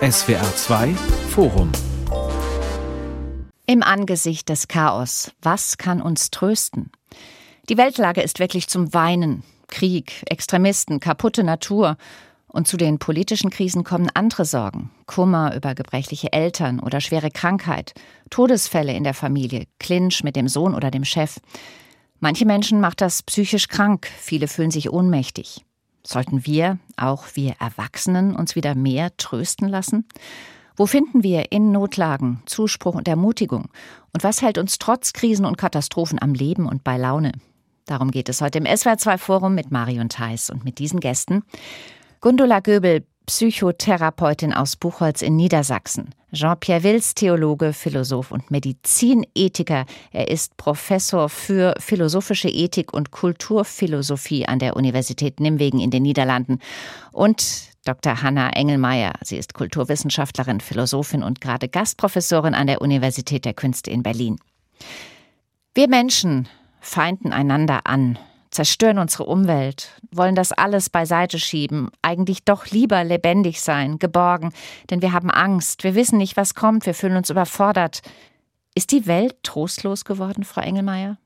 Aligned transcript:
SWR 0.00 0.56
2 0.56 0.94
Forum 1.30 1.72
Im 3.66 3.82
Angesicht 3.82 4.48
des 4.48 4.68
Chaos, 4.68 5.32
was 5.42 5.78
kann 5.78 6.00
uns 6.00 6.30
trösten? 6.30 6.92
Die 7.68 7.76
Weltlage 7.76 8.22
ist 8.22 8.38
wirklich 8.38 8.68
zum 8.68 8.94
Weinen. 8.94 9.42
Krieg, 9.66 10.22
Extremisten, 10.26 11.00
kaputte 11.00 11.42
Natur. 11.42 11.96
Und 12.46 12.68
zu 12.68 12.76
den 12.76 13.00
politischen 13.00 13.50
Krisen 13.50 13.82
kommen 13.82 14.10
andere 14.14 14.44
Sorgen. 14.44 14.92
Kummer 15.06 15.56
über 15.56 15.74
gebrechliche 15.74 16.32
Eltern 16.32 16.78
oder 16.78 17.00
schwere 17.00 17.30
Krankheit, 17.30 17.94
Todesfälle 18.30 18.92
in 18.92 19.02
der 19.02 19.14
Familie, 19.14 19.64
Clinch 19.80 20.22
mit 20.22 20.36
dem 20.36 20.46
Sohn 20.46 20.76
oder 20.76 20.92
dem 20.92 21.04
Chef. 21.04 21.40
Manche 22.20 22.46
Menschen 22.46 22.80
macht 22.80 23.00
das 23.00 23.24
psychisch 23.24 23.66
krank, 23.66 24.08
viele 24.18 24.46
fühlen 24.46 24.70
sich 24.70 24.90
ohnmächtig. 24.90 25.64
Sollten 26.02 26.46
wir, 26.46 26.78
auch 26.96 27.26
wir 27.34 27.54
Erwachsenen, 27.60 28.34
uns 28.34 28.56
wieder 28.56 28.74
mehr 28.74 29.16
trösten 29.16 29.68
lassen? 29.68 30.06
Wo 30.76 30.86
finden 30.86 31.22
wir 31.22 31.52
in 31.52 31.72
Notlagen 31.72 32.42
Zuspruch 32.46 32.94
und 32.94 33.06
Ermutigung? 33.06 33.68
Und 34.12 34.24
was 34.24 34.40
hält 34.40 34.56
uns 34.56 34.78
trotz 34.78 35.12
Krisen 35.12 35.44
und 35.44 35.58
Katastrophen 35.58 36.20
am 36.20 36.32
Leben 36.32 36.66
und 36.66 36.84
bei 36.84 36.96
Laune? 36.96 37.32
Darum 37.84 38.10
geht 38.10 38.28
es 38.28 38.40
heute 38.40 38.58
im 38.58 38.64
SWR2 38.64 39.18
Forum 39.18 39.54
mit 39.54 39.70
Marion 39.70 40.08
Theis 40.08 40.48
und 40.48 40.64
mit 40.64 40.78
diesen 40.78 41.00
Gästen. 41.00 41.42
Gundula 42.20 42.60
Göbel, 42.60 43.04
Psychotherapeutin 43.30 44.52
aus 44.52 44.74
Buchholz 44.74 45.22
in 45.22 45.36
Niedersachsen. 45.36 46.10
Jean-Pierre 46.32 46.82
Wills, 46.82 47.14
Theologe, 47.14 47.72
Philosoph 47.72 48.32
und 48.32 48.50
Medizinethiker. 48.50 49.86
Er 50.10 50.28
ist 50.28 50.56
Professor 50.56 51.28
für 51.28 51.74
philosophische 51.78 52.48
Ethik 52.48 52.92
und 52.92 53.12
Kulturphilosophie 53.12 54.46
an 54.46 54.58
der 54.58 54.74
Universität 54.74 55.38
Nimwegen 55.38 55.78
in 55.78 55.92
den 55.92 56.02
Niederlanden. 56.02 56.58
Und 57.12 57.68
Dr. 57.84 58.20
Hanna 58.20 58.50
Engelmeier. 58.50 59.12
Sie 59.22 59.36
ist 59.36 59.54
Kulturwissenschaftlerin, 59.54 60.58
Philosophin 60.58 61.22
und 61.22 61.40
gerade 61.40 61.68
Gastprofessorin 61.68 62.54
an 62.54 62.66
der 62.66 62.82
Universität 62.82 63.44
der 63.44 63.54
Künste 63.54 63.92
in 63.92 64.02
Berlin. 64.02 64.40
Wir 65.72 65.88
Menschen 65.88 66.48
feinden 66.80 67.32
einander 67.32 67.82
an, 67.84 68.18
zerstören 68.50 68.98
unsere 68.98 69.24
Umwelt, 69.24 70.00
wollen 70.10 70.34
das 70.34 70.52
alles 70.52 70.90
beiseite 70.90 71.38
schieben, 71.38 71.90
eigentlich 72.02 72.44
doch 72.44 72.66
lieber 72.66 73.04
lebendig 73.04 73.60
sein, 73.60 73.98
geborgen, 73.98 74.52
denn 74.90 75.02
wir 75.02 75.12
haben 75.12 75.30
Angst, 75.30 75.84
wir 75.84 75.94
wissen 75.94 76.18
nicht, 76.18 76.36
was 76.36 76.54
kommt, 76.54 76.86
wir 76.86 76.94
fühlen 76.94 77.16
uns 77.16 77.30
überfordert. 77.30 78.02
Ist 78.74 78.92
die 78.92 79.06
Welt 79.06 79.36
trostlos 79.42 80.04
geworden, 80.04 80.44
Frau 80.44 80.60
Engelmeier? 80.60 81.18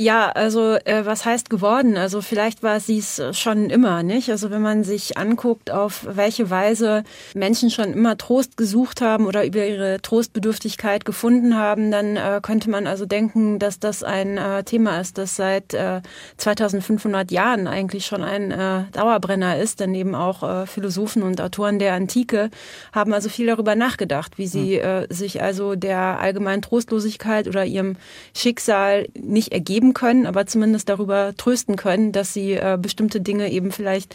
Ja, 0.00 0.30
also 0.30 0.74
äh, 0.84 1.04
was 1.06 1.24
heißt 1.24 1.50
geworden? 1.50 1.96
Also 1.96 2.22
vielleicht 2.22 2.62
war 2.62 2.78
sie 2.78 2.98
es 2.98 3.20
schon 3.32 3.68
immer, 3.68 4.04
nicht? 4.04 4.30
Also 4.30 4.52
wenn 4.52 4.62
man 4.62 4.84
sich 4.84 5.18
anguckt, 5.18 5.72
auf 5.72 6.06
welche 6.08 6.50
Weise 6.50 7.02
Menschen 7.34 7.68
schon 7.68 7.94
immer 7.94 8.16
Trost 8.16 8.56
gesucht 8.56 9.00
haben 9.00 9.26
oder 9.26 9.44
über 9.44 9.66
ihre 9.66 10.00
Trostbedürftigkeit 10.00 11.04
gefunden 11.04 11.56
haben, 11.56 11.90
dann 11.90 12.14
äh, 12.14 12.38
könnte 12.40 12.70
man 12.70 12.86
also 12.86 13.06
denken, 13.06 13.58
dass 13.58 13.80
das 13.80 14.04
ein 14.04 14.38
äh, 14.38 14.62
Thema 14.62 15.00
ist, 15.00 15.18
das 15.18 15.34
seit 15.34 15.74
äh, 15.74 16.00
2500 16.36 17.32
Jahren 17.32 17.66
eigentlich 17.66 18.06
schon 18.06 18.22
ein 18.22 18.52
äh, 18.52 18.84
Dauerbrenner 18.92 19.58
ist. 19.58 19.80
Denn 19.80 19.96
eben 19.96 20.14
auch 20.14 20.44
äh, 20.44 20.66
Philosophen 20.68 21.24
und 21.24 21.40
Autoren 21.40 21.80
der 21.80 21.94
Antike 21.94 22.50
haben 22.92 23.12
also 23.12 23.28
viel 23.28 23.46
darüber 23.46 23.74
nachgedacht, 23.74 24.38
wie 24.38 24.46
sie 24.46 24.80
hm. 24.80 25.06
äh, 25.10 25.12
sich 25.12 25.42
also 25.42 25.74
der 25.74 26.20
allgemeinen 26.20 26.62
Trostlosigkeit 26.62 27.48
oder 27.48 27.64
ihrem 27.64 27.96
Schicksal 28.32 29.08
nicht 29.18 29.50
ergeben 29.50 29.87
geben 29.88 29.94
können, 29.94 30.26
aber 30.26 30.46
zumindest 30.46 30.88
darüber 30.88 31.34
trösten 31.36 31.76
können, 31.76 32.12
dass 32.12 32.32
sie 32.32 32.52
äh, 32.52 32.78
bestimmte 32.80 33.20
Dinge 33.20 33.50
eben 33.50 33.72
vielleicht 33.72 34.14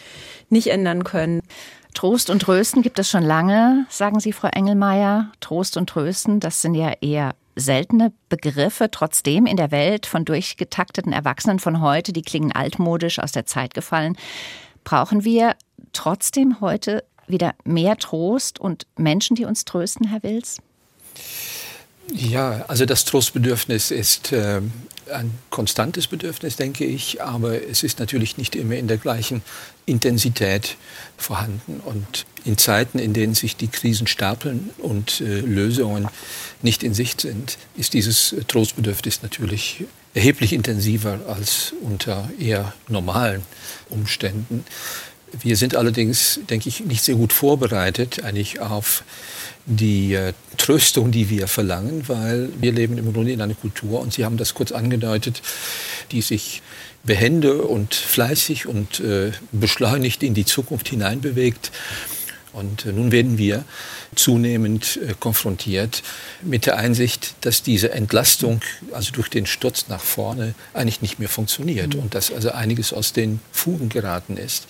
nicht 0.49 0.67
ändern 0.67 1.03
können. 1.03 1.41
Trost 1.93 2.29
und 2.29 2.41
Trösten 2.41 2.81
gibt 2.81 2.97
es 2.99 3.09
schon 3.09 3.23
lange, 3.23 3.85
sagen 3.89 4.19
Sie, 4.19 4.33
Frau 4.33 4.47
Engelmeier. 4.47 5.31
Trost 5.41 5.77
und 5.77 5.89
Trösten, 5.89 6.39
das 6.39 6.61
sind 6.61 6.73
ja 6.73 6.93
eher 7.01 7.35
seltene 7.55 8.11
Begriffe. 8.29 8.89
Trotzdem 8.89 9.45
in 9.45 9.57
der 9.57 9.69
Welt 9.69 10.07
von 10.07 10.25
durchgetakteten 10.25 11.13
Erwachsenen 11.13 11.59
von 11.59 11.81
heute, 11.81 12.11
die 12.11 12.23
klingen 12.23 12.51
altmodisch 12.51 13.19
aus 13.19 13.31
der 13.31 13.45
Zeit 13.45 13.75
gefallen, 13.75 14.17
brauchen 14.83 15.23
wir 15.23 15.55
trotzdem 15.91 16.61
heute 16.61 17.03
wieder 17.27 17.53
mehr 17.63 17.95
Trost 17.97 18.59
und 18.59 18.87
Menschen, 18.97 19.35
die 19.35 19.45
uns 19.45 19.63
trösten, 19.65 20.07
Herr 20.07 20.23
Wils? 20.23 20.57
Ja, 22.11 22.65
also 22.67 22.85
das 22.85 23.05
Trostbedürfnis 23.05 23.91
ist 23.91 24.31
äh, 24.33 24.61
ein 25.13 25.31
konstantes 25.49 26.07
Bedürfnis, 26.07 26.55
denke 26.55 26.85
ich, 26.85 27.21
aber 27.21 27.61
es 27.67 27.83
ist 27.83 27.99
natürlich 27.99 28.37
nicht 28.37 28.55
immer 28.55 28.75
in 28.75 28.87
der 28.87 28.97
gleichen 28.97 29.41
Intensität 29.85 30.75
vorhanden. 31.17 31.79
Und 31.79 32.25
in 32.45 32.57
Zeiten, 32.57 32.99
in 32.99 33.13
denen 33.13 33.35
sich 33.35 33.55
die 33.55 33.67
Krisen 33.67 34.07
stapeln 34.07 34.71
und 34.77 35.21
äh, 35.21 35.39
Lösungen 35.39 36.07
nicht 36.61 36.83
in 36.83 36.93
Sicht 36.93 37.21
sind, 37.21 37.57
ist 37.77 37.93
dieses 37.93 38.35
Trostbedürfnis 38.47 39.21
natürlich 39.21 39.85
erheblich 40.13 40.53
intensiver 40.53 41.19
als 41.27 41.73
unter 41.81 42.29
eher 42.39 42.73
normalen 42.87 43.43
Umständen. 43.89 44.65
Wir 45.41 45.57
sind 45.57 45.75
allerdings, 45.75 46.39
denke 46.49 46.69
ich, 46.69 46.85
nicht 46.85 47.03
sehr 47.03 47.15
gut 47.15 47.33
vorbereitet 47.33 48.23
eigentlich 48.23 48.59
auf 48.59 49.03
die 49.65 50.13
äh, 50.13 50.33
Tröstung, 50.57 51.11
die 51.11 51.29
wir 51.29 51.47
verlangen, 51.47 52.03
weil 52.07 52.49
wir 52.59 52.71
leben 52.71 52.97
im 52.97 53.13
Grunde 53.13 53.31
in 53.31 53.41
einer 53.41 53.53
Kultur, 53.53 54.01
und 54.01 54.13
Sie 54.13 54.25
haben 54.25 54.37
das 54.37 54.53
kurz 54.53 54.71
angedeutet, 54.71 55.41
die 56.11 56.21
sich 56.21 56.61
behende 57.03 57.63
und 57.63 57.95
fleißig 57.95 58.67
und 58.67 58.99
äh, 58.99 59.31
beschleunigt 59.51 60.23
in 60.23 60.33
die 60.33 60.45
Zukunft 60.45 60.89
hineinbewegt. 60.89 61.71
Und 62.53 62.85
äh, 62.85 62.91
nun 62.91 63.11
werden 63.11 63.37
wir 63.37 63.65
zunehmend 64.15 64.97
äh, 64.97 65.13
konfrontiert 65.19 66.03
mit 66.41 66.65
der 66.65 66.77
Einsicht, 66.77 67.33
dass 67.41 67.63
diese 67.63 67.91
Entlastung, 67.91 68.61
also 68.91 69.11
durch 69.11 69.29
den 69.29 69.45
Sturz 69.45 69.87
nach 69.89 70.01
vorne, 70.01 70.53
eigentlich 70.73 71.01
nicht 71.01 71.19
mehr 71.19 71.29
funktioniert 71.29 71.95
mhm. 71.95 72.01
und 72.01 72.15
dass 72.15 72.31
also 72.31 72.51
einiges 72.51 72.93
aus 72.93 73.11
den 73.11 73.39
Fugen 73.51 73.89
geraten 73.89 74.37
ist 74.37 74.67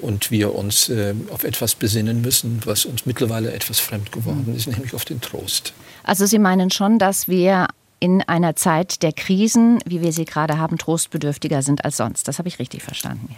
und 0.00 0.30
wir 0.30 0.54
uns 0.54 0.88
äh, 0.88 1.14
auf 1.30 1.44
etwas 1.44 1.74
besinnen 1.74 2.22
müssen, 2.22 2.60
was 2.64 2.84
uns 2.84 3.06
mittlerweile 3.06 3.52
etwas 3.52 3.80
fremd 3.80 4.12
geworden 4.12 4.44
mhm. 4.46 4.56
ist, 4.56 4.68
nämlich 4.68 4.94
auf 4.94 5.04
den 5.04 5.20
Trost. 5.20 5.72
Also 6.04 6.26
Sie 6.26 6.38
meinen 6.38 6.70
schon, 6.70 6.98
dass 6.98 7.26
wir 7.26 7.66
in 7.98 8.22
einer 8.22 8.56
Zeit 8.56 9.02
der 9.02 9.12
Krisen, 9.12 9.78
wie 9.86 10.02
wir 10.02 10.12
sie 10.12 10.24
gerade 10.24 10.58
haben, 10.58 10.76
trostbedürftiger 10.76 11.62
sind 11.62 11.84
als 11.84 11.96
sonst. 11.96 12.28
Das 12.28 12.38
habe 12.38 12.48
ich 12.48 12.58
richtig 12.58 12.82
verstanden. 12.82 13.34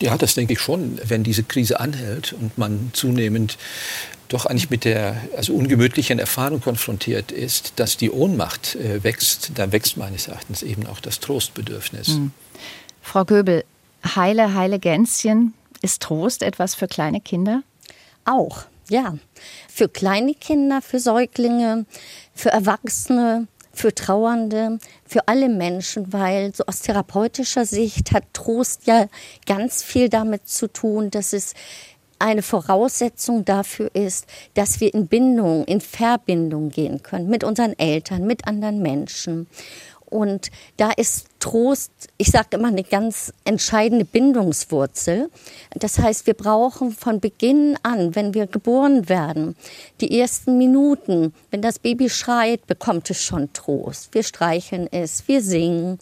Ja, 0.00 0.16
das 0.18 0.34
denke 0.34 0.54
ich 0.54 0.60
schon. 0.60 0.98
Wenn 1.04 1.22
diese 1.22 1.44
Krise 1.44 1.78
anhält 1.78 2.32
und 2.32 2.58
man 2.58 2.90
zunehmend 2.92 3.56
doch 4.28 4.46
eigentlich 4.46 4.70
mit 4.70 4.84
der 4.84 5.16
also 5.36 5.54
ungemütlichen 5.54 6.18
Erfahrung 6.18 6.60
konfrontiert 6.60 7.32
ist, 7.32 7.74
dass 7.76 7.96
die 7.96 8.10
Ohnmacht 8.10 8.76
äh, 8.76 9.02
wächst, 9.02 9.52
dann 9.56 9.72
wächst 9.72 9.96
meines 9.96 10.28
Erachtens 10.28 10.62
eben 10.62 10.86
auch 10.86 11.00
das 11.00 11.20
Trostbedürfnis. 11.20 12.08
Mhm. 12.08 12.32
Frau 13.02 13.24
Göbel, 13.24 13.64
heile, 14.14 14.54
heile 14.54 14.78
Gänschen, 14.78 15.54
ist 15.82 16.02
Trost 16.02 16.42
etwas 16.42 16.74
für 16.74 16.86
kleine 16.86 17.20
Kinder? 17.20 17.62
Auch, 18.24 18.64
ja. 18.88 19.16
Für 19.68 19.88
kleine 19.88 20.34
Kinder, 20.34 20.80
für 20.82 21.00
Säuglinge, 21.00 21.86
für 22.34 22.50
Erwachsene, 22.50 23.48
für 23.80 23.94
Trauernde, 23.94 24.78
für 25.06 25.26
alle 25.26 25.48
Menschen, 25.48 26.12
weil 26.12 26.54
so 26.54 26.64
aus 26.66 26.80
therapeutischer 26.80 27.64
Sicht 27.64 28.12
hat 28.12 28.24
Trost 28.34 28.86
ja 28.86 29.06
ganz 29.46 29.82
viel 29.82 30.10
damit 30.10 30.46
zu 30.46 30.70
tun, 30.70 31.10
dass 31.10 31.32
es 31.32 31.54
eine 32.18 32.42
Voraussetzung 32.42 33.46
dafür 33.46 33.90
ist, 33.94 34.26
dass 34.52 34.80
wir 34.80 34.92
in 34.92 35.06
Bindung, 35.06 35.64
in 35.64 35.80
Verbindung 35.80 36.68
gehen 36.68 37.02
können 37.02 37.30
mit 37.30 37.42
unseren 37.42 37.76
Eltern, 37.78 38.26
mit 38.26 38.46
anderen 38.46 38.82
Menschen. 38.82 39.46
Und 40.04 40.50
da 40.76 40.90
ist 40.90 41.29
Trost, 41.40 41.90
ich 42.18 42.30
sage 42.30 42.56
immer, 42.56 42.68
eine 42.68 42.84
ganz 42.84 43.32
entscheidende 43.44 44.04
Bindungswurzel. 44.04 45.30
Das 45.74 45.98
heißt, 45.98 46.26
wir 46.26 46.34
brauchen 46.34 46.92
von 46.92 47.18
Beginn 47.18 47.76
an, 47.82 48.14
wenn 48.14 48.34
wir 48.34 48.46
geboren 48.46 49.08
werden, 49.08 49.56
die 50.00 50.20
ersten 50.20 50.58
Minuten, 50.58 51.34
wenn 51.50 51.62
das 51.62 51.78
Baby 51.78 52.08
schreit, 52.08 52.66
bekommt 52.66 53.10
es 53.10 53.22
schon 53.22 53.52
Trost. 53.52 54.14
Wir 54.14 54.22
streicheln 54.22 54.86
es, 54.92 55.26
wir 55.26 55.42
singen, 55.42 55.98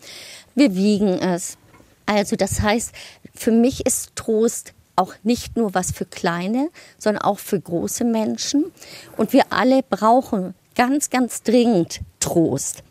wir 0.54 0.74
wiegen 0.74 1.18
es. 1.20 1.56
Also 2.04 2.36
das 2.36 2.60
heißt, 2.60 2.92
für 3.34 3.52
mich 3.52 3.86
ist 3.86 4.16
Trost 4.16 4.74
auch 4.96 5.14
nicht 5.22 5.56
nur 5.56 5.74
was 5.74 5.92
für 5.92 6.04
kleine, 6.06 6.70
sondern 6.98 7.22
auch 7.22 7.38
für 7.38 7.60
große 7.60 8.04
Menschen. 8.04 8.72
Und 9.16 9.32
wir 9.32 9.44
alle 9.50 9.82
brauchen 9.82 10.54
ganz, 10.74 11.10
ganz 11.10 11.42
dringend 11.42 12.00
Trost. 12.20 12.82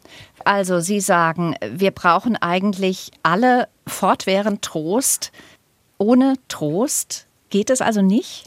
Also 0.48 0.80
Sie 0.80 1.02
sagen, 1.02 1.56
wir 1.74 1.92
brauchen 1.92 2.38
eigentlich 2.38 3.12
alle 3.22 3.68
fortwährend 3.86 4.62
Trost. 4.62 5.34
Ohne 5.98 6.36
Trost 6.48 7.28
geht 7.50 7.70
es 7.70 7.82
also 7.82 8.02
nicht? 8.02 8.46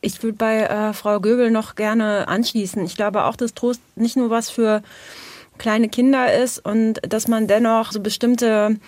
Ich 0.00 0.20
würde 0.24 0.36
bei 0.36 0.62
äh, 0.62 0.92
Frau 0.92 1.20
Göbel 1.20 1.52
noch 1.52 1.76
gerne 1.76 2.26
anschließen. 2.26 2.84
Ich 2.84 2.96
glaube 2.96 3.26
auch, 3.26 3.36
dass 3.36 3.54
Trost 3.54 3.80
nicht 3.94 4.16
nur 4.16 4.30
was 4.30 4.50
für 4.50 4.82
kleine 5.56 5.88
Kinder 5.88 6.34
ist 6.34 6.58
und 6.58 6.94
dass 7.08 7.28
man 7.28 7.46
dennoch 7.46 7.92
so 7.92 8.00
bestimmte 8.00 8.80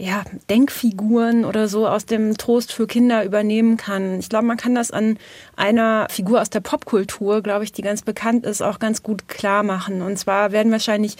ja, 0.00 0.24
Denkfiguren 0.48 1.44
oder 1.44 1.68
so 1.68 1.86
aus 1.86 2.06
dem 2.06 2.38
Trost 2.38 2.72
für 2.72 2.86
Kinder 2.86 3.22
übernehmen 3.22 3.76
kann. 3.76 4.18
Ich 4.18 4.30
glaube, 4.30 4.46
man 4.46 4.56
kann 4.56 4.74
das 4.74 4.90
an 4.90 5.18
einer 5.56 6.06
Figur 6.10 6.40
aus 6.40 6.48
der 6.48 6.60
Popkultur, 6.60 7.42
glaube 7.42 7.64
ich, 7.64 7.72
die 7.72 7.82
ganz 7.82 8.00
bekannt 8.00 8.46
ist, 8.46 8.62
auch 8.62 8.78
ganz 8.78 9.02
gut 9.02 9.28
klar 9.28 9.62
machen. 9.62 10.00
Und 10.00 10.18
zwar 10.18 10.52
werden 10.52 10.72
wahrscheinlich 10.72 11.16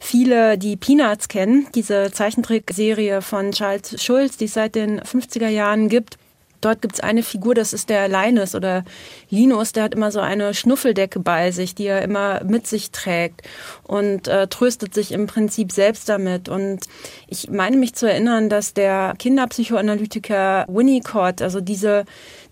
viele 0.00 0.58
die 0.58 0.76
Peanuts 0.76 1.28
kennen, 1.28 1.68
diese 1.76 2.10
Zeichentrickserie 2.10 3.22
von 3.22 3.52
Charles 3.52 4.02
Schulz, 4.02 4.36
die 4.36 4.46
es 4.46 4.54
seit 4.54 4.74
den 4.74 5.00
50er 5.00 5.48
Jahren 5.48 5.88
gibt. 5.88 6.18
Dort 6.66 6.82
gibt 6.82 6.96
es 6.96 7.00
eine 7.00 7.22
Figur, 7.22 7.54
das 7.54 7.72
ist 7.72 7.90
der 7.90 8.08
Linus 8.08 8.56
oder 8.56 8.84
Linus, 9.30 9.70
der 9.70 9.84
hat 9.84 9.94
immer 9.94 10.10
so 10.10 10.18
eine 10.18 10.52
Schnuffeldecke 10.52 11.20
bei 11.20 11.52
sich, 11.52 11.76
die 11.76 11.86
er 11.86 12.02
immer 12.02 12.42
mit 12.42 12.66
sich 12.66 12.90
trägt 12.90 13.42
und 13.84 14.26
äh, 14.26 14.48
tröstet 14.48 14.92
sich 14.92 15.12
im 15.12 15.28
Prinzip 15.28 15.70
selbst 15.70 16.08
damit. 16.08 16.48
Und 16.48 16.80
ich 17.28 17.50
meine 17.50 17.76
mich 17.76 17.94
zu 17.94 18.10
erinnern, 18.10 18.48
dass 18.48 18.74
der 18.74 19.14
Kinderpsychoanalytiker 19.16 20.64
Winnicott, 20.66 21.40
also 21.40 21.60
diese 21.60 22.04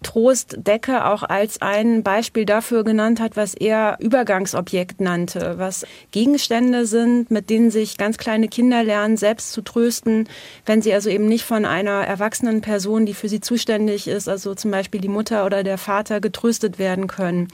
Trostdecke 0.05 1.07
auch 1.07 1.25
als 1.25 1.61
ein 1.61 2.05
Beispiel 2.05 2.45
dafür 2.47 2.85
genannt 2.85 3.19
hat, 3.19 3.37
was 3.37 3.55
er 3.55 3.97
Übergangsobjekt 3.99 5.01
nannte, 5.01 5.59
was 5.59 5.85
Gegenstände 6.13 6.87
sind, 6.87 7.33
mit 7.33 7.51
denen 7.51 7.73
sich 7.73 7.99
ganz 7.99 8.17
kleine 8.17 8.47
Kinder 8.47 8.85
lernen, 8.85 9.17
selbst 9.17 9.53
zu 9.53 9.63
trösten, 9.63 10.29
wenn 10.65 10.83
sie 10.83 10.95
also 10.95 11.11
eben 11.11 11.27
nicht 11.27 11.45
von 11.45 11.65
einer 11.65 12.05
erwachsenen 12.05 12.61
Person, 12.61 13.07
die 13.07 13.15
für 13.15 13.29
sie 13.29 13.41
zuständig 13.41 14.07
ist, 14.07 14.29
also 14.29 14.55
zum 14.55 14.71
Beispiel 14.71 15.01
die 15.01 15.09
Mutter 15.09 15.45
oder 15.45 15.65
der 15.65 15.79
Vater, 15.79 16.21
getröstet 16.21 16.79
werden 16.79 17.09
können. 17.09 17.49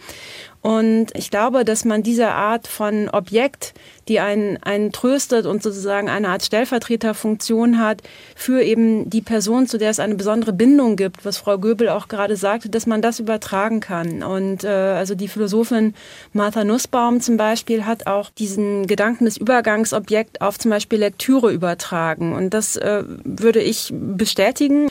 Und 0.63 1.07
ich 1.15 1.31
glaube, 1.31 1.65
dass 1.65 1.85
man 1.87 2.03
diese 2.03 2.29
Art 2.29 2.67
von 2.67 3.09
Objekt, 3.09 3.73
die 4.09 4.21
einen, 4.21 4.59
einen 4.63 4.93
tröstet 4.93 5.47
und 5.47 5.63
sozusagen 5.63 6.11
eine 6.11 6.29
Art 6.29 6.43
Stellvertreterfunktion 6.43 7.79
hat 7.79 8.03
für 8.35 8.63
eben 8.63 9.09
die 9.09 9.23
Person, 9.23 9.67
zu 9.67 9.79
der 9.79 9.91
es 9.91 10.01
eine 10.01 10.17
besondere 10.17 10.53
Bindung 10.53 10.97
gibt, 10.97 11.25
was 11.25 11.39
Frau 11.39 11.57
Göbel 11.57 11.89
auch 11.89 12.09
gerade 12.09 12.37
sagte, 12.37 12.69
dass 12.69 12.87
man 12.87 13.01
das 13.01 13.21
übertragen 13.21 13.81
kann. 13.81 14.23
Und 14.23 14.65
äh, 14.65 14.69
also 14.69 15.15
die 15.15 15.29
Philosophin 15.29 15.95
Martha 16.35 16.65
Nussbaum 16.65 17.21
zum 17.21 17.39
Beispiel 17.39 17.87
hat 17.87 18.07
auch 18.07 18.29
diesen 18.31 18.87
Gedanken 18.87 19.25
des 19.25 19.39
Übergangsobjekt 19.39 20.43
auf 20.43 20.59
zum 20.59 20.71
Beispiel 20.71 20.99
Lektüre 20.99 21.53
übertragen. 21.53 22.35
Und 22.35 22.53
das 22.53 22.77
äh, 22.77 23.05
würde 23.25 23.61
ich 23.61 23.93
bestätigen 23.93 24.89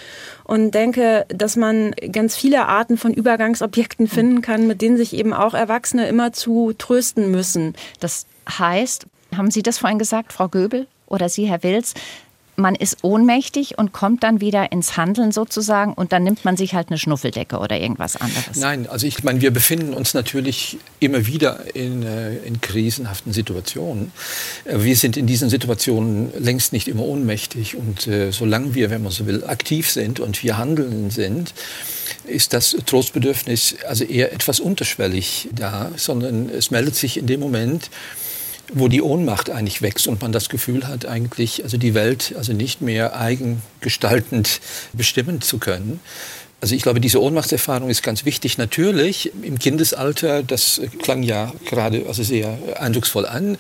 und 0.50 0.72
denke, 0.72 1.28
dass 1.28 1.56
man 1.56 1.92
ganz 2.12 2.36
viele 2.36 2.66
Arten 2.66 2.98
von 2.98 3.14
Übergangsobjekten 3.14 4.08
finden 4.08 4.42
kann, 4.42 4.66
mit 4.66 4.82
denen 4.82 4.98
sich 4.98 5.14
eben 5.14 5.32
auch 5.32 5.54
Erwachsene 5.54 6.08
immer 6.08 6.34
zu 6.34 6.74
trösten 6.76 7.30
müssen. 7.30 7.76
Das 8.00 8.26
heißt, 8.50 9.06
haben 9.38 9.52
Sie 9.52 9.62
das 9.62 9.78
vorhin 9.78 10.00
gesagt, 10.00 10.34
Frau 10.34 10.48
Göbel 10.48 10.88
oder 11.06 11.30
Sie, 11.30 11.46
Herr 11.46 11.62
Wils, 11.62 11.94
man 12.60 12.76
ist 12.76 12.98
ohnmächtig 13.04 13.78
und 13.78 13.94
kommt 13.94 14.24
dann 14.24 14.42
wieder 14.42 14.72
ins 14.72 14.98
Handeln 14.98 15.32
sozusagen 15.32 15.94
und 15.94 16.12
dann 16.12 16.24
nimmt 16.24 16.46
man 16.46 16.58
sich 16.58 16.74
halt 16.74 16.90
eine 16.90 16.98
Schnuffeldecke 16.98 17.58
oder 17.58 17.80
irgendwas 17.80 18.16
anderes. 18.16 18.58
Nein, 18.58 18.88
also 18.88 19.08
ich 19.08 19.24
meine, 19.24 19.42
wir 19.42 19.52
befinden 19.52 19.94
uns 19.94 20.14
natürlich 20.14 20.78
immer 21.00 21.26
wieder 21.26 21.76
in, 21.76 22.04
äh, 22.04 22.36
in 22.38 22.62
krisenhaften 22.62 23.34
Situationen. 23.34 24.12
Äh, 24.66 24.84
wir 24.84 24.96
sind 24.96 25.18
in 25.18 25.28
diesen 25.28 25.50
Situationen 25.50 26.32
längst 26.38 26.74
nicht 26.74 26.88
immer 26.88 27.04
ohnmächtig 27.04 27.76
und 27.76 28.08
äh, 28.08 28.32
solange 28.32 28.76
wir, 28.76 28.90
wenn 28.90 29.04
man 29.04 29.12
so 29.12 29.26
will, 29.26 29.44
aktiv 29.46 29.90
sind 29.90 30.20
und 30.20 30.44
wir 30.44 30.58
handeln 30.58 31.10
sind, 31.10 31.54
ist 32.26 32.54
das 32.54 32.76
Trostbedürfnis 32.86 33.76
also 33.88 34.04
eher 34.04 34.34
etwas 34.34 34.60
unterschwellig 34.60 35.50
da, 35.54 35.92
sondern 35.96 36.50
es 36.50 36.72
meldet 36.72 36.96
sich 36.96 37.18
in 37.18 37.28
dem 37.28 37.40
Moment, 37.40 37.90
wo 38.74 38.88
die 38.88 39.02
Ohnmacht 39.02 39.50
eigentlich 39.50 39.82
wächst 39.82 40.08
und 40.08 40.22
man 40.22 40.32
das 40.32 40.50
Gefühl 40.50 40.88
hat, 40.88 41.06
eigentlich 41.06 41.64
also 41.64 41.78
die 41.78 41.94
Welt 41.94 42.34
also 42.38 42.54
nicht 42.54 42.82
mehr 42.82 43.16
eigengestaltend 43.18 44.62
bestimmen 44.94 45.42
zu 45.42 45.58
können. 45.58 46.00
Also 46.62 46.76
ich 46.76 46.82
glaube, 46.82 47.00
diese 47.00 47.22
Ohnmachtserfahrung 47.22 47.90
ist 47.90 48.04
ganz 48.04 48.26
wichtig. 48.26 48.58
Natürlich 48.58 49.32
im 49.44 49.60
Kindesalter, 49.60 50.44
das 50.44 50.82
klang 51.02 51.24
ja 51.24 51.54
gerade 51.66 52.06
also 52.08 52.22
sehr 52.22 52.58
eindrucksvoll 52.80 53.26
an. 53.26 53.58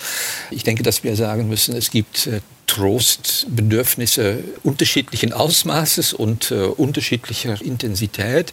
Ich 0.51 0.63
denke, 0.63 0.83
dass 0.83 1.03
wir 1.03 1.15
sagen 1.15 1.47
müssen, 1.47 1.75
es 1.75 1.91
gibt 1.91 2.27
äh, 2.27 2.41
Trostbedürfnisse 2.67 4.43
unterschiedlichen 4.63 5.31
Ausmaßes 5.31 6.13
und 6.13 6.51
äh, 6.51 6.55
unterschiedlicher 6.55 7.59
Intensität. 7.61 8.51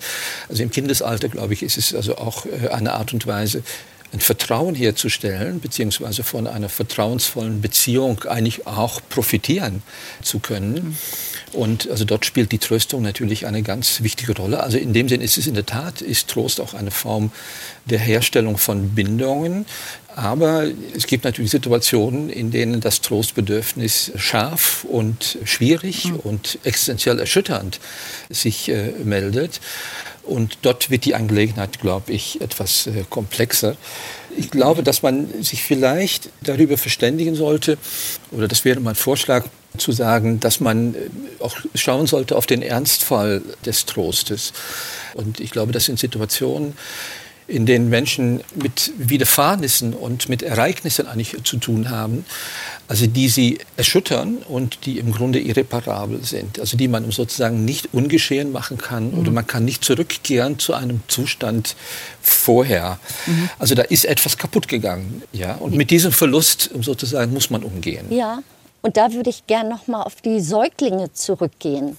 Also 0.48 0.62
im 0.62 0.70
Kindesalter, 0.70 1.28
glaube 1.28 1.52
ich, 1.52 1.62
ist 1.62 1.76
es 1.76 1.92
also 1.92 2.16
auch 2.16 2.46
äh, 2.46 2.68
eine 2.68 2.92
Art 2.92 3.12
und 3.12 3.26
Weise, 3.26 3.62
ein 4.12 4.20
Vertrauen 4.20 4.74
herzustellen, 4.74 5.60
beziehungsweise 5.60 6.22
von 6.22 6.46
einer 6.46 6.68
vertrauensvollen 6.68 7.60
Beziehung 7.60 8.24
eigentlich 8.24 8.66
auch 8.66 9.00
profitieren 9.08 9.82
zu 10.22 10.38
können. 10.38 10.96
Und 11.52 11.88
also 11.90 12.04
dort 12.04 12.24
spielt 12.26 12.52
die 12.52 12.58
Tröstung 12.58 13.02
natürlich 13.02 13.46
eine 13.46 13.62
ganz 13.62 14.02
wichtige 14.02 14.36
Rolle. 14.36 14.62
Also 14.62 14.78
in 14.78 14.92
dem 14.92 15.08
Sinn 15.08 15.20
ist 15.20 15.38
es 15.38 15.46
in 15.46 15.54
der 15.54 15.66
Tat, 15.66 16.00
ist 16.00 16.28
Trost 16.28 16.60
auch 16.60 16.74
eine 16.74 16.90
Form 16.90 17.30
der 17.86 17.98
Herstellung 17.98 18.58
von 18.58 18.90
Bindungen. 18.94 19.66
Aber 20.16 20.64
es 20.96 21.06
gibt 21.06 21.24
natürlich 21.24 21.50
Situationen, 21.50 22.30
in 22.30 22.50
denen 22.50 22.80
das 22.80 23.02
Trostbedürfnis 23.02 24.12
scharf 24.16 24.84
und 24.84 25.36
schwierig 25.44 26.06
mhm. 26.06 26.16
und 26.16 26.58
existenziell 26.64 27.18
erschütternd 27.18 27.80
sich 28.30 28.70
äh, 28.70 28.92
meldet. 29.04 29.60
Und 30.22 30.56
dort 30.62 30.88
wird 30.90 31.04
die 31.04 31.14
Angelegenheit, 31.14 31.80
glaube 31.80 32.12
ich, 32.12 32.40
etwas 32.40 32.86
äh, 32.86 33.04
komplexer. 33.10 33.76
Ich 34.38 34.50
glaube, 34.50 34.82
dass 34.82 35.02
man 35.02 35.42
sich 35.42 35.62
vielleicht 35.62 36.30
darüber 36.40 36.78
verständigen 36.78 37.34
sollte, 37.34 37.76
oder 38.30 38.48
das 38.48 38.64
wäre 38.64 38.80
mein 38.80 38.94
Vorschlag, 38.94 39.44
zu 39.76 39.92
sagen, 39.92 40.40
dass 40.40 40.60
man 40.60 40.94
äh, 40.94 40.98
auch 41.40 41.54
schauen 41.74 42.06
sollte 42.06 42.36
auf 42.36 42.46
den 42.46 42.62
Ernstfall 42.62 43.42
des 43.66 43.84
Trostes. 43.84 44.54
Und 45.12 45.40
ich 45.40 45.50
glaube, 45.50 45.72
das 45.72 45.84
sind 45.84 45.98
Situationen, 45.98 46.72
in 47.48 47.66
denen 47.66 47.88
Menschen 47.88 48.40
mit 48.54 48.92
Widerfahrnissen 48.98 49.94
und 49.94 50.28
mit 50.28 50.42
Ereignissen 50.42 51.06
eigentlich 51.06 51.36
zu 51.44 51.58
tun 51.58 51.90
haben, 51.90 52.24
also 52.88 53.06
die 53.06 53.28
sie 53.28 53.58
erschüttern 53.76 54.38
und 54.48 54.84
die 54.86 54.98
im 54.98 55.12
Grunde 55.12 55.40
irreparabel 55.40 56.24
sind, 56.24 56.58
also 56.58 56.76
die 56.76 56.88
man 56.88 57.10
sozusagen 57.10 57.64
nicht 57.64 57.92
ungeschehen 57.92 58.52
machen 58.52 58.78
kann 58.78 59.12
mhm. 59.12 59.18
oder 59.18 59.30
man 59.30 59.46
kann 59.46 59.64
nicht 59.64 59.84
zurückkehren 59.84 60.58
zu 60.58 60.74
einem 60.74 61.00
Zustand 61.08 61.76
vorher. 62.20 62.98
Mhm. 63.26 63.50
Also 63.58 63.74
da 63.74 63.82
ist 63.82 64.04
etwas 64.04 64.38
kaputt 64.38 64.68
gegangen, 64.68 65.22
ja, 65.32 65.54
und 65.54 65.74
mit 65.74 65.90
diesem 65.90 66.12
Verlust 66.12 66.70
sozusagen 66.80 67.32
muss 67.32 67.50
man 67.50 67.62
umgehen. 67.62 68.06
Ja, 68.10 68.40
und 68.82 68.96
da 68.96 69.12
würde 69.12 69.30
ich 69.30 69.46
gern 69.46 69.68
noch 69.68 69.86
mal 69.86 70.02
auf 70.02 70.20
die 70.20 70.40
Säuglinge 70.40 71.12
zurückgehen. 71.12 71.96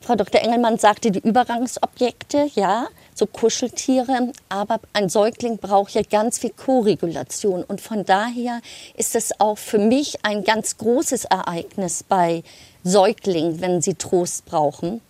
Frau 0.00 0.14
Dr. 0.14 0.40
Engelmann 0.40 0.78
sagte 0.78 1.10
die 1.10 1.18
Übergangsobjekte, 1.18 2.48
ja, 2.54 2.86
so 3.18 3.26
Kuscheltiere. 3.26 4.32
Aber 4.48 4.80
ein 4.92 5.08
Säugling 5.08 5.58
braucht 5.58 5.94
ja 5.94 6.02
ganz 6.02 6.38
viel 6.38 6.50
Koregulation. 6.50 7.64
Und 7.64 7.80
von 7.80 8.04
daher 8.04 8.60
ist 8.96 9.14
es 9.14 9.38
auch 9.40 9.58
für 9.58 9.78
mich 9.78 10.24
ein 10.24 10.44
ganz 10.44 10.78
großes 10.78 11.26
Ereignis 11.26 12.02
bei 12.02 12.42
Säuglingen, 12.84 13.60
wenn 13.60 13.82
sie 13.82 13.94
Trost 13.94 14.46
brauchen 14.46 15.00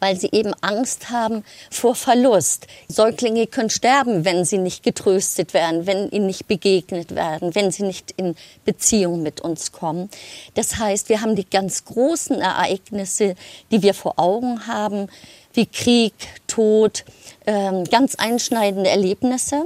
weil 0.00 0.18
sie 0.18 0.30
eben 0.32 0.52
Angst 0.60 1.10
haben 1.10 1.44
vor 1.70 1.94
Verlust. 1.94 2.66
Säuglinge 2.88 3.46
können 3.46 3.70
sterben, 3.70 4.24
wenn 4.24 4.44
sie 4.44 4.58
nicht 4.58 4.82
getröstet 4.82 5.54
werden, 5.54 5.86
wenn 5.86 6.10
ihnen 6.10 6.26
nicht 6.26 6.46
begegnet 6.46 7.14
werden, 7.14 7.54
wenn 7.54 7.70
sie 7.70 7.84
nicht 7.84 8.12
in 8.16 8.36
Beziehung 8.64 9.22
mit 9.22 9.40
uns 9.40 9.72
kommen. 9.72 10.10
Das 10.54 10.76
heißt, 10.78 11.08
wir 11.08 11.20
haben 11.20 11.36
die 11.36 11.48
ganz 11.48 11.84
großen 11.84 12.40
Ereignisse, 12.40 13.34
die 13.70 13.82
wir 13.82 13.94
vor 13.94 14.18
Augen 14.18 14.66
haben, 14.66 15.08
wie 15.54 15.66
Krieg, 15.66 16.14
Tod, 16.46 17.04
ähm, 17.46 17.84
ganz 17.84 18.16
einschneidende 18.16 18.90
Erlebnisse. 18.90 19.64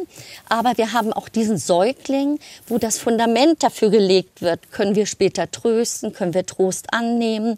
Aber 0.48 0.76
wir 0.76 0.92
haben 0.92 1.12
auch 1.12 1.28
diesen 1.28 1.58
Säugling, 1.58 2.38
wo 2.66 2.78
das 2.78 2.98
Fundament 2.98 3.62
dafür 3.62 3.90
gelegt 3.90 4.42
wird, 4.42 4.70
können 4.70 4.94
wir 4.94 5.06
später 5.06 5.50
trösten, 5.50 6.12
können 6.12 6.34
wir 6.34 6.46
Trost 6.46 6.92
annehmen. 6.92 7.56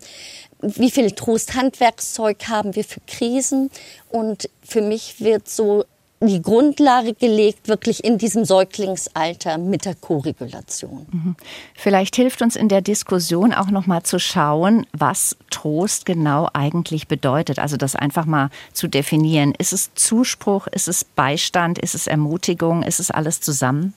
Wie 0.63 0.91
viel 0.91 1.11
Trosthandwerkszeug 1.11 2.49
haben 2.49 2.75
wir 2.75 2.85
für 2.85 3.01
Krisen? 3.07 3.71
Und 4.11 4.49
für 4.63 4.83
mich 4.83 5.21
wird 5.21 5.49
so 5.49 5.85
die 6.23 6.43
Grundlage 6.43 7.15
gelegt, 7.15 7.69
wirklich 7.69 8.05
in 8.05 8.19
diesem 8.19 8.45
Säuglingsalter 8.45 9.57
mit 9.57 9.87
der 9.87 9.95
Koregulation. 9.95 11.07
Mhm. 11.11 11.37
Vielleicht 11.75 12.17
hilft 12.17 12.43
uns 12.43 12.57
in 12.57 12.69
der 12.69 12.83
Diskussion 12.83 13.55
auch 13.55 13.71
noch 13.71 13.87
mal 13.87 14.03
zu 14.03 14.19
schauen, 14.19 14.87
was 14.93 15.37
Trost 15.49 16.05
genau 16.05 16.49
eigentlich 16.53 17.09
bedeutet. 17.09 17.59
Also 17.59 17.79
das 17.79 17.97
einfach 17.97 18.27
mal 18.27 18.51
zu 18.75 18.87
definieren. 18.87 19.55
Ist 19.57 19.73
es 19.73 19.95
Zuspruch? 19.95 20.67
Ist 20.67 20.89
es 20.89 21.05
Beistand? 21.05 21.79
Ist 21.79 21.95
es 21.95 22.07
Ermutigung? 22.07 22.83
Ist 22.83 23.01
es 23.01 23.11
alles 23.11 23.41
zusammen? 23.41 23.95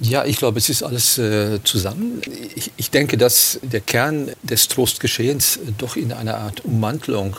Ja, 0.00 0.24
ich 0.24 0.36
glaube, 0.36 0.58
es 0.58 0.68
ist 0.68 0.82
alles 0.82 1.18
äh, 1.18 1.62
zusammen. 1.64 2.20
Ich, 2.54 2.70
ich, 2.76 2.90
denke, 2.90 3.16
dass 3.16 3.58
der 3.62 3.80
Kern 3.80 4.30
des 4.42 4.68
Trostgeschehens 4.68 5.58
doch 5.76 5.96
in 5.96 6.12
einer 6.12 6.36
Art 6.38 6.64
Ummantelung 6.64 7.36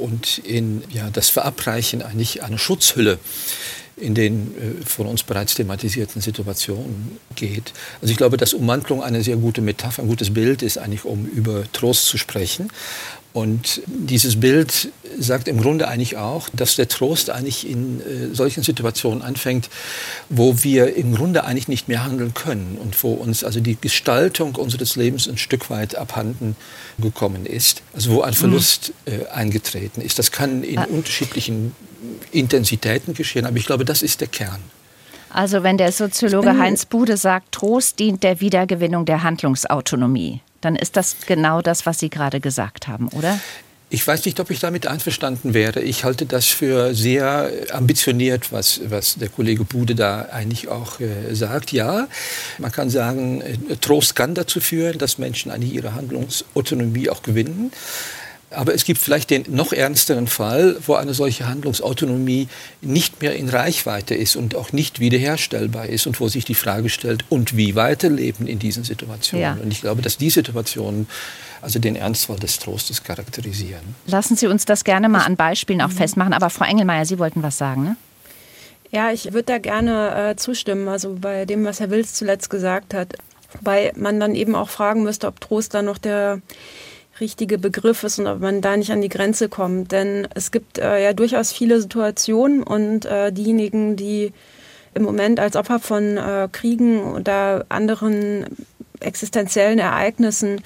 und 0.00 0.38
in 0.38 0.84
ja, 0.90 1.10
das 1.10 1.28
Verabreichen 1.28 2.02
eigentlich 2.02 2.42
eine 2.44 2.58
Schutzhülle 2.58 3.18
in 3.96 4.14
den 4.14 4.54
äh, 4.58 4.86
von 4.86 5.06
uns 5.06 5.22
bereits 5.22 5.54
thematisierten 5.54 6.20
Situationen 6.20 7.18
geht. 7.34 7.72
Also 8.00 8.12
ich 8.12 8.18
glaube, 8.18 8.36
dass 8.36 8.52
Ummantelung 8.52 9.02
eine 9.02 9.22
sehr 9.22 9.36
gute 9.36 9.62
Metapher, 9.62 10.02
ein 10.02 10.08
gutes 10.08 10.32
Bild 10.34 10.62
ist, 10.62 10.78
eigentlich 10.78 11.04
um 11.04 11.26
über 11.26 11.64
Trost 11.72 12.06
zu 12.06 12.18
sprechen. 12.18 12.70
Und 13.36 13.82
dieses 13.86 14.40
Bild 14.40 14.88
sagt 15.18 15.46
im 15.46 15.60
Grunde 15.60 15.88
eigentlich 15.88 16.16
auch, 16.16 16.48
dass 16.54 16.74
der 16.74 16.88
Trost 16.88 17.28
eigentlich 17.28 17.68
in 17.68 18.00
äh, 18.00 18.34
solchen 18.34 18.62
Situationen 18.62 19.20
anfängt, 19.20 19.68
wo 20.30 20.64
wir 20.64 20.96
im 20.96 21.14
Grunde 21.14 21.44
eigentlich 21.44 21.68
nicht 21.68 21.86
mehr 21.86 22.02
handeln 22.02 22.32
können 22.32 22.78
und 22.80 23.02
wo 23.04 23.12
uns 23.12 23.44
also 23.44 23.60
die 23.60 23.76
Gestaltung 23.78 24.54
unseres 24.54 24.96
Lebens 24.96 25.28
ein 25.28 25.36
Stück 25.36 25.68
weit 25.68 25.96
abhanden 25.96 26.56
gekommen 26.96 27.44
ist, 27.44 27.82
also 27.92 28.12
wo 28.12 28.22
ein 28.22 28.30
mhm. 28.30 28.36
Verlust 28.36 28.94
äh, 29.04 29.26
eingetreten 29.26 30.00
ist. 30.00 30.18
Das 30.18 30.32
kann 30.32 30.62
in 30.62 30.78
ah. 30.78 30.84
unterschiedlichen 30.84 31.76
Intensitäten 32.32 33.12
geschehen, 33.12 33.44
aber 33.44 33.58
ich 33.58 33.66
glaube, 33.66 33.84
das 33.84 34.00
ist 34.00 34.22
der 34.22 34.28
Kern. 34.28 34.60
Also 35.28 35.62
wenn 35.62 35.76
der 35.76 35.92
Soziologe 35.92 36.56
Heinz 36.56 36.86
Bude 36.86 37.18
sagt, 37.18 37.52
Trost 37.52 37.98
dient 37.98 38.22
der 38.22 38.40
Wiedergewinnung 38.40 39.04
der 39.04 39.22
Handlungsautonomie, 39.22 40.40
dann 40.66 40.76
ist 40.76 40.96
das 40.96 41.16
genau 41.26 41.62
das, 41.62 41.86
was 41.86 42.00
Sie 42.00 42.10
gerade 42.10 42.40
gesagt 42.40 42.88
haben, 42.88 43.08
oder? 43.08 43.38
Ich 43.88 44.04
weiß 44.04 44.24
nicht, 44.24 44.40
ob 44.40 44.50
ich 44.50 44.58
damit 44.58 44.88
einverstanden 44.88 45.54
wäre. 45.54 45.80
Ich 45.80 46.02
halte 46.02 46.26
das 46.26 46.46
für 46.46 46.92
sehr 46.92 47.48
ambitioniert, 47.70 48.50
was, 48.50 48.80
was 48.88 49.14
der 49.14 49.28
Kollege 49.28 49.62
Bude 49.62 49.94
da 49.94 50.22
eigentlich 50.32 50.66
auch 50.66 50.98
äh, 50.98 51.32
sagt. 51.34 51.70
Ja, 51.70 52.08
man 52.58 52.72
kann 52.72 52.90
sagen, 52.90 53.42
äh, 53.42 53.76
Trost 53.76 54.16
kann 54.16 54.34
dazu 54.34 54.58
führen, 54.58 54.98
dass 54.98 55.18
Menschen 55.18 55.52
eigentlich 55.52 55.72
ihre 55.72 55.94
Handlungsautonomie 55.94 57.10
auch 57.10 57.22
gewinnen. 57.22 57.70
Aber 58.50 58.74
es 58.74 58.84
gibt 58.84 59.00
vielleicht 59.00 59.30
den 59.30 59.44
noch 59.48 59.72
ernsteren 59.72 60.28
Fall, 60.28 60.76
wo 60.86 60.94
eine 60.94 61.14
solche 61.14 61.48
Handlungsautonomie 61.48 62.48
nicht 62.80 63.20
mehr 63.20 63.34
in 63.34 63.48
Reichweite 63.48 64.14
ist 64.14 64.36
und 64.36 64.54
auch 64.54 64.72
nicht 64.72 65.00
wiederherstellbar 65.00 65.86
ist 65.86 66.06
und 66.06 66.20
wo 66.20 66.28
sich 66.28 66.44
die 66.44 66.54
Frage 66.54 66.88
stellt, 66.88 67.24
und 67.28 67.56
wie 67.56 67.74
weiterleben 67.74 68.46
in 68.46 68.58
diesen 68.58 68.84
Situationen. 68.84 69.42
Ja. 69.42 69.58
Und 69.60 69.72
ich 69.72 69.80
glaube, 69.80 70.00
dass 70.00 70.16
die 70.16 70.30
Situationen 70.30 71.08
also 71.60 71.80
den 71.80 71.96
Ernstfall 71.96 72.38
des 72.38 72.60
Trostes 72.60 73.02
charakterisieren. 73.02 73.96
Lassen 74.06 74.36
Sie 74.36 74.46
uns 74.46 74.64
das 74.64 74.84
gerne 74.84 75.08
mal 75.08 75.24
an 75.24 75.34
Beispielen 75.36 75.80
auch 75.82 75.88
mhm. 75.88 75.96
festmachen. 75.96 76.32
Aber 76.32 76.50
Frau 76.50 76.64
Engelmeier, 76.64 77.04
Sie 77.04 77.18
wollten 77.18 77.42
was 77.42 77.58
sagen, 77.58 77.82
ne? 77.82 77.96
Ja, 78.92 79.10
ich 79.10 79.24
würde 79.32 79.42
da 79.42 79.58
gerne 79.58 80.30
äh, 80.30 80.36
zustimmen, 80.36 80.86
also 80.86 81.16
bei 81.20 81.44
dem, 81.44 81.64
was 81.64 81.80
Herr 81.80 81.90
Wills 81.90 82.14
zuletzt 82.14 82.50
gesagt 82.50 82.94
hat. 82.94 83.14
Wobei 83.54 83.92
man 83.96 84.20
dann 84.20 84.36
eben 84.36 84.54
auch 84.54 84.68
fragen 84.68 85.02
müsste, 85.02 85.26
ob 85.26 85.40
Trost 85.40 85.74
dann 85.74 85.86
noch 85.86 85.98
der 85.98 86.40
richtige 87.20 87.58
Begriff 87.58 88.04
ist 88.04 88.18
und 88.18 88.26
ob 88.26 88.40
man 88.40 88.60
da 88.60 88.76
nicht 88.76 88.90
an 88.90 89.00
die 89.00 89.08
Grenze 89.08 89.48
kommt. 89.48 89.92
Denn 89.92 90.28
es 90.34 90.50
gibt 90.50 90.78
äh, 90.78 91.02
ja 91.02 91.12
durchaus 91.12 91.52
viele 91.52 91.80
Situationen 91.80 92.62
und 92.62 93.04
äh, 93.04 93.32
diejenigen, 93.32 93.96
die 93.96 94.32
im 94.94 95.02
Moment 95.02 95.40
als 95.40 95.56
Opfer 95.56 95.78
von 95.78 96.16
äh, 96.16 96.48
Kriegen 96.50 97.02
oder 97.02 97.66
anderen 97.68 98.46
existenziellen 99.00 99.78
Ereignissen 99.78 100.62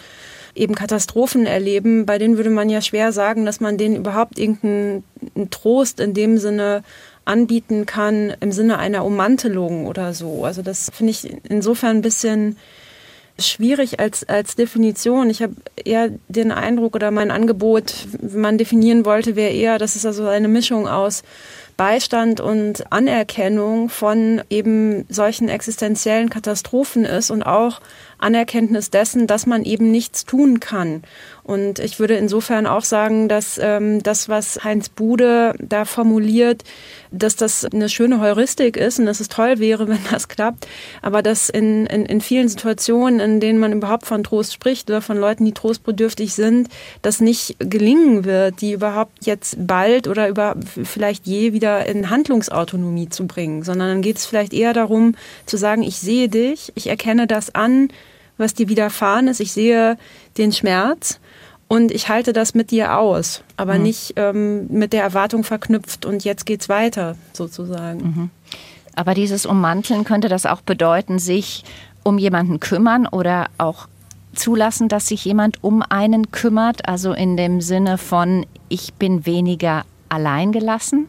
eben 0.54 0.75
Katastrophen 0.75 1.47
erleben, 1.47 2.07
bei 2.07 2.19
denen 2.19 2.37
würde 2.37 2.50
man 2.50 2.69
ja 2.69 2.80
schwer 2.80 3.12
sagen, 3.12 3.45
dass 3.45 3.61
man 3.61 3.76
denen 3.76 3.97
überhaupt 3.97 4.38
irgendeinen 4.38 5.04
Trost 5.50 6.00
in 6.00 6.14
dem 6.14 6.38
Sinne 6.38 6.83
anbieten 7.25 7.87
kann, 7.87 8.35
im 8.40 8.50
Sinne 8.52 8.78
einer 8.78 9.04
Ummantelung 9.04 9.87
oder 9.87 10.14
so. 10.14 10.45
Also 10.45 10.62
das 10.62 10.90
finde 10.92 11.12
ich 11.12 11.37
insofern 11.49 11.99
ein 11.99 12.02
bisschen 12.02 12.57
schwierig 13.47 14.00
als, 14.00 14.28
als 14.28 14.56
Definition. 14.56 15.30
Ich 15.30 15.42
habe 15.42 15.54
eher 15.85 16.11
den 16.28 16.52
Eindruck 16.52 16.94
oder 16.94 17.11
mein 17.11 17.30
Angebot, 17.30 18.06
wenn 18.20 18.40
man 18.40 18.59
definieren 18.59 19.04
wollte, 19.04 19.37
wäre 19.37 19.52
eher, 19.52 19.78
dass 19.78 19.97
es 19.97 20.06
also 20.06 20.26
eine 20.26 20.49
Mischung 20.49 20.88
aus 20.88 21.23
Beistand 21.76 22.40
und 22.40 22.92
Anerkennung 22.92 23.88
von 23.88 24.42
eben 24.50 25.06
solchen 25.09 25.49
existenziellen 25.49 26.28
Katastrophen 26.28 27.06
ist 27.06 27.30
und 27.30 27.42
auch 27.42 27.80
Anerkenntnis 28.20 28.90
dessen, 28.90 29.26
dass 29.26 29.46
man 29.46 29.64
eben 29.64 29.90
nichts 29.90 30.24
tun 30.24 30.60
kann. 30.60 31.02
Und 31.42 31.80
ich 31.80 31.98
würde 31.98 32.14
insofern 32.14 32.66
auch 32.66 32.84
sagen, 32.84 33.28
dass 33.28 33.58
ähm, 33.60 34.02
das, 34.04 34.28
was 34.28 34.62
Heinz 34.62 34.88
Bude 34.88 35.54
da 35.58 35.84
formuliert, 35.84 36.62
dass 37.10 37.34
das 37.34 37.64
eine 37.64 37.88
schöne 37.88 38.20
Heuristik 38.20 38.76
ist 38.76 39.00
und 39.00 39.06
dass 39.06 39.18
es 39.18 39.28
toll 39.28 39.58
wäre, 39.58 39.88
wenn 39.88 39.98
das 40.12 40.28
klappt, 40.28 40.68
aber 41.02 41.22
dass 41.22 41.48
in, 41.48 41.86
in, 41.86 42.06
in 42.06 42.20
vielen 42.20 42.48
Situationen, 42.48 43.18
in 43.18 43.40
denen 43.40 43.58
man 43.58 43.72
überhaupt 43.72 44.06
von 44.06 44.22
Trost 44.22 44.52
spricht 44.52 44.88
oder 44.90 45.02
von 45.02 45.16
Leuten, 45.16 45.44
die 45.44 45.52
trostbedürftig 45.52 46.34
sind, 46.34 46.68
das 47.02 47.20
nicht 47.20 47.56
gelingen 47.58 48.24
wird, 48.24 48.60
die 48.60 48.72
überhaupt 48.72 49.26
jetzt 49.26 49.56
bald 49.58 50.06
oder 50.06 50.28
über 50.28 50.54
vielleicht 50.84 51.26
je 51.26 51.52
wieder 51.52 51.86
in 51.86 52.10
Handlungsautonomie 52.10 53.08
zu 53.08 53.26
bringen, 53.26 53.64
sondern 53.64 53.88
dann 53.88 54.02
geht 54.02 54.18
es 54.18 54.26
vielleicht 54.26 54.52
eher 54.52 54.72
darum 54.72 55.16
zu 55.46 55.56
sagen, 55.56 55.82
ich 55.82 55.98
sehe 55.98 56.28
dich, 56.28 56.70
ich 56.76 56.86
erkenne 56.86 57.26
das 57.26 57.54
an, 57.54 57.88
was 58.40 58.54
dir 58.54 58.68
widerfahren 58.68 59.28
ist, 59.28 59.40
ich 59.40 59.52
sehe 59.52 59.97
den 60.38 60.52
Schmerz 60.52 61.20
und 61.68 61.92
ich 61.92 62.09
halte 62.09 62.32
das 62.32 62.54
mit 62.54 62.73
dir 62.73 62.99
aus, 62.99 63.42
aber 63.56 63.75
mhm. 63.75 63.82
nicht 63.82 64.14
ähm, 64.16 64.66
mit 64.68 64.92
der 64.92 65.02
Erwartung 65.02 65.44
verknüpft 65.44 66.04
und 66.04 66.25
jetzt 66.25 66.47
geht's 66.47 66.68
weiter 66.68 67.16
sozusagen. 67.32 68.00
Mhm. 68.00 68.30
Aber 68.97 69.14
dieses 69.14 69.47
Ummanteln 69.47 70.04
könnte 70.04 70.28
das 70.28 70.47
auch 70.47 70.62
bedeuten, 70.62 71.18
sich 71.18 71.64
um 72.02 72.18
jemanden 72.18 72.59
kümmern 72.59 73.06
oder 73.06 73.47
auch 73.59 73.87
zulassen, 74.35 74.88
dass 74.88 75.06
sich 75.06 75.25
jemand 75.25 75.62
um 75.62 75.82
einen 75.82 76.30
kümmert, 76.32 76.88
also 76.88 77.12
in 77.12 77.37
dem 77.37 77.61
Sinne 77.61 77.99
von 77.99 78.47
ich 78.68 78.94
bin 78.94 79.26
weniger 79.26 79.85
alleingelassen? 80.09 81.06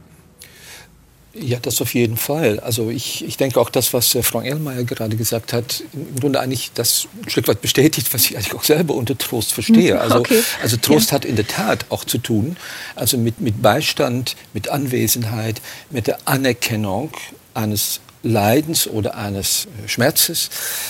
Ja, 1.33 1.59
das 1.61 1.81
auf 1.81 1.93
jeden 1.93 2.17
Fall. 2.17 2.59
Also 2.59 2.89
ich, 2.89 3.23
ich 3.25 3.37
denke 3.37 3.59
auch 3.61 3.69
das, 3.69 3.93
was 3.93 4.13
äh, 4.15 4.23
Frau 4.23 4.41
Erlmeier 4.41 4.83
gerade 4.83 5.15
gesagt 5.15 5.53
hat, 5.53 5.81
im 5.93 6.19
Grunde 6.19 6.41
eigentlich 6.41 6.71
das 6.73 7.07
ein 7.23 7.29
Stück 7.29 7.47
weit 7.47 7.61
bestätigt, 7.61 8.13
was 8.13 8.25
ich 8.25 8.35
eigentlich 8.35 8.53
auch 8.53 8.63
selber 8.63 8.95
unter 8.95 9.17
Trost 9.17 9.53
verstehe. 9.53 9.91
Also, 10.01 10.19
okay. 10.19 10.41
also 10.61 10.77
Trost 10.77 11.11
ja. 11.11 11.15
hat 11.15 11.25
in 11.25 11.35
der 11.35 11.47
Tat 11.47 11.85
auch 11.89 12.03
zu 12.05 12.17
tun, 12.17 12.57
also 12.95 13.17
mit, 13.17 13.39
mit 13.39 13.61
Beistand, 13.61 14.35
mit 14.51 14.69
Anwesenheit, 14.69 15.61
mit 15.89 16.07
der 16.07 16.17
Anerkennung 16.25 17.11
eines 17.53 18.01
Leidens 18.23 18.87
oder 18.87 19.15
eines 19.15 19.65
äh, 19.65 19.87
Schmerzes, 19.87 20.49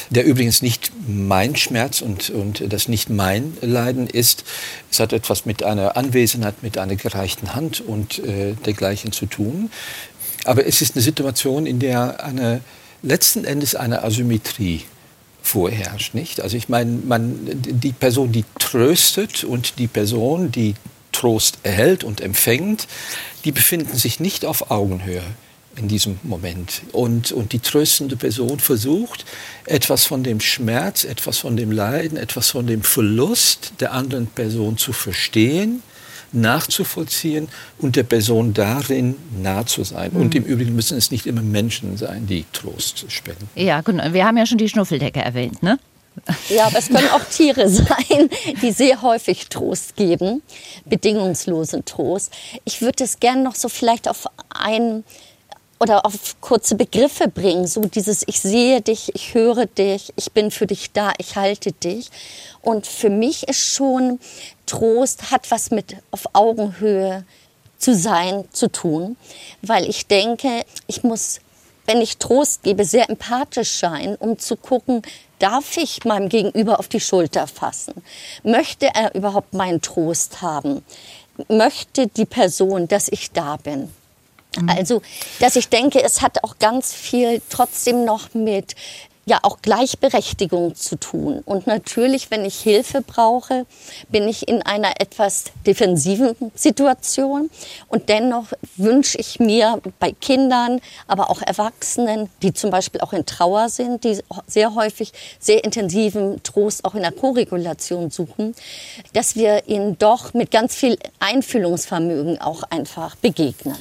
der 0.09 0.25
übrigens 0.25 0.61
nicht 0.61 0.91
mein 1.07 1.55
Schmerz 1.55 2.01
und, 2.01 2.29
und 2.29 2.71
das 2.71 2.87
nicht 2.87 3.09
mein 3.09 3.57
Leiden 3.61 4.07
ist. 4.07 4.43
Es 4.91 4.99
hat 4.99 5.13
etwas 5.13 5.45
mit 5.45 5.63
einer 5.63 5.95
Anwesenheit, 5.95 6.61
mit 6.61 6.77
einer 6.77 6.95
gereichten 6.95 7.55
Hand 7.55 7.79
und 7.81 8.19
äh, 8.19 8.53
dergleichen 8.65 9.11
zu 9.11 9.25
tun. 9.27 9.71
Aber 10.45 10.65
es 10.65 10.81
ist 10.81 10.95
eine 10.95 11.03
Situation, 11.03 11.65
in 11.65 11.79
der 11.79 12.23
eine, 12.23 12.61
letzten 13.03 13.45
Endes 13.45 13.75
eine 13.75 14.03
Asymmetrie 14.03 14.83
vorherrscht. 15.41 16.13
Nicht? 16.13 16.41
Also 16.41 16.57
ich 16.57 16.69
meine, 16.69 16.91
man, 16.91 17.39
die 17.45 17.93
Person, 17.93 18.31
die 18.31 18.45
tröstet 18.59 19.43
und 19.43 19.79
die 19.79 19.87
Person, 19.87 20.51
die 20.51 20.75
Trost 21.11 21.59
erhält 21.63 22.03
und 22.03 22.21
empfängt, 22.21 22.87
die 23.43 23.51
befinden 23.51 23.97
sich 23.97 24.19
nicht 24.19 24.45
auf 24.45 24.71
Augenhöhe 24.71 25.23
in 25.75 25.87
diesem 25.87 26.19
Moment. 26.23 26.81
Und, 26.91 27.31
und 27.31 27.53
die 27.53 27.59
tröstende 27.59 28.15
Person 28.15 28.59
versucht, 28.59 29.25
etwas 29.65 30.05
von 30.05 30.23
dem 30.23 30.39
Schmerz, 30.39 31.03
etwas 31.03 31.39
von 31.39 31.55
dem 31.55 31.71
Leiden, 31.71 32.17
etwas 32.17 32.51
von 32.51 32.67
dem 32.67 32.83
Verlust 32.83 33.73
der 33.79 33.93
anderen 33.93 34.27
Person 34.27 34.77
zu 34.77 34.93
verstehen 34.93 35.81
nachzuvollziehen 36.33 37.47
und 37.79 37.95
der 37.95 38.03
Person 38.03 38.53
darin 38.53 39.15
nah 39.41 39.65
zu 39.65 39.83
sein. 39.83 40.11
Mhm. 40.13 40.21
Und 40.21 40.35
im 40.35 40.43
Übrigen 40.43 40.75
müssen 40.75 40.97
es 40.97 41.11
nicht 41.11 41.25
immer 41.25 41.41
Menschen 41.41 41.97
sein, 41.97 42.27
die 42.27 42.45
Trost 42.53 43.05
spenden. 43.09 43.49
Ja, 43.55 43.81
genau. 43.81 44.13
Wir 44.13 44.25
haben 44.25 44.37
ja 44.37 44.45
schon 44.45 44.57
die 44.57 44.69
Schnuffeldecke 44.69 45.21
erwähnt, 45.21 45.61
ne? 45.63 45.79
Ja, 46.49 46.67
aber 46.67 46.79
es 46.79 46.89
können 46.89 47.09
auch 47.09 47.23
Tiere 47.23 47.69
sein, 47.69 48.29
die 48.61 48.71
sehr 48.71 49.01
häufig 49.01 49.47
Trost 49.47 49.95
geben, 49.95 50.41
bedingungslosen 50.85 51.85
Trost. 51.85 52.33
Ich 52.65 52.81
würde 52.81 53.03
es 53.03 53.19
gerne 53.19 53.43
noch 53.43 53.55
so 53.55 53.69
vielleicht 53.69 54.09
auf 54.09 54.27
ein 54.49 55.03
oder 55.81 56.05
auf 56.05 56.39
kurze 56.41 56.75
Begriffe 56.75 57.27
bringen, 57.27 57.65
so 57.65 57.81
dieses 57.81 58.23
ich 58.27 58.39
sehe 58.39 58.81
dich, 58.81 59.15
ich 59.15 59.33
höre 59.33 59.65
dich, 59.65 60.13
ich 60.15 60.31
bin 60.31 60.51
für 60.51 60.67
dich 60.67 60.91
da, 60.91 61.11
ich 61.17 61.35
halte 61.35 61.71
dich. 61.71 62.11
Und 62.61 62.85
für 62.85 63.09
mich 63.09 63.47
ist 63.47 63.59
schon 63.59 64.19
Trost 64.67 65.31
hat 65.31 65.49
was 65.49 65.71
mit 65.71 65.97
auf 66.11 66.27
Augenhöhe 66.33 67.25
zu 67.79 67.95
sein 67.95 68.45
zu 68.51 68.71
tun, 68.71 69.17
weil 69.63 69.89
ich 69.89 70.05
denke, 70.05 70.63
ich 70.85 71.03
muss 71.03 71.39
wenn 71.87 71.99
ich 71.99 72.17
Trost 72.17 72.61
gebe, 72.61 72.85
sehr 72.85 73.09
empathisch 73.09 73.79
sein, 73.79 74.15
um 74.15 74.37
zu 74.37 74.55
gucken, 74.55 75.01
darf 75.39 75.77
ich 75.77 76.05
meinem 76.05 76.29
Gegenüber 76.29 76.77
auf 76.77 76.87
die 76.87 76.99
Schulter 76.99 77.47
fassen? 77.47 78.03
Möchte 78.43 78.85
er 78.93 79.15
überhaupt 79.15 79.55
meinen 79.55 79.81
Trost 79.81 80.43
haben? 80.43 80.85
Möchte 81.49 82.05
die 82.05 82.25
Person, 82.25 82.87
dass 82.87 83.07
ich 83.07 83.31
da 83.31 83.57
bin? 83.57 83.91
Mhm. 84.57 84.69
Also, 84.69 85.01
dass 85.39 85.55
ich 85.55 85.69
denke, 85.69 86.03
es 86.03 86.21
hat 86.21 86.43
auch 86.43 86.59
ganz 86.59 86.93
viel 86.93 87.41
trotzdem 87.49 88.05
noch 88.05 88.33
mit 88.33 88.75
ja 89.25 89.39
auch 89.43 89.61
Gleichberechtigung 89.61 90.75
zu 90.75 90.95
tun. 90.95 91.41
Und 91.45 91.67
natürlich, 91.67 92.31
wenn 92.31 92.43
ich 92.43 92.59
Hilfe 92.59 93.01
brauche, 93.01 93.65
bin 94.09 94.27
ich 94.27 94.47
in 94.47 94.61
einer 94.63 94.99
etwas 94.99 95.45
defensiven 95.65 96.35
Situation. 96.55 97.49
Und 97.87 98.09
dennoch 98.09 98.47
wünsche 98.77 99.17
ich 99.19 99.39
mir 99.39 99.79
bei 99.99 100.11
Kindern, 100.11 100.81
aber 101.07 101.29
auch 101.29 101.41
Erwachsenen, 101.41 102.29
die 102.41 102.53
zum 102.53 102.71
Beispiel 102.71 103.01
auch 103.01 103.13
in 103.13 103.25
Trauer 103.25 103.69
sind, 103.69 104.03
die 104.03 104.19
sehr 104.47 104.73
häufig 104.75 105.13
sehr 105.39 105.63
intensiven 105.63 106.41
Trost 106.43 106.83
auch 106.83 106.95
in 106.95 107.01
der 107.01 107.11
Koregulation 107.11 108.09
suchen, 108.09 108.55
dass 109.13 109.35
wir 109.35 109.67
ihnen 109.67 109.97
doch 109.99 110.33
mit 110.33 110.49
ganz 110.51 110.75
viel 110.75 110.97
Einfühlungsvermögen 111.19 112.41
auch 112.41 112.63
einfach 112.63 113.15
begegnen. 113.17 113.77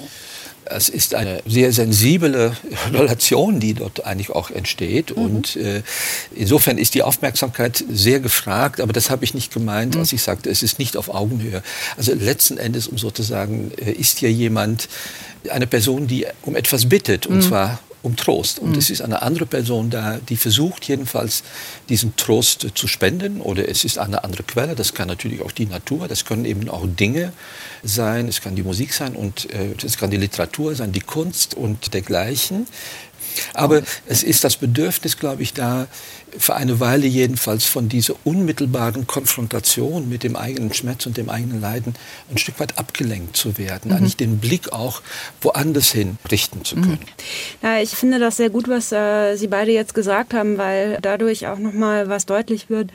Es 0.71 0.89
ist 0.89 1.15
eine 1.15 1.43
sehr 1.47 1.73
sensible 1.73 2.57
Relation, 2.93 3.61
die 3.61 3.75
dort 3.75 4.05
eigentlich 4.05 4.31
auch 4.31 4.50
entsteht. 4.50 5.17
Mhm. 5.17 5.23
Und 5.23 5.57
äh, 5.57 5.83
insofern 6.35 6.79
ist 6.79 6.95
die 6.95 7.03
Aufmerksamkeit 7.03 7.85
sehr 7.91 8.21
gefragt. 8.21 8.81
Aber 8.81 8.93
das 8.93 9.11
habe 9.11 9.25
ich 9.25 9.35
nicht 9.35 9.53
gemeint, 9.53 9.95
mhm. 9.95 10.00
als 10.00 10.12
ich 10.12 10.23
sagte, 10.23 10.50
es 10.50 10.62
ist 10.62 10.79
nicht 10.79 10.97
auf 10.97 11.09
Augenhöhe. 11.09 11.62
Also 11.97 12.15
letzten 12.15 12.59
Endes, 12.59 12.87
um 12.89 12.99
sozusagen, 12.99 13.73
äh, 13.79 13.93
ist 13.93 14.19
hier 14.19 14.33
jemand, 14.33 14.89
eine 15.49 15.67
Person, 15.67 16.07
die 16.07 16.27
um 16.43 16.55
etwas 16.55 16.89
bittet. 16.89 17.27
Und 17.27 17.37
mhm. 17.37 17.43
zwar 17.43 17.81
um 18.02 18.16
Trost. 18.16 18.59
Und 18.59 18.71
mhm. 18.71 18.78
es 18.78 18.90
ist 18.90 19.02
eine 19.02 19.23
andere 19.23 19.47
Person 19.47 19.90
da, 19.90 20.19
die 20.28 20.37
versucht 20.37 20.88
jedenfalls 20.88 21.42
diesen 21.88 22.16
Trost 22.16 22.66
zu 22.75 22.87
spenden 22.87 23.40
oder 23.40 23.69
es 23.69 23.85
ist 23.85 23.99
eine 23.99 24.25
andere 24.25 24.42
Quelle. 24.42 24.75
Das 24.75 24.95
kann 24.95 25.09
natürlich 25.09 25.42
auch 25.42 25.52
die 25.52 25.66
Natur, 25.66 26.09
das 26.09 26.25
können 26.25 26.45
eben 26.45 26.69
auch 26.69 26.87
Dinge 26.87 27.33
sein, 27.83 28.28
es 28.28 28.40
kann 28.40 28.57
die 28.57 28.62
Musik 28.62 28.92
sein 28.95 29.14
und 29.14 29.52
äh, 29.52 29.75
es 29.85 29.99
kann 29.99 30.11
die 30.11 30.16
Literatur 30.16 30.75
sein, 30.75 30.92
die 30.92 31.00
Kunst 31.00 31.54
und 31.54 31.92
dergleichen. 31.95 32.66
Aber 33.54 33.82
es 34.06 34.22
ist 34.22 34.44
das 34.44 34.56
Bedürfnis, 34.56 35.18
glaube 35.18 35.42
ich, 35.42 35.52
da 35.52 35.87
für 36.38 36.54
eine 36.54 36.80
Weile 36.80 37.06
jedenfalls 37.06 37.64
von 37.64 37.88
dieser 37.88 38.14
unmittelbaren 38.25 39.06
Konfrontation 39.06 40.08
mit 40.08 40.22
dem 40.22 40.37
eigenen 40.37 40.72
Schmerz 40.72 41.06
und 41.06 41.16
dem 41.16 41.28
eigenen 41.28 41.60
Leiden 41.60 41.94
ein 42.30 42.38
Stück 42.38 42.60
weit 42.60 42.78
abgelenkt 42.78 43.37
zu 43.37 43.58
werden, 43.58 43.90
mhm. 43.90 43.96
eigentlich 43.96 44.16
den 44.16 44.38
Blick 44.38 44.72
auch 44.72 45.02
woanders 45.40 45.90
hin 45.90 46.18
richten 46.30 46.64
zu 46.64 46.76
können. 46.76 47.00
Mhm. 47.00 47.66
Ja, 47.66 47.78
ich 47.80 47.90
finde 47.90 48.18
das 48.18 48.37
sehr 48.37 48.50
gut, 48.50 48.68
was 48.68 48.92
äh, 48.92 49.37
Sie 49.37 49.49
beide 49.49 49.72
jetzt 49.72 49.94
gesagt 49.94 50.34
haben, 50.34 50.58
weil 50.58 50.99
dadurch 51.02 51.46
auch 51.46 51.58
noch 51.58 51.72
mal 51.72 52.08
was 52.08 52.26
deutlich 52.26 52.70
wird, 52.70 52.90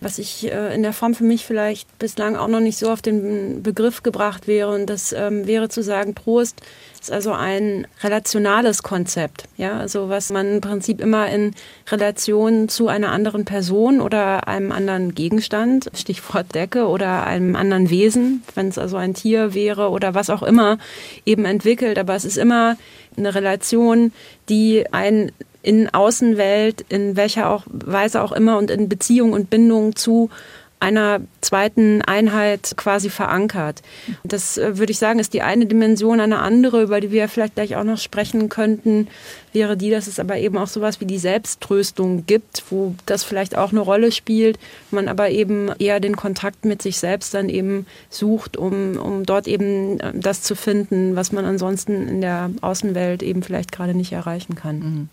was 0.00 0.18
ich 0.18 0.50
äh, 0.50 0.74
in 0.74 0.82
der 0.82 0.92
Form 0.92 1.14
für 1.14 1.24
mich 1.24 1.46
vielleicht 1.46 1.98
bislang 1.98 2.36
auch 2.36 2.48
noch 2.48 2.60
nicht 2.60 2.78
so 2.78 2.90
auf 2.90 3.02
den 3.02 3.62
Begriff 3.62 4.02
gebracht 4.02 4.46
wäre. 4.46 4.74
Und 4.74 4.86
das 4.86 5.12
ähm, 5.12 5.46
wäre 5.46 5.68
zu 5.68 5.82
sagen, 5.82 6.14
Prost 6.14 6.60
ist 7.06 7.12
also 7.12 7.32
ein 7.32 7.86
relationales 8.02 8.82
Konzept. 8.82 9.44
Ja, 9.56 9.78
also 9.78 10.08
was 10.08 10.30
man 10.30 10.54
im 10.54 10.60
Prinzip 10.60 11.00
immer 11.00 11.28
in 11.28 11.54
Relation 11.88 12.68
zu 12.68 12.88
einer 12.88 13.12
anderen 13.12 13.44
Person 13.44 14.00
oder 14.00 14.48
einem 14.48 14.72
anderen 14.72 15.14
Gegenstand, 15.14 15.88
Stichwort 15.94 16.54
Decke 16.54 16.88
oder 16.88 17.24
einem 17.24 17.54
anderen 17.54 17.90
Wesen, 17.90 18.42
wenn 18.56 18.68
es 18.68 18.78
also 18.78 18.96
ein 18.96 19.14
Tier 19.14 19.54
wäre 19.54 19.90
oder 19.90 20.14
was 20.14 20.30
auch 20.30 20.42
immer, 20.42 20.78
eben 21.24 21.44
entwickelt. 21.44 21.96
Aber 21.98 22.16
es 22.16 22.24
ist 22.24 22.38
immer 22.38 22.76
eine 23.16 23.34
Relation, 23.34 24.12
die 24.48 24.92
ein 24.92 25.30
in 25.62 25.92
Außenwelt, 25.92 26.84
in 26.88 27.16
welcher 27.16 27.50
auch 27.50 27.64
Weise 27.68 28.22
auch 28.22 28.32
immer 28.32 28.58
und 28.58 28.70
in 28.70 28.88
Beziehung 28.88 29.32
und 29.32 29.50
Bindung 29.50 29.96
zu 29.96 30.30
einer 30.78 31.20
zweiten 31.40 32.02
Einheit 32.02 32.74
quasi 32.76 33.08
verankert. 33.08 33.82
Das 34.24 34.58
äh, 34.58 34.78
würde 34.78 34.92
ich 34.92 34.98
sagen, 34.98 35.18
ist 35.18 35.32
die 35.32 35.42
eine 35.42 35.66
Dimension. 35.66 36.20
Eine 36.20 36.38
andere, 36.38 36.82
über 36.82 37.00
die 37.00 37.10
wir 37.10 37.28
vielleicht 37.28 37.54
gleich 37.54 37.76
auch 37.76 37.84
noch 37.84 37.98
sprechen 37.98 38.48
könnten, 38.48 39.08
wäre 39.52 39.76
die, 39.76 39.90
dass 39.90 40.06
es 40.06 40.20
aber 40.20 40.36
eben 40.36 40.58
auch 40.58 40.66
sowas 40.66 41.00
wie 41.00 41.06
die 41.06 41.18
Selbsttröstung 41.18 42.26
gibt, 42.26 42.64
wo 42.70 42.94
das 43.06 43.24
vielleicht 43.24 43.56
auch 43.56 43.72
eine 43.72 43.80
Rolle 43.80 44.12
spielt, 44.12 44.58
man 44.90 45.08
aber 45.08 45.30
eben 45.30 45.70
eher 45.78 45.98
den 45.98 46.16
Kontakt 46.16 46.66
mit 46.66 46.82
sich 46.82 46.98
selbst 46.98 47.32
dann 47.32 47.48
eben 47.48 47.86
sucht, 48.10 48.58
um, 48.58 48.96
um 48.96 49.24
dort 49.24 49.48
eben 49.48 49.98
äh, 50.00 50.12
das 50.14 50.42
zu 50.42 50.54
finden, 50.54 51.16
was 51.16 51.32
man 51.32 51.46
ansonsten 51.46 52.06
in 52.06 52.20
der 52.20 52.50
Außenwelt 52.60 53.22
eben 53.22 53.42
vielleicht 53.42 53.72
gerade 53.72 53.94
nicht 53.94 54.12
erreichen 54.12 54.54
kann. 54.56 54.78
Mhm. 54.78 55.08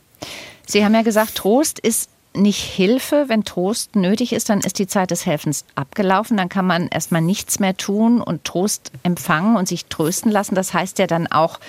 Sie 0.66 0.84
haben 0.84 0.94
ja 0.94 1.02
gesagt, 1.02 1.36
Trost 1.36 1.80
ist 1.80 2.10
nicht 2.36 2.64
Hilfe. 2.64 3.26
Wenn 3.28 3.44
Trost 3.44 3.96
nötig 3.96 4.34
ist, 4.34 4.50
dann 4.50 4.62
ist 4.62 4.80
die 4.80 4.88
Zeit 4.88 5.12
des 5.12 5.26
Helfens 5.26 5.66
abgelaufen. 5.76 6.38
Dann 6.38 6.50
kann 6.50 6.66
man 6.66 6.88
erstmal 6.88 7.22
nichts 7.22 7.60
mehr 7.60 7.76
tun 7.78 8.22
und 8.22 8.44
Trost 8.44 8.92
empfangen 9.04 9.56
und 9.56 9.68
sich 9.68 9.86
trösten 9.86 10.32
lassen. 10.32 10.56
Das 10.56 10.74
heißt 10.74 11.00
ja 11.00 11.08
dann 11.08 11.28
auch 11.28 11.60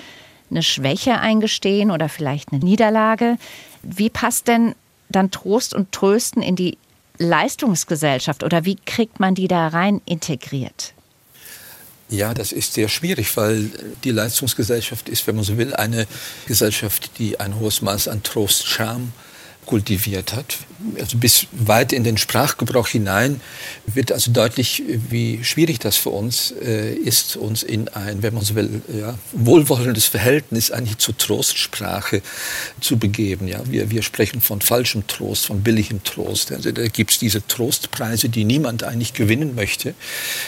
eine 0.50 0.62
Schwäche 0.62 1.18
eingestehen 1.18 1.90
oder 1.90 2.08
vielleicht 2.08 2.52
eine 2.52 2.64
Niederlage. 2.64 3.36
Wie 3.82 4.10
passt 4.10 4.48
denn 4.48 4.74
dann 5.08 5.30
Trost 5.30 5.74
und 5.74 5.92
Trösten 5.92 6.42
in 6.42 6.56
die 6.56 6.78
Leistungsgesellschaft 7.18 8.42
oder 8.42 8.64
wie 8.64 8.76
kriegt 8.76 9.20
man 9.20 9.34
die 9.34 9.48
da 9.48 9.68
rein 9.68 10.00
integriert? 10.04 10.94
Ja, 12.10 12.34
das 12.34 12.52
ist 12.52 12.74
sehr 12.74 12.88
schwierig, 12.88 13.36
weil 13.36 13.70
die 14.04 14.10
Leistungsgesellschaft 14.10 15.08
ist, 15.08 15.26
wenn 15.26 15.36
man 15.36 15.44
so 15.44 15.56
will, 15.56 15.74
eine 15.74 16.06
Gesellschaft, 16.46 17.18
die 17.18 17.40
ein 17.40 17.58
hohes 17.58 17.82
Maß 17.82 18.08
an 18.08 18.22
Trost, 18.22 18.66
Scham 18.66 19.12
kultiviert 19.66 20.32
hat. 20.32 20.58
Also 20.98 21.16
bis 21.16 21.46
weit 21.52 21.92
in 21.92 22.04
den 22.04 22.18
Sprachgebrauch 22.18 22.88
hinein 22.88 23.40
wird 23.86 24.12
also 24.12 24.30
deutlich, 24.32 24.82
wie 24.86 25.42
schwierig 25.42 25.78
das 25.78 25.96
für 25.96 26.10
uns 26.10 26.52
äh, 26.62 26.92
ist, 26.94 27.36
uns 27.36 27.62
in 27.62 27.88
ein, 27.88 28.22
wenn 28.22 28.34
man 28.34 28.44
so 28.44 28.54
will, 28.54 28.82
ja, 28.92 29.18
wohlwollendes 29.32 30.06
Verhältnis 30.06 30.70
eigentlich 30.70 30.98
zur 30.98 31.16
Trostsprache 31.16 32.20
zu 32.80 32.98
begeben. 32.98 33.48
Ja, 33.48 33.60
wir, 33.64 33.90
wir 33.90 34.02
sprechen 34.02 34.42
von 34.42 34.60
falschem 34.60 35.06
Trost, 35.06 35.46
von 35.46 35.62
billigem 35.62 36.04
Trost. 36.04 36.52
Also 36.52 36.70
da 36.70 36.86
gibt 36.88 37.12
es 37.12 37.18
diese 37.18 37.46
Trostpreise, 37.46 38.28
die 38.28 38.44
niemand 38.44 38.84
eigentlich 38.84 39.14
gewinnen 39.14 39.54
möchte. 39.54 39.94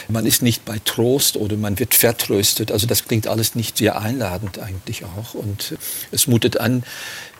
Man 0.07 0.25
ist 0.25 0.43
nicht 0.43 0.65
bei 0.65 0.79
Trost 0.85 1.37
oder 1.37 1.57
man 1.57 1.79
wird 1.79 1.95
vertröstet. 1.95 2.71
Also 2.71 2.85
das 2.85 3.05
klingt 3.05 3.27
alles 3.27 3.55
nicht 3.55 3.77
sehr 3.77 3.99
einladend 3.99 4.59
eigentlich 4.59 5.03
auch. 5.05 5.33
Und 5.33 5.75
es 6.11 6.27
mutet 6.27 6.59
an, 6.59 6.83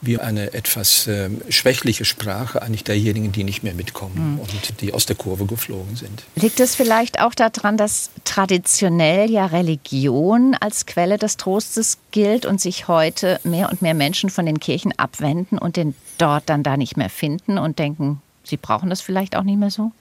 wie 0.02 0.20
eine 0.20 0.54
etwas 0.54 1.08
äh, 1.08 1.30
schwächliche 1.50 2.06
Sprache 2.06 2.62
eigentlich 2.62 2.84
derjenigen, 2.84 3.32
die 3.32 3.44
nicht 3.44 3.64
mehr 3.64 3.74
mitkommen 3.74 4.34
mhm. 4.34 4.40
und 4.40 4.82
die 4.82 4.94
aus 4.94 5.06
der 5.06 5.16
Kurve 5.16 5.46
geflogen 5.46 5.96
sind. 5.96 6.24
Liegt 6.36 6.60
es 6.60 6.76
vielleicht 6.76 7.20
auch 7.20 7.34
daran, 7.34 7.78
dass 7.78 8.10
traditionell 8.24 9.30
ja 9.30 9.46
Religion 9.46 10.56
als 10.60 10.86
Quelle 10.86 11.18
des 11.18 11.38
Trostes 11.38 11.98
gilt 12.12 12.46
und 12.46 12.62
sich 12.62 12.88
heute 12.88 13.40
mehr 13.44 13.70
und 13.70 13.82
mehr 13.82 13.94
Menschen 13.94 14.30
von 14.30 14.46
den 14.46 14.60
Kirchen 14.60 14.98
abwenden 14.98 15.58
und 15.58 15.76
den 15.76 15.96
dort 16.18 16.50
dann 16.50 16.64
da 16.64 16.78
nicht 16.78 16.98
mehr 16.98 17.10
finden 17.10 17.58
und 17.58 17.80
denken, 17.80 18.22
sie 18.44 18.58
brauchen 18.58 18.90
das 18.90 19.02
vielleicht 19.02 19.36
auch 19.36 19.44
nicht 19.44 19.60
mehr 19.60 19.72
so? 19.72 19.92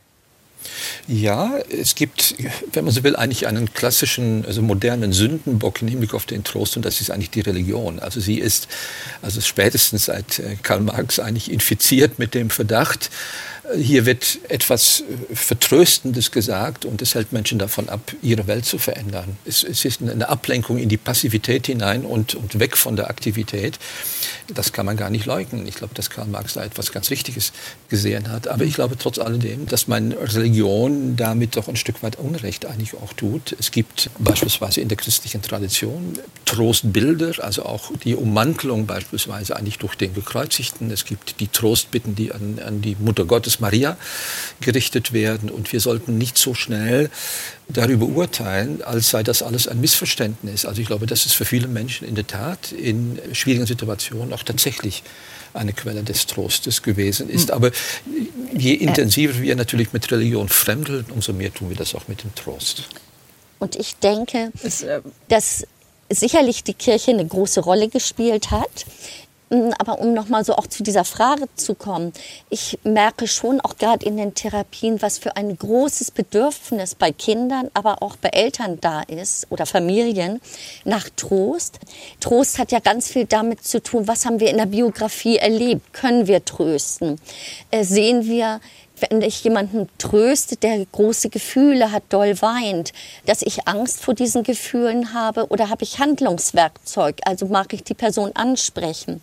Ja, 1.07 1.59
es 1.71 1.95
gibt, 1.95 2.35
wenn 2.73 2.85
man 2.85 2.92
so 2.92 3.05
will, 3.05 3.16
eigentlich 3.16 3.47
einen 3.47 3.73
klassischen, 3.73 4.45
also 4.45 4.62
modernen 4.62 5.12
Sündenbock 5.12 5.83
im 5.83 5.88
Hinblick 5.88 6.14
auf 6.14 6.27
den 6.27 6.45
Trost 6.45 6.77
und 6.77 6.85
das 6.85 7.01
ist 7.01 7.11
eigentlich 7.11 7.31
die 7.31 7.40
Religion. 7.40 7.99
Also 8.01 8.21
sie 8.21 8.38
ist, 8.38 8.69
also 9.23 9.40
spätestens 9.40 10.07
seit 10.07 10.38
äh, 10.38 10.57
Karl 10.62 10.81
Marx 10.81 11.19
eigentlich 11.19 11.51
infiziert 11.51 12.19
mit 12.19 12.35
dem 12.35 12.51
Verdacht, 12.51 13.11
hier 13.75 14.07
wird 14.07 14.39
etwas 14.49 15.01
äh, 15.01 15.35
Vertröstendes 15.35 16.31
gesagt 16.31 16.85
und 16.85 17.03
es 17.03 17.15
hält 17.15 17.33
Menschen 17.33 17.59
davon 17.59 17.89
ab, 17.89 18.13
ihre 18.23 18.47
Welt 18.47 18.65
zu 18.65 18.79
verändern. 18.79 19.37
Es, 19.45 19.65
es 19.65 19.85
ist 19.85 20.03
eine 20.03 20.29
Ablenkung 20.29 20.79
in 20.79 20.89
die 20.89 20.97
Passivität 20.97 21.67
hinein 21.67 22.05
und, 22.05 22.35
und, 22.35 22.59
weg 22.59 22.77
von 22.77 22.97
der 22.97 23.11
Aktivität. 23.11 23.79
Das 24.53 24.73
kann 24.73 24.87
man 24.87 24.97
gar 24.97 25.11
nicht 25.11 25.27
leugnen. 25.27 25.67
Ich 25.67 25.75
glaube, 25.75 25.95
dass 25.95 26.11
Karl 26.11 26.27
Marx 26.27 26.55
da 26.55 26.65
etwas 26.65 26.93
ganz 26.93 27.11
Wichtiges 27.11 27.53
gesehen 27.89 28.31
hat. 28.31 28.49
Aber 28.49 28.65
ich 28.65 28.75
glaube 28.75 28.97
trotz 28.99 29.19
alledem, 29.19 29.67
dass 29.67 29.89
man 29.89 30.13
Religion 30.13 31.17
damit 31.17 31.57
doch 31.57 31.69
ein 31.69 31.77
Stück 31.77 32.03
weit 32.03 32.17
Unrecht 32.17 32.67
eigentlich 32.67 32.95
auch 32.95 33.13
tut. 33.13 33.57
Es 33.59 33.71
gibt 33.71 34.11
beispielsweise 34.19 34.81
in 34.81 34.89
der 34.89 34.97
christlichen 34.97 35.43
Tradition 35.43 36.19
Trostbilder, 36.45 37.33
also 37.45 37.65
auch 37.65 37.91
die 38.05 38.15
Ummantelung 38.15 38.87
beispielsweise 38.87 39.57
eigentlich 39.57 39.79
durch 39.79 39.97
den 39.97 40.15
Gekreuzigten. 40.15 40.91
Es 40.91 41.05
gibt 41.05 41.41
die 41.41 41.49
Trostbitten, 41.49 42.15
die 42.15 42.33
an, 42.33 42.61
an 42.65 42.81
die 42.81 42.97
Mutter 42.99 43.25
Gottes 43.25 43.56
Maria 43.61 43.97
gerichtet 44.61 45.12
werden. 45.12 45.51
Und 45.51 45.73
wir 45.73 45.81
sollten 45.81 46.19
nicht 46.19 46.38
so 46.38 46.55
schnell 46.55 47.11
darüber 47.69 48.07
urteilen, 48.07 48.83
als 48.83 49.11
sei 49.11 49.23
das 49.23 49.42
alles 49.42 49.69
ein 49.69 49.81
Missverständnis. 49.81 50.64
Also 50.64 50.81
ich 50.81 50.87
glaube, 50.87 51.07
dass 51.07 51.27
es 51.27 51.33
für 51.33 51.45
viele 51.45 51.69
Menschen 51.69 52.07
in 52.07 52.14
der 52.14 52.27
Tat 52.27 52.73
in 52.73 53.19
schwierigen 53.33 53.66
Situationen 53.66 54.33
auch 54.33 54.42
tatsächlich 54.42 55.03
eine 55.55 55.73
Quelle 55.73 56.03
des 56.03 56.27
Trostes 56.27 56.83
gewesen 56.83 57.29
ist. 57.29 57.51
Aber 57.51 57.71
je 58.57 58.75
intensiver 58.75 59.40
wir 59.40 59.57
natürlich 59.57 59.92
mit 59.92 60.11
Religion 60.11 60.49
fremdeln, 60.49 61.07
umso 61.14 61.33
mehr 61.33 61.53
tun 61.53 61.71
wir 61.71 61.77
das 61.77 61.95
auch 61.95 62.09
mit 62.09 62.23
dem 62.23 62.35
Trost. 62.35 62.85
Und 63.59 63.75
ich 63.77 63.97
denke, 63.97 64.53
dass 65.29 65.66
sicherlich 66.11 66.62
die 66.62 66.75
Kirche 66.75 67.11
eine 67.11 67.27
große 67.27 67.61
Rolle 67.61 67.88
gespielt 67.88 68.51
hat 68.51 68.87
aber 69.49 70.01
um 70.01 70.13
nochmal 70.13 70.45
so 70.45 70.55
auch 70.55 70.67
zu 70.67 70.83
dieser 70.83 71.05
Frage 71.05 71.45
zu 71.55 71.75
kommen, 71.75 72.13
ich 72.51 72.79
merke 72.83 73.29
schon 73.29 73.61
auch 73.61 73.77
gerade 73.77 74.05
in 74.05 74.17
den 74.17 74.35
Therapien, 74.35 75.01
was 75.03 75.19
für 75.19 75.37
ein 75.37 75.57
großes 75.57 76.11
Bedürfnis 76.11 76.97
bei 76.97 77.13
Kindern, 77.13 77.71
aber 77.73 78.03
auch 78.03 78.17
bei 78.17 78.31
Eltern 78.31 78.79
da 78.81 79.03
ist 79.03 79.47
oder 79.51 79.65
Familien 79.65 80.41
nach 80.85 81.09
Trost. 81.15 81.79
Trost 82.19 82.59
hat 82.59 82.73
ja 82.73 82.81
ganz 82.81 83.09
viel 83.09 83.27
damit 83.27 83.65
zu 83.65 83.83
tun, 83.83 84.09
was 84.09 84.27
haben 84.27 84.41
wir 84.41 84.51
in 84.51 84.57
der 84.57 84.67
Biografie 84.67 85.37
erlebt? 85.37 85.93
Können 85.93 86.27
wir 86.27 86.45
trösten? 86.45 87.21
Äh, 87.71 87.85
sehen 87.85 88.25
wir 88.27 88.61
wenn 89.01 89.21
ich 89.23 89.45
jemanden 89.45 89.89
tröste, 89.99 90.57
der 90.57 90.85
große 90.87 91.29
Gefühle 91.29 91.93
hat, 91.93 92.05
doll 92.09 92.41
weint, 92.41 92.93
dass 93.27 93.43
ich 93.43 93.69
Angst 93.69 94.01
vor 94.03 94.15
diesen 94.15 94.43
Gefühlen 94.43 95.13
habe 95.13 95.47
oder 95.49 95.69
habe 95.69 95.85
ich 95.85 95.99
Handlungswerkzeug, 95.99 97.17
also 97.25 97.47
mag 97.47 97.73
ich 97.73 97.85
die 97.85 97.95
Person 97.95 98.33
ansprechen 98.35 99.21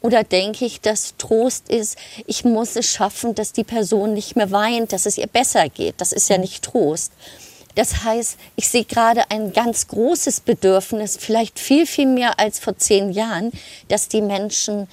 oder 0.00 0.24
denke 0.24 0.64
ich, 0.64 0.80
dass 0.80 1.14
Trost 1.16 1.68
ist, 1.68 1.96
ich 2.26 2.44
muss 2.44 2.76
es 2.76 2.86
schaffen, 2.86 3.34
dass 3.34 3.52
die 3.52 3.64
Person 3.64 4.14
nicht 4.14 4.36
mehr 4.36 4.50
weint, 4.50 4.92
dass 4.92 5.06
es 5.06 5.18
ihr 5.18 5.26
besser 5.26 5.68
geht. 5.68 5.94
Das 5.98 6.12
ist 6.12 6.28
ja 6.28 6.38
nicht 6.38 6.64
Trost. 6.64 7.12
Das 7.74 8.04
heißt, 8.04 8.38
ich 8.56 8.68
sehe 8.68 8.84
gerade 8.84 9.30
ein 9.30 9.52
ganz 9.52 9.88
großes 9.88 10.40
Bedürfnis, 10.40 11.16
vielleicht 11.16 11.58
viel, 11.58 11.86
viel 11.86 12.06
mehr 12.06 12.38
als 12.38 12.58
vor 12.58 12.76
zehn 12.76 13.10
Jahren, 13.10 13.50
dass 13.88 14.08
die 14.08 14.22
Menschen 14.22 14.88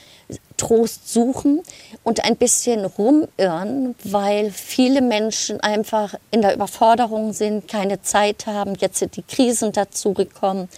Trost 0.58 1.12
suchen 1.12 1.62
und 2.04 2.24
ein 2.24 2.38
bisschen 2.38 2.86
rumirren, 2.86 3.96
weil 4.04 4.52
viele 4.52 5.02
Menschen 5.02 5.60
einfach 5.60 6.14
in 6.30 6.42
der 6.42 6.54
Überforderung 6.54 7.34
sind, 7.34 7.68
keine 7.68 8.02
Zeit 8.04 8.46
haben. 8.46 8.76
Jetzt 8.76 9.00
sind 9.00 9.16
die 9.16 9.24
Krisen 9.24 9.72
dazugekommen 9.72 10.70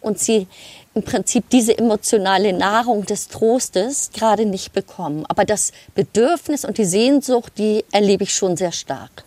und 0.00 0.18
sie 0.18 0.48
im 0.94 1.02
Prinzip 1.02 1.48
diese 1.50 1.78
emotionale 1.78 2.52
Nahrung 2.52 3.06
des 3.06 3.28
Trostes 3.28 4.10
gerade 4.12 4.44
nicht 4.44 4.72
bekommen. 4.72 5.24
Aber 5.28 5.44
das 5.44 5.72
Bedürfnis 5.94 6.64
und 6.64 6.76
die 6.76 6.84
Sehnsucht, 6.84 7.52
die 7.58 7.84
erlebe 7.92 8.24
ich 8.24 8.34
schon 8.34 8.56
sehr 8.56 8.72
stark. 8.72 9.24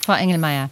Frau 0.00 0.12
Engelmeier. 0.12 0.68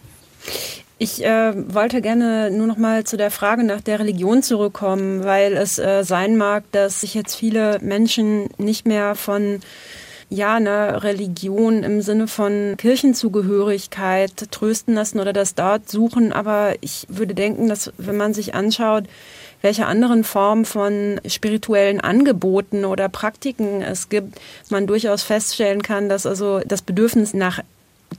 Ich 0.98 1.24
äh, 1.24 1.52
wollte 1.74 2.00
gerne 2.00 2.50
nur 2.52 2.68
noch 2.68 2.76
mal 2.76 3.02
zu 3.02 3.16
der 3.16 3.32
Frage 3.32 3.64
nach 3.64 3.80
der 3.80 3.98
Religion 3.98 4.42
zurückkommen, 4.42 5.24
weil 5.24 5.54
es 5.54 5.78
äh, 5.78 6.04
sein 6.04 6.36
mag, 6.36 6.62
dass 6.70 7.00
sich 7.00 7.14
jetzt 7.14 7.34
viele 7.34 7.78
Menschen 7.80 8.48
nicht 8.56 8.86
mehr 8.86 9.16
von 9.16 9.60
ja, 10.32 10.54
einer 10.54 11.02
Religion 11.02 11.82
im 11.82 12.00
Sinne 12.00 12.26
von 12.26 12.76
Kirchenzugehörigkeit 12.78 14.50
trösten 14.50 14.94
lassen 14.94 15.20
oder 15.20 15.32
das 15.32 15.54
dort 15.54 15.90
suchen. 15.90 16.32
Aber 16.32 16.74
ich 16.80 17.06
würde 17.08 17.34
denken, 17.34 17.68
dass 17.68 17.92
wenn 17.98 18.16
man 18.16 18.32
sich 18.32 18.54
anschaut, 18.54 19.04
welche 19.60 19.86
anderen 19.86 20.24
Formen 20.24 20.64
von 20.64 21.20
spirituellen 21.26 22.00
Angeboten 22.00 22.84
oder 22.84 23.08
Praktiken 23.08 23.82
es 23.82 24.08
gibt, 24.08 24.40
man 24.70 24.86
durchaus 24.86 25.22
feststellen 25.22 25.82
kann, 25.82 26.08
dass 26.08 26.26
also 26.26 26.60
das 26.60 26.82
Bedürfnis 26.82 27.34
nach 27.34 27.60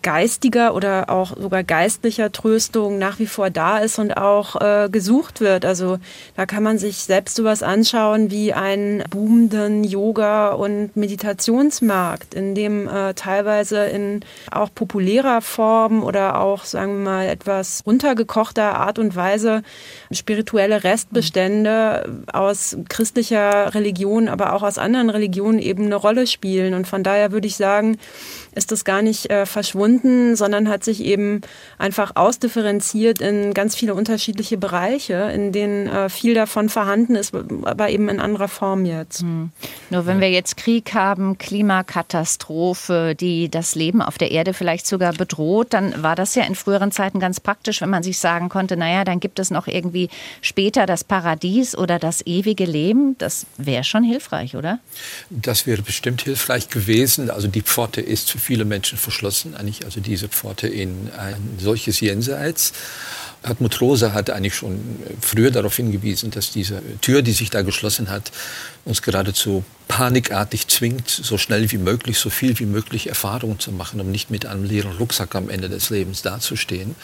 geistiger 0.01 0.73
oder 0.75 1.09
auch 1.09 1.37
sogar 1.37 1.63
geistlicher 1.63 2.31
Tröstung 2.31 2.97
nach 2.97 3.19
wie 3.19 3.27
vor 3.27 3.49
da 3.49 3.77
ist 3.79 3.99
und 3.99 4.17
auch 4.17 4.59
äh, 4.61 4.89
gesucht 4.89 5.41
wird. 5.41 5.65
Also 5.65 5.99
da 6.35 6.45
kann 6.45 6.63
man 6.63 6.77
sich 6.77 6.97
selbst 6.97 7.35
sowas 7.35 7.63
anschauen 7.63 8.31
wie 8.31 8.53
einen 8.53 9.03
boomenden 9.09 9.83
Yoga- 9.83 10.51
und 10.51 10.95
Meditationsmarkt, 10.95 12.33
in 12.33 12.55
dem 12.55 12.87
äh, 12.87 13.13
teilweise 13.13 13.85
in 13.85 14.21
auch 14.51 14.69
populärer 14.73 15.41
Form 15.41 16.03
oder 16.03 16.39
auch, 16.39 16.65
sagen 16.65 17.03
wir 17.03 17.11
mal, 17.11 17.27
etwas 17.27 17.83
runtergekochter 17.85 18.75
Art 18.75 18.99
und 18.99 19.15
Weise 19.15 19.63
spirituelle 20.11 20.83
Restbestände 20.83 22.23
aus 22.31 22.77
christlicher 22.89 23.73
Religion, 23.73 24.27
aber 24.27 24.53
auch 24.53 24.63
aus 24.63 24.77
anderen 24.77 25.09
Religionen 25.09 25.59
eben 25.59 25.85
eine 25.85 25.95
Rolle 25.95 26.27
spielen. 26.27 26.73
Und 26.73 26.87
von 26.87 27.03
daher 27.03 27.31
würde 27.31 27.47
ich 27.47 27.55
sagen, 27.55 27.97
ist 28.55 28.71
das 28.71 28.85
gar 28.85 29.01
nicht 29.01 29.29
äh, 29.29 29.45
verschwunden, 29.45 30.35
sondern 30.35 30.69
hat 30.69 30.83
sich 30.83 31.03
eben 31.03 31.41
einfach 31.77 32.15
ausdifferenziert 32.15 33.21
in 33.21 33.53
ganz 33.53 33.75
viele 33.75 33.93
unterschiedliche 33.93 34.57
Bereiche, 34.57 35.31
in 35.33 35.51
denen 35.51 35.87
äh, 35.87 36.09
viel 36.09 36.33
davon 36.33 36.69
vorhanden 36.69 37.15
ist, 37.15 37.33
aber 37.33 37.89
eben 37.89 38.09
in 38.09 38.19
anderer 38.19 38.47
Form 38.47 38.85
jetzt. 38.85 39.21
Hm. 39.21 39.51
Nur 39.89 40.05
wenn 40.05 40.19
wir 40.19 40.29
jetzt 40.29 40.57
Krieg 40.57 40.93
haben, 40.93 41.37
Klimakatastrophe, 41.37 43.15
die 43.19 43.49
das 43.49 43.75
Leben 43.75 44.01
auf 44.01 44.17
der 44.17 44.31
Erde 44.31 44.53
vielleicht 44.53 44.87
sogar 44.87 45.13
bedroht, 45.13 45.73
dann 45.73 46.01
war 46.03 46.15
das 46.15 46.35
ja 46.35 46.43
in 46.43 46.55
früheren 46.55 46.91
Zeiten 46.91 47.19
ganz 47.19 47.39
praktisch, 47.39 47.81
wenn 47.81 47.89
man 47.89 48.03
sich 48.03 48.17
sagen 48.17 48.49
konnte, 48.49 48.77
naja, 48.77 49.03
dann 49.03 49.19
gibt 49.19 49.39
es 49.39 49.51
noch 49.51 49.67
irgendwie 49.67 50.09
später 50.41 50.85
das 50.85 51.03
Paradies 51.03 51.75
oder 51.77 51.99
das 51.99 52.25
ewige 52.25 52.65
Leben. 52.65 53.17
Das 53.17 53.45
wäre 53.57 53.83
schon 53.83 54.03
hilfreich, 54.03 54.55
oder? 54.55 54.79
Das 55.29 55.67
wäre 55.67 55.81
bestimmt 55.81 56.21
hilfreich 56.21 56.69
gewesen. 56.69 57.29
Also 57.29 57.47
die 57.47 57.61
Pforte 57.61 58.01
ist 58.01 58.29
viele 58.43 58.65
Menschen 58.65 58.97
verschlossen, 58.97 59.55
eigentlich 59.55 59.85
also 59.85 59.99
diese 59.99 60.27
Pforte 60.27 60.67
in 60.67 61.09
ein 61.17 61.57
solches 61.59 61.99
Jenseits. 61.99 62.73
Hartmut 63.43 63.79
Rosa 63.81 64.13
hat 64.13 64.29
eigentlich 64.29 64.55
schon 64.55 64.79
früher 65.19 65.51
darauf 65.51 65.75
hingewiesen, 65.75 66.31
dass 66.31 66.51
diese 66.51 66.81
Tür, 67.01 67.21
die 67.21 67.33
sich 67.33 67.49
da 67.49 67.61
geschlossen 67.61 68.09
hat, 68.09 68.31
uns 68.85 69.01
geradezu 69.01 69.63
panikartig 69.87 70.67
zwingt, 70.69 71.07
so 71.09 71.37
schnell 71.37 71.71
wie 71.71 71.77
möglich, 71.77 72.17
so 72.17 72.31
viel 72.31 72.57
wie 72.57 72.65
möglich 72.65 73.09
Erfahrungen 73.09 73.59
zu 73.59 73.71
machen, 73.71 73.99
um 74.01 74.09
nicht 74.09 74.31
mit 74.31 74.45
einem 74.45 74.63
leeren 74.63 74.93
Rucksack 74.93 75.35
am 75.35 75.49
Ende 75.49 75.69
des 75.69 75.91
Lebens 75.91 76.23
dazustehen. 76.23 76.95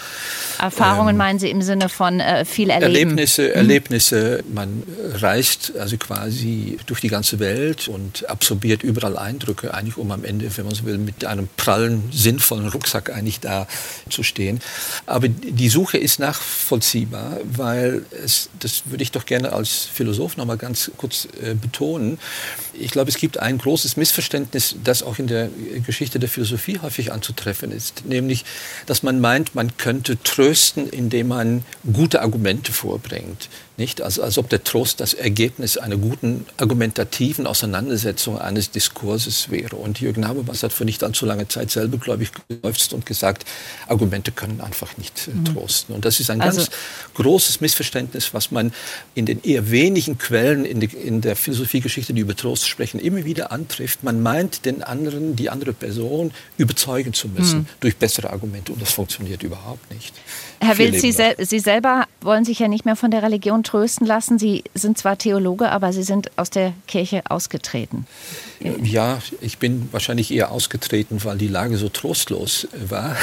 Erfahrungen 0.60 1.10
ähm, 1.10 1.18
meinen 1.18 1.40
Sie 1.40 1.52
im 1.52 1.62
Sinne 1.62 1.90
von 1.90 2.20
äh, 2.20 2.46
viel 2.46 2.72
erleben? 2.72 2.96
Erlebnisse, 2.96 3.44
mhm. 3.44 3.54
Erlebnisse. 3.54 4.44
Man 4.52 4.84
reist 5.14 5.74
also 5.78 5.98
quasi 5.98 6.80
durch 6.88 7.02
die 7.02 7.10
ganze 7.10 7.40
Welt 7.40 7.88
und 7.88 8.28
absorbiert 8.28 8.82
überall 8.82 9.18
Eindrücke, 9.18 9.74
eigentlich 9.74 9.98
um 9.98 10.12
am 10.12 10.24
Ende, 10.24 10.50
wenn 10.58 10.66
man 10.66 10.74
so 10.74 10.86
will, 10.86 10.98
mit 10.98 11.26
einem 11.26 11.48
prallen, 11.58 12.10
sinnvollen 12.12 12.70
Rucksack 12.70 13.12
eigentlich 13.12 13.40
da 13.40 13.68
zu 14.10 14.24
stehen. 14.24 14.62
Aber 15.06 15.28
die 15.28 15.70
Suche 15.70 16.00
ist 16.00 16.20
nachvollziehbar, 16.20 17.38
weil 17.44 18.04
es, 18.24 18.50
das 18.60 18.84
würde 18.86 19.04
ich 19.04 19.12
doch 19.12 19.28
gerne 19.28 19.54
als 19.54 19.88
Philosoph 19.94 20.38
noch 20.38 20.46
mal 20.46 20.58
ganz 20.58 20.90
kurz 20.98 21.28
äh, 21.44 21.54
betonen. 21.70 22.18
Ich 22.74 22.92
glaube, 22.92 23.10
es 23.10 23.18
gibt 23.18 23.40
ein 23.40 23.58
großes 23.58 23.96
Missverständnis, 23.96 24.76
das 24.84 25.04
auch 25.04 25.20
in 25.20 25.28
der 25.28 25.50
Geschichte 25.86 26.20
der 26.20 26.30
Philosophie 26.30 26.80
häufig 26.82 27.12
anzutreffen 27.12 27.72
ist, 27.72 28.06
nämlich, 28.06 28.44
dass 28.86 29.04
man 29.04 29.20
meint, 29.20 29.56
man 29.56 29.78
könnte 29.78 30.22
trösten, 30.24 30.90
indem 30.90 31.28
man 31.30 31.64
gute 31.94 32.22
Argumente 32.22 32.72
vorbringt. 32.72 33.50
Nicht? 33.80 34.02
Also, 34.02 34.24
als 34.24 34.38
ob 34.38 34.50
der 34.50 34.66
Trost 34.66 35.00
das 35.00 35.14
Ergebnis 35.14 35.78
einer 35.78 35.96
guten 35.96 36.46
argumentativen 36.58 37.48
Auseinandersetzung 37.48 38.38
eines 38.38 38.72
Diskurses 38.72 39.50
wäre. 39.52 39.78
Und 39.78 40.02
Jürgen 40.02 40.28
Habermas 40.28 40.64
hat 40.64 40.74
vor 40.74 40.86
nicht 40.86 41.02
allzu 41.02 41.26
langer 41.26 41.48
Zeit 41.48 41.72
selber, 41.72 41.98
glaube 41.98 42.24
ich, 42.24 42.32
geläuft 42.50 42.92
und 42.92 43.06
gesagt, 43.06 43.46
Argumente 43.88 44.34
können 44.34 44.60
einfach 44.60 44.98
nicht 44.98 45.30
äh, 45.30 45.32
mhm. 45.32 45.46
trosten. 45.46 45.96
Und 45.96 46.04
das 46.04 46.20
ist 46.20 46.30
ein 46.30 46.42
also, 46.42 46.58
ganz 46.58 46.72
großes 47.14 47.62
Missverständnis, 47.62 48.34
was 48.34 48.52
man 48.52 48.74
in 49.16 49.26
den 49.26 49.42
eher 49.44 49.72
wenigen 49.72 50.18
Quellen 50.18 50.66
in, 50.66 50.82
die, 50.82 50.88
in 50.88 51.22
der 51.22 51.38
Philosophiegeschichte, 51.38 52.14
die 52.14 52.20
über 52.20 52.36
Trost 52.36 52.68
sprechen, 52.68 53.00
immer 53.00 53.24
wieder 53.24 53.54
antrifft. 53.54 54.04
Man 54.04 54.22
meint, 54.22 54.66
den 54.66 54.84
anderen, 54.84 55.38
die 55.38 55.50
andere 55.50 55.72
Person 55.72 56.32
überzeugen 56.58 57.14
zu 57.14 57.30
müssen 57.30 57.60
mhm. 57.60 57.68
durch 57.80 57.96
bessere 57.96 58.30
Argumente. 58.30 58.74
Und 58.74 58.82
das 58.82 58.92
funktioniert 58.92 59.42
überhaupt 59.42 59.90
nicht. 59.90 60.14
Herr 60.62 60.78
Wild, 60.78 61.00
Sie, 61.00 61.12
sel 61.12 61.36
Sie 61.38 61.60
selber 61.60 62.06
wollen 62.22 62.44
sich 62.46 62.60
ja 62.60 62.68
nicht 62.68 62.86
mehr 62.86 62.96
von 62.96 63.12
der 63.12 63.24
Religion 63.24 63.64
trösten 63.64 64.06
lassen. 64.06 64.38
Sie 64.38 64.64
sind 64.74 64.98
zwar 64.98 65.18
Theologe, 65.18 65.70
aber 65.70 65.94
Sie 65.94 66.04
sind 66.04 66.32
aus 66.38 66.50
der 66.50 66.74
Kirche 66.88 67.24
ausgetreten. 67.30 68.06
Ja, 68.84 69.22
ich 69.40 69.58
bin 69.58 69.88
wahrscheinlich 69.94 70.32
eher 70.32 70.52
ausgetreten, 70.52 71.24
weil 71.24 71.38
die 71.38 71.48
Lage 71.48 71.78
so 71.78 71.88
trostlos 71.88 72.68
war. 72.74 73.16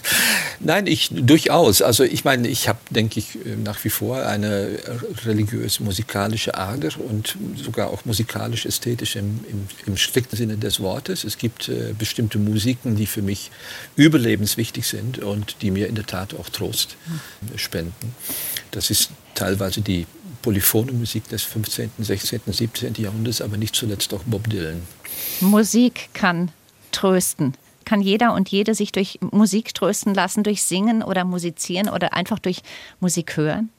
Nein, 0.60 0.86
ich 0.86 1.08
durchaus. 1.10 1.80
Also 1.80 2.04
ich 2.04 2.24
meine, 2.24 2.48
ich 2.48 2.68
habe, 2.68 2.78
denke 2.90 3.18
ich, 3.18 3.38
nach 3.64 3.82
wie 3.84 3.88
vor 3.88 4.26
eine 4.26 4.78
religiös-musikalische 5.24 6.56
Ader 6.56 6.90
und 6.98 7.36
sogar 7.56 7.88
auch 7.88 8.04
musikalisch-ästhetisch 8.04 9.16
im, 9.16 9.40
im, 9.50 9.66
im, 9.86 9.96
strikten 9.96 10.36
Sinne 10.36 10.58
des 10.58 10.80
Wortes. 10.80 11.24
Es 11.24 11.38
gibt 11.38 11.70
äh, 11.70 11.94
bestimmte 11.98 12.38
Musiken, 12.38 12.96
die 12.96 13.06
für 13.06 13.22
mich 13.22 13.50
überlebenswichtig 13.96 14.86
sind 14.86 15.18
und 15.18 15.56
die 15.62 15.70
mir 15.70 15.88
in 15.88 15.94
der 15.94 16.06
Tat 16.06 16.34
auch 16.34 16.50
Trost 16.50 16.96
spenden. 17.56 18.14
Das 18.70 18.90
ist 18.90 19.10
teilweise 19.34 19.80
die 19.80 20.06
polyphone 20.44 20.92
Musik 20.98 21.26
des 21.30 21.42
15., 21.42 21.90
16., 22.00 22.40
17. 22.46 22.94
Jahrhunderts, 22.98 23.40
aber 23.40 23.56
nicht 23.56 23.74
zuletzt 23.74 24.12
auch 24.12 24.22
Bob 24.26 24.50
Dylan. 24.50 24.82
Musik 25.40 26.10
kann 26.12 26.50
trösten. 26.92 27.54
Kann 27.86 28.02
jeder 28.02 28.34
und 28.34 28.50
jede 28.50 28.74
sich 28.74 28.92
durch 28.92 29.18
Musik 29.22 29.72
trösten 29.72 30.12
lassen, 30.12 30.42
durch 30.42 30.62
Singen 30.62 31.02
oder 31.02 31.24
Musizieren 31.24 31.88
oder 31.88 32.12
einfach 32.12 32.38
durch 32.38 32.60
Musik 33.00 33.38
hören? 33.38 33.70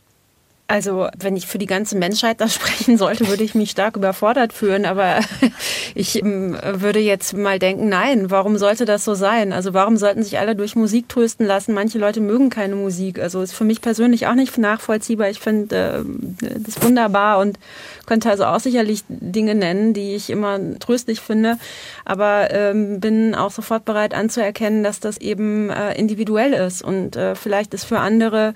Also, 0.67 1.07
wenn 1.19 1.35
ich 1.37 1.45
für 1.45 1.59
die 1.59 1.67
ganze 1.67 1.95
Menschheit 1.95 2.41
da 2.41 2.47
sprechen 2.49 2.97
sollte, 2.97 3.27
würde 3.27 3.43
ich 3.43 3.53
mich 3.53 3.69
stark 3.69 3.95
überfordert 3.97 4.51
fühlen. 4.51 4.85
Aber 4.85 5.19
ich 5.95 6.21
ähm, 6.23 6.57
würde 6.63 6.99
jetzt 6.99 7.33
mal 7.35 7.59
denken, 7.59 7.87
nein, 7.87 8.31
warum 8.31 8.57
sollte 8.57 8.85
das 8.85 9.05
so 9.05 9.13
sein? 9.13 9.53
Also, 9.53 9.75
warum 9.75 9.95
sollten 9.95 10.23
sich 10.23 10.39
alle 10.39 10.55
durch 10.55 10.75
Musik 10.75 11.07
trösten 11.07 11.45
lassen? 11.45 11.73
Manche 11.73 11.99
Leute 11.99 12.19
mögen 12.19 12.49
keine 12.49 12.75
Musik. 12.75 13.19
Also, 13.19 13.43
ist 13.43 13.53
für 13.53 13.63
mich 13.63 13.79
persönlich 13.79 14.25
auch 14.25 14.33
nicht 14.33 14.57
nachvollziehbar. 14.57 15.29
Ich 15.29 15.39
finde 15.39 16.03
äh, 16.41 16.59
das 16.59 16.81
wunderbar 16.81 17.37
und 17.37 17.59
könnte 18.07 18.29
also 18.29 18.45
auch 18.45 18.59
sicherlich 18.59 19.03
Dinge 19.07 19.53
nennen, 19.53 19.93
die 19.93 20.15
ich 20.15 20.31
immer 20.31 20.59
tröstlich 20.79 21.21
finde. 21.21 21.59
Aber 22.05 22.49
ähm, 22.51 22.99
bin 22.99 23.35
auch 23.35 23.51
sofort 23.51 23.85
bereit 23.85 24.15
anzuerkennen, 24.15 24.83
dass 24.83 24.99
das 24.99 25.17
eben 25.17 25.69
äh, 25.69 25.93
individuell 25.93 26.53
ist. 26.53 26.83
Und 26.83 27.15
äh, 27.15 27.35
vielleicht 27.35 27.75
ist 27.75 27.83
für 27.83 27.99
andere 27.99 28.55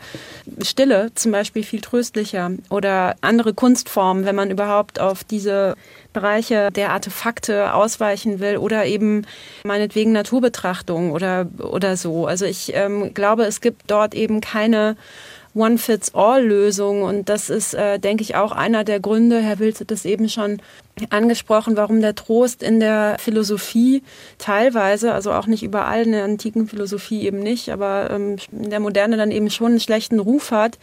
Stille 0.63 1.11
zum 1.13 1.31
Beispiel 1.31 1.63
viel 1.63 1.81
tröstlicher 1.81 1.98
tröstlicher 1.99 2.51
oder 2.69 3.15
andere 3.21 3.53
Kunstformen, 3.53 4.25
wenn 4.25 4.35
man 4.35 4.51
überhaupt 4.51 4.99
auf 4.99 5.23
diese 5.23 5.75
Bereiche 6.13 6.71
der 6.71 6.91
Artefakte 6.91 7.73
ausweichen 7.73 8.39
will 8.39 8.57
oder 8.57 8.85
eben 8.85 9.25
meinetwegen 9.65 10.13
Naturbetrachtung 10.13 11.11
oder, 11.11 11.47
oder 11.59 11.97
so. 11.97 12.25
Also 12.25 12.45
ich 12.45 12.73
ähm, 12.73 13.13
glaube, 13.13 13.43
es 13.43 13.59
gibt 13.59 13.83
dort 13.87 14.15
eben 14.15 14.39
keine 14.39 14.95
One-Fits-All-Lösung. 15.55 17.03
Und 17.03 17.27
das 17.27 17.49
ist, 17.49 17.73
äh, 17.73 17.99
denke 17.99 18.23
ich, 18.23 18.35
auch 18.35 18.51
einer 18.51 18.83
der 18.83 18.99
Gründe, 18.99 19.39
Herr 19.39 19.59
Wilz 19.59 19.79
hat 19.79 19.91
es 19.91 20.05
eben 20.05 20.29
schon 20.29 20.61
angesprochen, 21.09 21.77
warum 21.77 22.01
der 22.01 22.15
Trost 22.15 22.63
in 22.63 22.79
der 22.79 23.17
Philosophie 23.19 24.03
teilweise, 24.37 25.13
also 25.13 25.31
auch 25.31 25.47
nicht 25.47 25.63
überall 25.63 26.03
in 26.03 26.11
der 26.11 26.23
antiken 26.23 26.67
Philosophie 26.67 27.25
eben 27.25 27.39
nicht, 27.39 27.69
aber 27.69 28.09
ähm, 28.11 28.37
in 28.51 28.69
der 28.69 28.79
Moderne 28.79 29.17
dann 29.17 29.31
eben 29.31 29.49
schon 29.49 29.67
einen 29.67 29.79
schlechten 29.79 30.19
Ruf 30.19 30.51
hat, 30.51 30.77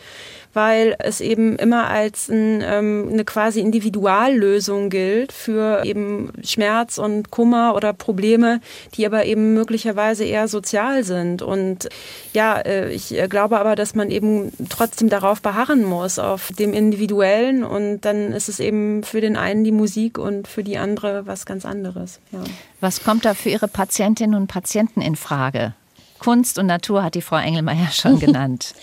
weil 0.57 0.97
es 0.99 1.21
eben 1.21 1.57
immer 1.57 1.89
als 1.89 2.31
ein, 2.31 2.63
ähm, 2.65 3.11
eine 3.13 3.25
quasi 3.27 3.61
Individuallösung 3.61 4.89
gilt 4.89 5.33
für 5.33 5.85
eben 5.85 6.33
Schmerz 6.43 6.97
und 6.97 7.31
Kummer 7.31 7.75
oder 7.75 7.93
Probleme, 7.93 8.61
die 8.95 9.05
aber 9.05 9.27
eben 9.27 9.53
möglicherweise 9.53 10.25
eher 10.25 10.49
sozial 10.49 11.05
sind. 11.05 11.43
Und 11.43 11.91
ja, 12.33 12.59
äh, 12.59 12.91
ich 12.91 13.15
glaube 13.29 13.59
aber, 13.59 13.77
dass 13.77 13.95
man 13.95 14.11
eben 14.11 14.51
trotzdem 14.71 15.11
darauf 15.11 15.43
beharren 15.43 15.85
muss, 15.85 16.19
auf 16.19 16.51
dem 16.59 16.73
Individuellen 16.73 17.63
und 17.63 18.01
dann 18.01 18.33
ist 18.33 18.49
es 18.49 18.59
eben 18.59 19.03
für 19.03 19.21
den 19.21 19.37
einen 19.37 19.63
die 19.63 19.73
Musik 19.73 20.06
und 20.15 20.49
für 20.49 20.63
die 20.63 20.79
andere 20.79 21.27
was 21.27 21.47
ganz 21.47 21.65
anderes. 21.65 22.21
Ja. 22.33 22.43
Was 22.81 23.03
kommt 23.03 23.25
da 23.25 23.35
für 23.35 23.51
Ihre 23.51 23.69
Patientinnen 23.69 24.35
und 24.35 24.47
Patienten 24.47 25.01
in 25.01 25.17
Frage? 25.17 25.75
Kunst 26.19 26.59
und 26.59 26.67
Natur 26.67 27.03
hat 27.03 27.15
die 27.15 27.23
Frau 27.23 27.37
Engelmeier 27.37 27.91
schon 27.91 28.19
genannt. 28.21 28.75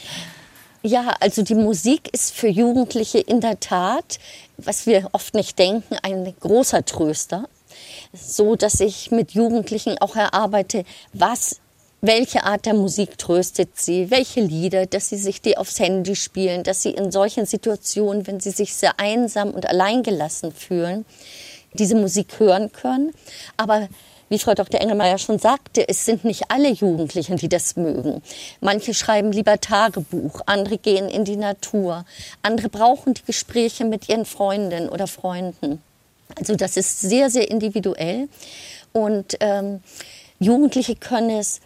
Ja, 0.81 1.15
also 1.21 1.43
die 1.43 1.55
Musik 1.55 2.13
ist 2.13 2.33
für 2.33 2.49
Jugendliche 2.49 3.19
in 3.19 3.39
der 3.39 3.59
Tat, 3.59 4.19
was 4.57 4.85
wir 4.85 5.09
oft 5.13 5.33
nicht 5.33 5.57
denken, 5.57 5.95
ein 6.03 6.33
großer 6.41 6.83
Tröster. 6.83 7.47
So 8.11 8.55
dass 8.55 8.79
ich 8.79 9.09
mit 9.09 9.31
Jugendlichen 9.31 9.97
auch 9.97 10.15
erarbeite, 10.15 10.83
was 11.13 11.61
welche 12.03 12.43
Art 12.43 12.65
der 12.65 12.73
Musik 12.73 13.17
tröstet 13.17 13.79
sie, 13.79 14.11
welche 14.11 14.41
Lieder, 14.41 14.85
dass 14.85 15.07
sie 15.07 15.17
sich 15.17 15.41
die 15.41 15.57
aufs 15.57 15.79
Handy 15.79 16.17
spielen, 16.17 16.63
dass 16.63 16.83
sie 16.83 16.91
in 16.91 17.13
solchen 17.13 17.45
Situationen, 17.45 18.27
wenn 18.27 18.41
sie 18.41 18.51
sich 18.51 18.75
sehr 18.75 18.99
einsam 18.99 19.51
und 19.51 19.65
alleingelassen 19.65 20.51
fühlen, 20.51 21.05
diese 21.71 21.95
Musik 21.95 22.39
hören 22.39 22.73
können. 22.73 23.13
Aber 23.55 23.87
wie 24.27 24.37
Frau 24.37 24.53
Dr. 24.53 24.81
Engelmeier 24.81 25.17
schon 25.17 25.39
sagte, 25.39 25.87
es 25.87 26.03
sind 26.03 26.25
nicht 26.25 26.51
alle 26.51 26.71
Jugendlichen, 26.71 27.37
die 27.37 27.47
das 27.47 27.77
mögen. 27.77 28.21
Manche 28.59 28.93
schreiben 28.93 29.31
lieber 29.31 29.61
Tagebuch, 29.61 30.41
andere 30.45 30.79
gehen 30.79 31.07
in 31.07 31.23
die 31.23 31.37
Natur, 31.37 32.03
andere 32.41 32.67
brauchen 32.67 33.13
die 33.13 33.23
Gespräche 33.23 33.85
mit 33.85 34.09
ihren 34.09 34.25
Freundinnen 34.25 34.89
oder 34.89 35.07
Freunden. 35.07 35.81
Also 36.37 36.57
das 36.57 36.75
ist 36.75 36.99
sehr, 36.99 37.29
sehr 37.29 37.49
individuell. 37.49 38.27
Und 38.91 39.37
ähm, 39.39 39.79
Jugendliche 40.39 40.97
können 40.97 41.29
es 41.29 41.61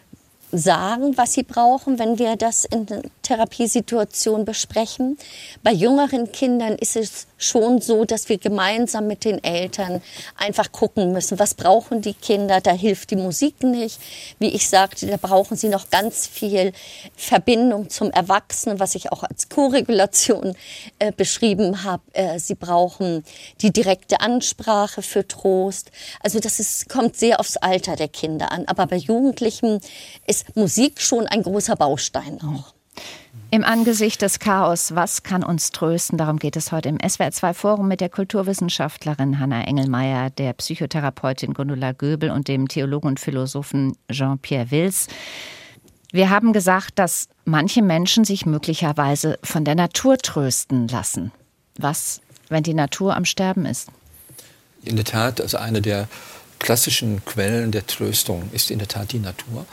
sagen, 0.50 1.16
was 1.16 1.34
sie 1.34 1.44
brauchen, 1.44 1.98
wenn 1.98 2.18
wir 2.18 2.36
das 2.36 2.64
in 2.64 2.86
der 2.86 3.02
Therapiesituation 3.22 4.44
besprechen. 4.44 5.16
Bei 5.62 5.72
jüngeren 5.72 6.32
Kindern 6.32 6.74
ist 6.74 6.96
es 6.96 7.27
schon 7.38 7.80
so, 7.80 8.04
dass 8.04 8.28
wir 8.28 8.38
gemeinsam 8.38 9.06
mit 9.06 9.24
den 9.24 9.42
Eltern 9.42 10.02
einfach 10.36 10.70
gucken 10.72 11.12
müssen, 11.12 11.38
was 11.38 11.54
brauchen 11.54 12.02
die 12.02 12.14
Kinder. 12.14 12.60
Da 12.60 12.72
hilft 12.72 13.12
die 13.12 13.16
Musik 13.16 13.62
nicht. 13.62 14.00
Wie 14.38 14.48
ich 14.48 14.68
sagte, 14.68 15.06
da 15.06 15.16
brauchen 15.16 15.56
sie 15.56 15.68
noch 15.68 15.88
ganz 15.90 16.26
viel 16.26 16.72
Verbindung 17.16 17.88
zum 17.88 18.10
Erwachsenen, 18.10 18.80
was 18.80 18.94
ich 18.94 19.12
auch 19.12 19.22
als 19.22 19.48
Koregulation 19.48 20.56
äh, 20.98 21.12
beschrieben 21.12 21.84
habe. 21.84 22.02
Äh, 22.12 22.38
sie 22.38 22.56
brauchen 22.56 23.24
die 23.62 23.72
direkte 23.72 24.20
Ansprache 24.20 25.02
für 25.02 25.26
Trost. 25.26 25.90
Also 26.20 26.40
das 26.40 26.60
ist, 26.60 26.88
kommt 26.88 27.16
sehr 27.16 27.40
aufs 27.40 27.56
Alter 27.56 27.96
der 27.96 28.08
Kinder 28.08 28.50
an. 28.52 28.64
Aber 28.66 28.86
bei 28.86 28.96
Jugendlichen 28.96 29.80
ist 30.26 30.56
Musik 30.56 31.00
schon 31.00 31.26
ein 31.26 31.42
großer 31.42 31.76
Baustein 31.76 32.40
auch. 32.42 32.77
Im 33.50 33.64
Angesicht 33.64 34.20
des 34.20 34.40
Chaos, 34.40 34.94
was 34.94 35.22
kann 35.22 35.42
uns 35.42 35.70
trösten? 35.70 36.18
Darum 36.18 36.38
geht 36.38 36.54
es 36.54 36.70
heute 36.70 36.90
im 36.90 36.98
SWR2 36.98 37.54
Forum 37.54 37.88
mit 37.88 38.02
der 38.02 38.10
Kulturwissenschaftlerin 38.10 39.38
Hanna 39.38 39.62
Engelmeier, 39.62 40.28
der 40.28 40.52
Psychotherapeutin 40.52 41.54
Gundula 41.54 41.92
Göbel 41.92 42.30
und 42.30 42.46
dem 42.46 42.68
Theologen 42.68 43.08
und 43.08 43.20
Philosophen 43.20 43.96
Jean-Pierre 44.10 44.70
Wills. 44.70 45.06
Wir 46.12 46.28
haben 46.28 46.52
gesagt, 46.52 46.98
dass 46.98 47.28
manche 47.46 47.80
Menschen 47.80 48.26
sich 48.26 48.44
möglicherweise 48.44 49.38
von 49.42 49.64
der 49.64 49.76
Natur 49.76 50.18
trösten 50.18 50.86
lassen. 50.86 51.32
Was, 51.78 52.20
wenn 52.50 52.64
die 52.64 52.74
Natur 52.74 53.16
am 53.16 53.24
Sterben 53.24 53.64
ist? 53.64 53.88
In 54.84 54.96
der 54.96 55.06
Tat, 55.06 55.40
also 55.40 55.56
eine 55.56 55.80
der 55.80 56.06
klassischen 56.58 57.24
Quellen 57.24 57.72
der 57.72 57.86
Tröstung 57.86 58.50
ist 58.52 58.70
in 58.70 58.78
der 58.78 58.88
Tat 58.88 59.12
die 59.12 59.20
Natur. 59.20 59.64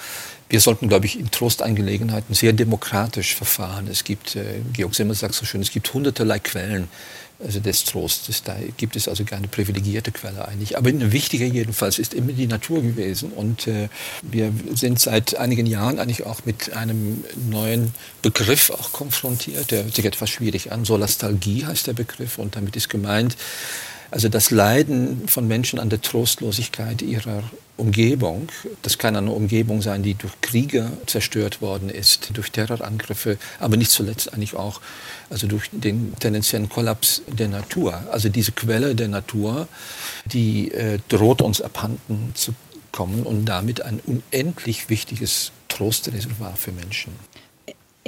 Wir 0.48 0.60
sollten, 0.60 0.88
glaube 0.88 1.06
ich, 1.06 1.20
in 1.20 1.32
Trostangelegenheiten 1.32 2.36
sehr 2.36 2.54
demokratisch 2.54 3.36
verfahren. 3.36 3.88
Es 3.88 4.04
gibt, 4.04 4.36
äh, 4.36 4.62
Georg 4.74 4.94
Simmel 4.94 5.16
sagt 5.16 5.34
so 5.34 5.46
schön, 5.46 5.62
es 5.62 5.72
gibt 5.72 5.92
hunderterlei 5.94 6.40
Quellen 6.40 6.88
also 7.44 7.60
des 7.60 7.84
Trostes. 7.84 8.44
Da 8.44 8.56
gibt 8.78 8.96
es 8.96 9.08
also 9.08 9.26
keine 9.26 9.48
privilegierte 9.48 10.12
Quelle 10.12 10.48
eigentlich. 10.48 10.78
Aber 10.78 10.90
eine 10.90 11.12
wichtige 11.12 11.46
jedenfalls 11.46 12.00
ist 12.00 12.14
immer 12.14 12.32
die 12.32 12.48
Natur 12.48 12.82
gewesen. 12.82 13.32
Und 13.32 13.68
äh, 13.68 13.90
wir 14.22 14.54
sind 14.74 15.00
seit 15.00 15.36
einigen 15.36 15.66
Jahren 15.66 16.00
eigentlich 16.00 16.26
auch 16.26 16.46
mit 16.46 16.74
einem 16.74 17.24
neuen 17.50 17.94
Begriff 18.22 18.70
auch 18.70 18.92
konfrontiert. 18.94 19.72
Der 19.72 19.84
hört 19.84 19.96
sich 19.96 20.06
etwas 20.06 20.30
schwierig 20.30 20.72
an. 20.72 20.86
Solastalgie 20.86 21.66
heißt 21.66 21.88
der 21.88 21.94
Begriff. 21.94 22.38
Und 22.38 22.56
damit 22.56 22.76
ist 22.76 22.90
gemeint, 22.90 23.36
also 24.12 24.30
das 24.30 24.52
Leiden 24.52 25.28
von 25.28 25.48
Menschen 25.48 25.80
an 25.80 25.90
der 25.90 26.02
Trostlosigkeit 26.02 27.02
ihrer 27.02 27.44
Umgebung, 27.78 28.48
das 28.84 28.98
kann 28.98 29.16
eine 29.16 29.32
Umgebung 29.32 29.82
sein, 29.82 30.02
die 30.02 30.14
durch 30.14 30.34
Kriege 30.42 30.92
zerstört 31.08 31.62
worden 31.62 31.90
ist, 31.90 32.30
durch 32.34 32.52
Terrorangriffe, 32.52 33.38
aber 33.60 33.76
nicht 33.76 33.92
zuletzt 33.92 34.34
eigentlich 34.34 34.56
auch 34.56 34.80
also 35.30 35.48
durch 35.48 35.70
den 35.72 36.16
tendenziellen 36.20 36.70
Kollaps 36.70 37.22
der 37.28 37.50
Natur. 37.50 38.04
Also 38.12 38.30
diese 38.30 38.54
Quelle 38.54 38.96
der 38.96 39.10
Natur, 39.10 39.68
die 40.26 40.72
äh, 40.72 41.00
droht 41.10 41.42
uns 41.42 41.62
abhanden 41.62 42.32
zu 42.34 42.54
kommen 42.92 43.24
und 43.24 43.46
damit 43.46 43.82
ein 43.82 44.00
unendlich 44.06 44.90
wichtiges 44.90 45.52
Trostreservoir 45.68 46.56
für 46.56 46.72
Menschen. 46.72 47.12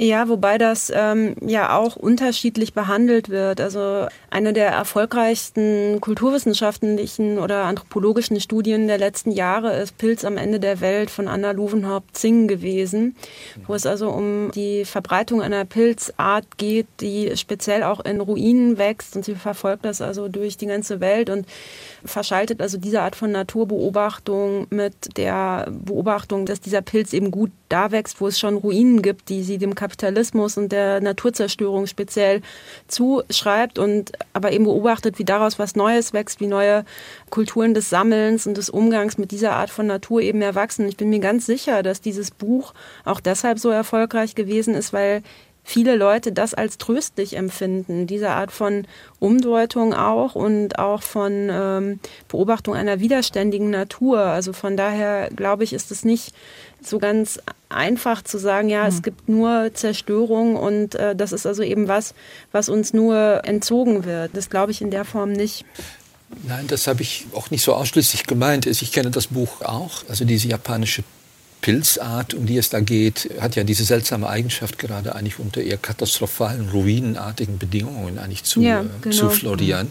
Ja, 0.00 0.28
wobei 0.28 0.58
das 0.58 0.92
ähm, 0.94 1.34
ja 1.40 1.76
auch 1.76 1.96
unterschiedlich 1.96 2.72
behandelt 2.72 3.30
wird. 3.30 3.60
Also 3.60 4.06
eine 4.30 4.52
der 4.52 4.68
erfolgreichsten 4.68 6.00
kulturwissenschaftlichen 6.00 7.38
oder 7.38 7.64
anthropologischen 7.64 8.40
Studien 8.40 8.86
der 8.86 8.98
letzten 8.98 9.32
Jahre 9.32 9.76
ist 9.76 9.98
Pilz 9.98 10.24
am 10.24 10.36
Ende 10.36 10.60
der 10.60 10.80
Welt 10.80 11.10
von 11.10 11.26
Anna 11.26 11.50
Luvenhaupt-Zing 11.50 12.46
gewesen, 12.46 13.16
wo 13.66 13.74
es 13.74 13.86
also 13.86 14.10
um 14.10 14.52
die 14.52 14.84
Verbreitung 14.84 15.42
einer 15.42 15.64
Pilzart 15.64 16.58
geht, 16.58 16.86
die 17.00 17.36
speziell 17.36 17.82
auch 17.82 17.98
in 18.04 18.20
Ruinen 18.20 18.78
wächst 18.78 19.16
und 19.16 19.24
sie 19.24 19.34
verfolgt 19.34 19.84
das 19.84 20.00
also 20.00 20.28
durch 20.28 20.56
die 20.56 20.66
ganze 20.66 21.00
Welt 21.00 21.28
und 21.28 21.44
verschaltet 22.04 22.60
also 22.60 22.78
diese 22.78 23.02
Art 23.02 23.16
von 23.16 23.32
Naturbeobachtung 23.32 24.66
mit 24.70 25.16
der 25.16 25.68
Beobachtung, 25.70 26.46
dass 26.46 26.60
dieser 26.60 26.82
Pilz 26.82 27.12
eben 27.12 27.30
gut 27.30 27.50
da 27.68 27.90
wächst, 27.90 28.20
wo 28.20 28.28
es 28.28 28.38
schon 28.38 28.56
Ruinen 28.56 29.02
gibt, 29.02 29.28
die 29.28 29.42
sie 29.42 29.58
dem 29.58 29.74
Kapitalismus 29.74 30.56
und 30.56 30.72
der 30.72 31.00
Naturzerstörung 31.00 31.86
speziell 31.86 32.40
zuschreibt 32.86 33.78
und 33.78 34.12
aber 34.32 34.52
eben 34.52 34.64
beobachtet, 34.64 35.18
wie 35.18 35.24
daraus 35.24 35.58
was 35.58 35.76
Neues 35.76 36.12
wächst, 36.12 36.40
wie 36.40 36.46
neue 36.46 36.84
Kulturen 37.30 37.74
des 37.74 37.90
Sammelns 37.90 38.46
und 38.46 38.56
des 38.56 38.70
Umgangs 38.70 39.18
mit 39.18 39.30
dieser 39.30 39.56
Art 39.56 39.70
von 39.70 39.86
Natur 39.86 40.22
eben 40.22 40.40
erwachsen. 40.40 40.88
Ich 40.88 40.96
bin 40.96 41.10
mir 41.10 41.20
ganz 41.20 41.46
sicher, 41.46 41.82
dass 41.82 42.00
dieses 42.00 42.30
Buch 42.30 42.72
auch 43.04 43.20
deshalb 43.20 43.58
so 43.58 43.70
erfolgreich 43.70 44.34
gewesen 44.34 44.74
ist, 44.74 44.92
weil 44.92 45.22
viele 45.68 45.96
Leute 45.96 46.32
das 46.32 46.54
als 46.54 46.78
tröstlich 46.78 47.36
empfinden, 47.36 48.06
diese 48.06 48.30
Art 48.30 48.52
von 48.52 48.86
Umdeutung 49.18 49.92
auch 49.92 50.34
und 50.34 50.78
auch 50.78 51.02
von 51.02 51.50
ähm, 51.50 52.00
Beobachtung 52.26 52.74
einer 52.74 53.00
widerständigen 53.00 53.68
Natur. 53.68 54.18
Also 54.18 54.54
von 54.54 54.78
daher 54.78 55.28
glaube 55.28 55.64
ich, 55.64 55.74
ist 55.74 55.90
es 55.90 56.06
nicht 56.06 56.32
so 56.80 56.98
ganz 56.98 57.38
einfach 57.68 58.22
zu 58.22 58.38
sagen, 58.38 58.70
ja, 58.70 58.84
mhm. 58.84 58.88
es 58.88 59.02
gibt 59.02 59.28
nur 59.28 59.70
Zerstörung 59.74 60.56
und 60.56 60.94
äh, 60.94 61.14
das 61.14 61.32
ist 61.32 61.44
also 61.44 61.62
eben 61.62 61.86
was, 61.86 62.14
was 62.50 62.70
uns 62.70 62.94
nur 62.94 63.42
entzogen 63.44 64.06
wird. 64.06 64.30
Das 64.32 64.48
glaube 64.48 64.72
ich 64.72 64.80
in 64.80 64.90
der 64.90 65.04
Form 65.04 65.32
nicht. 65.32 65.66
Nein, 66.46 66.66
das 66.66 66.86
habe 66.86 67.02
ich 67.02 67.26
auch 67.34 67.50
nicht 67.50 67.62
so 67.62 67.74
ausschließlich 67.74 68.26
gemeint. 68.26 68.64
Ich 68.64 68.90
kenne 68.90 69.10
das 69.10 69.26
Buch 69.26 69.60
auch, 69.60 70.02
also 70.08 70.24
diese 70.24 70.48
japanische 70.48 71.04
Pilzart, 71.60 72.34
um 72.34 72.46
die 72.46 72.56
es 72.56 72.70
da 72.70 72.80
geht, 72.80 73.30
hat 73.40 73.56
ja 73.56 73.64
diese 73.64 73.84
seltsame 73.84 74.28
Eigenschaft, 74.28 74.78
gerade 74.78 75.14
eigentlich 75.14 75.38
unter 75.38 75.60
eher 75.60 75.76
katastrophalen, 75.76 76.68
ruinenartigen 76.70 77.58
Bedingungen 77.58 78.18
eigentlich 78.18 78.44
zu, 78.44 78.60
ja, 78.62 78.82
äh, 78.82 78.86
genau. 79.02 79.16
zu 79.16 79.30
florieren. 79.30 79.88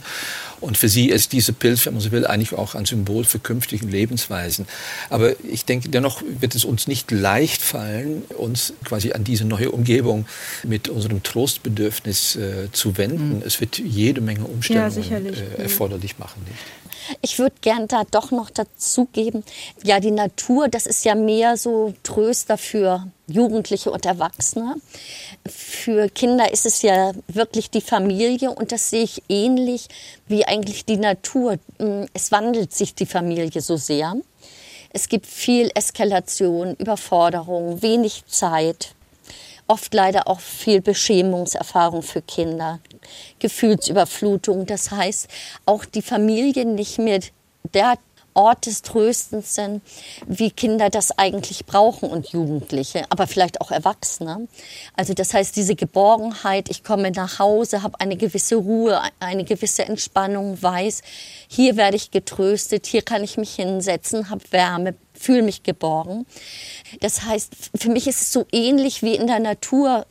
Und 0.60 0.77
für 0.77 0.89
sie 0.89 1.10
ist 1.10 1.34
diese 1.34 1.53
Pilz, 1.53 1.86
wenn 1.86 1.93
man 1.93 2.01
so 2.01 2.12
will, 2.12 2.25
eigentlich 2.25 2.53
auch 2.53 2.73
ein 2.73 2.86
Symbol 2.86 3.23
für 3.25 3.38
künftige 3.38 3.86
Lebensweisen. 3.86 4.65
Aber 5.10 5.34
ich 5.45 5.65
denke, 5.65 5.89
dennoch 5.89 6.23
wird 6.39 6.56
es 6.56 6.65
uns 6.65 6.88
nicht 6.88 7.12
leicht 7.12 7.62
fallen, 7.62 8.23
uns 8.38 8.73
quasi 8.84 9.12
an 9.12 9.23
diese 9.23 9.45
neue 9.45 9.71
Umgebung 9.71 10.25
mit 10.63 10.89
unserem 10.89 11.21
Trostbedürfnis 11.21 12.38
äh, 12.38 12.71
zu 12.71 12.97
wenden. 12.97 13.38
Mhm. 13.38 13.43
Es 13.45 13.60
wird 13.62 13.77
jede 13.77 14.21
Menge 14.21 14.45
Umstellungen 14.45 15.03
ja, 15.10 15.17
äh, 15.17 15.62
erforderlich 15.62 16.17
machen. 16.17 16.43
Nicht? 16.47 16.58
Ich 17.22 17.39
würde 17.39 17.56
gern 17.62 17.88
da 17.88 18.04
doch 18.10 18.32
noch 18.32 18.50
dazugeben, 18.50 19.43
ja, 19.84 20.00
die 20.00 20.12
Natur, 20.12 20.67
das 20.67 20.86
ist 20.86 21.06
ja 21.06 21.15
mehr 21.15 21.58
so 21.58 21.93
Tröster 22.04 22.58
für 22.58 23.08
Jugendliche 23.28 23.91
und 23.91 24.06
Erwachsene. 24.06 24.76
Für 25.46 26.10
Kinder 26.10 26.52
ist 26.52 26.65
es 26.65 26.82
ja 26.82 27.12
wirklich 27.28 27.70
die 27.70 27.82
Familie 27.82 28.52
und 28.52 28.72
das 28.72 28.89
sehe 28.89 29.04
ich 29.04 29.24
ähnlich 29.30 29.88
wie 30.28 30.46
eigentlich 30.46 30.86
die 30.86 30.98
Natur. 30.98 31.58
Es 32.13 32.32
wandelt 32.32 32.74
sich 32.74 32.96
die 32.96 33.06
Familie 33.06 33.62
so 33.62 33.78
sehr. 33.78 34.15
Es 34.91 35.10
gibt 35.10 35.28
viel 35.28 35.70
Eskalation, 35.76 36.76
Überforderung, 36.76 37.82
wenig 37.82 38.26
Zeit 38.28 38.96
oft 39.67 39.93
leider 39.93 40.27
auch 40.27 40.39
viel 40.39 40.82
Beschämungserfahrung 40.82 42.01
für 42.01 42.21
Kinder, 42.21 42.80
Gefühlsüberflutung. 43.39 44.65
Das 44.65 44.91
heißt, 44.91 45.27
auch 45.65 45.86
die 45.86 46.01
Familie 46.01 46.65
nicht 46.65 46.97
mehr 46.99 47.19
der 47.73 47.97
Ort 48.38 48.67
des 48.67 48.84
Tröstens 48.84 49.56
sind, 49.56 49.82
wie 50.27 50.51
Kinder 50.51 50.91
das 50.91 51.17
eigentlich 51.17 51.65
brauchen 51.65 52.08
und 52.08 52.27
Jugendliche, 52.27 53.03
aber 53.10 53.25
vielleicht 53.25 53.60
auch 53.62 53.71
Erwachsene. 53.71 54.47
Also 54.95 55.15
das 55.15 55.34
heißt, 55.34 55.56
diese 55.56 55.73
Geborgenheit, 55.73 56.69
ich 56.69 56.84
komme 56.84 57.10
nach 57.10 57.39
Hause, 57.39 57.82
habe 57.82 57.99
eine 57.99 58.15
gewisse 58.15 58.58
Ruhe, 58.58 59.01
eine 59.19 59.43
gewisse 59.43 59.86
Entspannung, 59.86 60.62
weiß, 60.62 61.01
hier 61.47 61.77
werde 61.77 61.97
ich 61.97 62.12
getröstet, 62.12 62.86
hier 62.86 63.01
kann 63.01 63.23
ich 63.23 63.38
mich 63.38 63.56
hinsetzen, 63.56 64.30
habe 64.30 64.43
Wärme, 64.51 64.93
fühle 65.17 65.41
mich 65.41 65.63
geborgen. 65.63 66.25
Das 66.99 67.23
heißt, 67.23 67.71
für 67.75 67.89
mich 67.89 68.08
ist 68.08 68.21
es 68.21 68.32
so 68.32 68.45
ähnlich 68.51 69.01
wie 69.01 69.15
in 69.15 69.27
der 69.27 69.39
Natur 69.39 70.06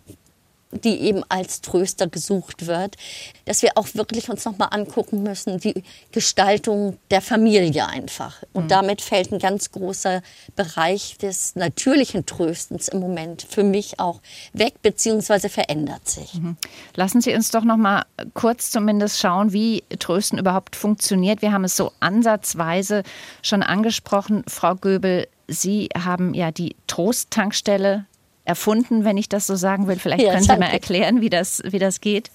die 0.73 1.01
eben 1.01 1.23
als 1.29 1.61
Tröster 1.61 2.09
gesucht 2.09 2.67
wird, 2.67 2.97
dass 3.45 3.63
wir 3.63 3.73
auch 3.77 3.89
wirklich 3.95 4.29
uns 4.29 4.45
nochmal 4.45 4.69
angucken 4.73 5.23
müssen, 5.23 5.59
die 5.59 5.85
Gestaltung 6.13 6.99
der 7.11 7.21
Familie 7.21 7.87
einfach. 7.87 8.43
Und 8.53 8.65
mhm. 8.65 8.69
damit 8.69 9.01
fällt 9.01 9.33
ein 9.33 9.39
ganz 9.39 9.71
großer 9.71 10.23
Bereich 10.57 11.19
des 11.19 11.55
natürlichen 11.55 12.27
Tröstens 12.27 12.89
im 12.89 13.01
Moment 13.01 13.47
für 13.49 13.63
mich 13.63 14.01
auch 14.01 14.21
weg, 14.53 14.83
beziehungsweise 14.83 15.49
verändert 15.49 16.09
sich. 16.09 16.35
Mhm. 16.35 16.57
Lassen 16.95 17.21
Sie 17.21 17.35
uns 17.35 17.51
doch 17.51 17.65
nochmal 17.65 18.05
kurz 18.35 18.71
zumindest 18.71 19.21
schauen, 19.21 19.53
wie 19.53 19.85
Trösten 19.99 20.39
überhaupt 20.39 20.75
funktioniert. 20.75 21.43
Wir 21.43 21.53
haben 21.53 21.65
es 21.65 21.77
so 21.77 21.93
ansatzweise 22.01 23.05
schon 23.43 23.63
angesprochen, 23.63 24.45
Frau 24.49 24.75
Göbel. 24.75 25.29
Sie 25.49 25.89
haben 25.97 26.35
ja 26.35 26.51
die 26.51 26.75
Trosttankstelle 26.89 28.07
erfunden, 28.47 29.05
wenn 29.05 29.17
ich 29.17 29.29
das 29.29 29.47
so 29.47 29.57
sagen 29.57 29.87
will. 29.89 29.99
Vielleicht 29.99 30.23
ja, 30.23 30.33
können 30.33 30.45
Sie 30.45 30.57
mal 30.57 30.67
erklären, 30.67 31.21
wie 31.21 31.31
das, 31.31 31.63
wie 31.65 31.79
das 31.79 32.01
geht. 32.01 32.31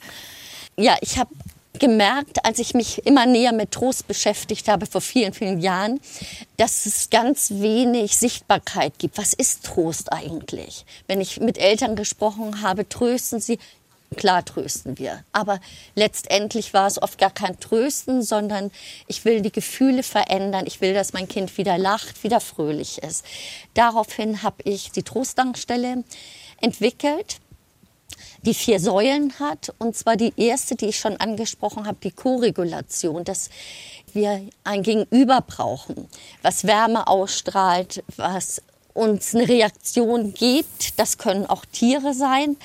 Ja, 0.77 0.97
ich 1.01 1.17
habe 1.17 1.29
gemerkt, 1.79 2.45
als 2.45 2.59
ich 2.59 2.73
mich 2.73 3.05
immer 3.05 3.25
näher 3.25 3.53
mit 3.53 3.71
Trost 3.71 4.07
beschäftigt 4.07 4.67
habe 4.67 4.85
vor 4.85 5.01
vielen, 5.01 5.33
vielen 5.33 5.59
Jahren, 5.59 5.99
dass 6.57 6.85
es 6.85 7.09
ganz 7.09 7.51
wenig 7.51 8.17
Sichtbarkeit 8.17 8.93
gibt. 8.99 9.17
Was 9.17 9.33
ist 9.33 9.65
Trost 9.65 10.11
eigentlich? 10.11 10.85
Wenn 11.07 11.21
ich 11.21 11.39
mit 11.39 11.57
Eltern 11.57 11.95
gesprochen 11.95 12.61
habe, 12.61 12.87
trösten 12.87 13.39
sie, 13.39 13.57
Klar 14.17 14.43
trösten 14.43 14.99
wir. 14.99 15.23
Aber 15.31 15.61
letztendlich 15.95 16.73
war 16.73 16.85
es 16.85 17.01
oft 17.01 17.17
gar 17.17 17.31
kein 17.31 17.59
Trösten, 17.59 18.21
sondern 18.21 18.69
ich 19.07 19.23
will 19.23 19.41
die 19.41 19.53
Gefühle 19.53 20.03
verändern. 20.03 20.65
Ich 20.67 20.81
will, 20.81 20.93
dass 20.93 21.13
mein 21.13 21.29
Kind 21.29 21.57
wieder 21.57 21.77
lacht, 21.77 22.23
wieder 22.23 22.41
fröhlich 22.41 22.97
ist. 22.97 23.25
Daraufhin 23.73 24.43
habe 24.43 24.63
ich 24.63 24.91
die 24.91 25.03
Trostdankstelle 25.03 26.03
entwickelt, 26.59 27.37
die 28.41 28.53
vier 28.53 28.81
Säulen 28.81 29.39
hat. 29.39 29.73
Und 29.79 29.95
zwar 29.95 30.17
die 30.17 30.33
erste, 30.35 30.75
die 30.75 30.87
ich 30.87 30.99
schon 30.99 31.15
angesprochen 31.15 31.87
habe, 31.87 31.97
die 32.03 32.11
Koregulation, 32.11 33.23
dass 33.23 33.49
wir 34.11 34.41
ein 34.65 34.83
Gegenüber 34.83 35.39
brauchen, 35.39 36.09
was 36.41 36.65
Wärme 36.67 37.07
ausstrahlt, 37.07 38.03
was 38.17 38.61
uns 38.93 39.35
eine 39.35 39.47
Reaktion 39.47 40.33
gibt. 40.33 40.99
Das 40.99 41.17
können 41.17 41.45
auch 41.45 41.65
Tiere 41.65 42.13
sein. 42.13 42.57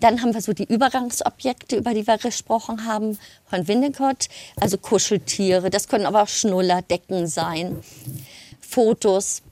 Dann 0.00 0.20
haben 0.22 0.34
wir 0.34 0.40
so 0.40 0.52
die 0.52 0.64
Übergangsobjekte, 0.64 1.76
über 1.76 1.94
die 1.94 2.06
wir 2.06 2.18
gesprochen 2.18 2.86
haben, 2.86 3.18
von 3.46 3.66
Winnicott, 3.68 4.28
also 4.60 4.76
Kuscheltiere. 4.78 5.70
Das 5.70 5.88
können 5.88 6.06
aber 6.06 6.22
auch 6.22 6.28
Schnuller, 6.28 6.82
Decken 6.82 7.26
sein, 7.26 7.82
Fotos. 8.60 9.42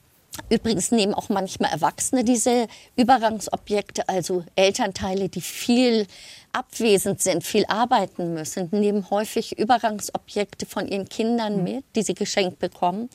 Übrigens 0.48 0.90
nehmen 0.90 1.14
auch 1.14 1.28
manchmal 1.28 1.70
Erwachsene 1.70 2.24
diese 2.24 2.66
Übergangsobjekte, 2.96 4.08
also 4.08 4.44
Elternteile, 4.56 5.28
die 5.28 5.42
viel 5.42 6.06
abwesend 6.52 7.20
sind, 7.20 7.44
viel 7.44 7.64
arbeiten 7.66 8.34
müssen, 8.34 8.68
nehmen 8.70 9.08
häufig 9.10 9.58
Übergangsobjekte 9.58 10.66
von 10.66 10.88
ihren 10.88 11.08
Kindern 11.08 11.62
mit, 11.64 11.84
die 11.96 12.02
sie 12.02 12.14
geschenkt 12.14 12.58
bekommen, 12.58 13.08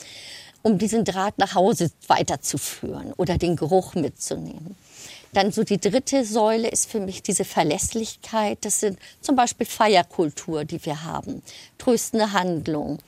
um 0.68 0.76
diesen 0.76 1.04
Draht 1.04 1.38
nach 1.38 1.54
Hause 1.54 1.90
weiterzuführen 2.08 3.14
oder 3.16 3.38
den 3.38 3.56
Geruch 3.56 3.94
mitzunehmen. 3.94 4.76
Dann 5.32 5.50
so 5.50 5.64
die 5.64 5.80
dritte 5.80 6.24
Säule 6.24 6.68
ist 6.68 6.90
für 6.90 7.00
mich 7.00 7.22
diese 7.22 7.44
Verlässlichkeit. 7.44 8.58
Das 8.62 8.80
sind 8.80 8.98
zum 9.22 9.34
Beispiel 9.34 9.66
Feierkultur, 9.66 10.64
die 10.64 10.84
wir 10.84 11.04
haben, 11.04 11.42
tröstende 11.78 12.32
Handlung, 12.32 12.98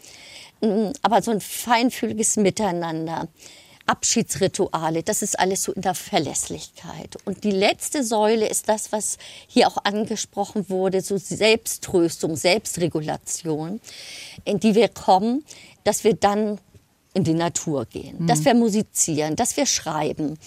mm, 0.63 0.93
aber 1.03 1.23
so 1.23 1.31
ein 1.31 1.41
feinfühliges 1.41 2.37
Miteinander. 2.37 3.29
Abschiedsrituale, 3.87 5.03
das 5.03 5.21
ist 5.21 5.39
alles 5.39 5.65
so 5.65 5.73
in 5.73 5.83
der 5.83 5.95
Verlässlichkeit. 5.95 7.17
Und 7.25 7.43
die 7.43 7.51
letzte 7.51 8.05
Säule 8.05 8.49
ist 8.49 8.69
das, 8.69 8.93
was 8.93 9.19
hier 9.49 9.67
auch 9.67 9.79
angesprochen 9.83 10.69
wurde, 10.69 11.01
so 11.01 11.17
Selbsttröstung, 11.17 12.37
Selbstregulation, 12.37 13.81
in 14.45 14.61
die 14.61 14.77
wir 14.77 14.89
kommen, 14.89 15.45
dass 15.83 16.05
wir 16.05 16.15
dann 16.15 16.61
in 17.13 17.25
die 17.25 17.35
Natur 17.35 17.87
gehen, 17.87 18.17
mhm. 18.21 18.27
dass 18.27 18.45
wir 18.45 18.55
musizieren, 18.55 19.37
dass 19.37 19.57
wir 19.57 19.67
schreiben, 19.67 20.39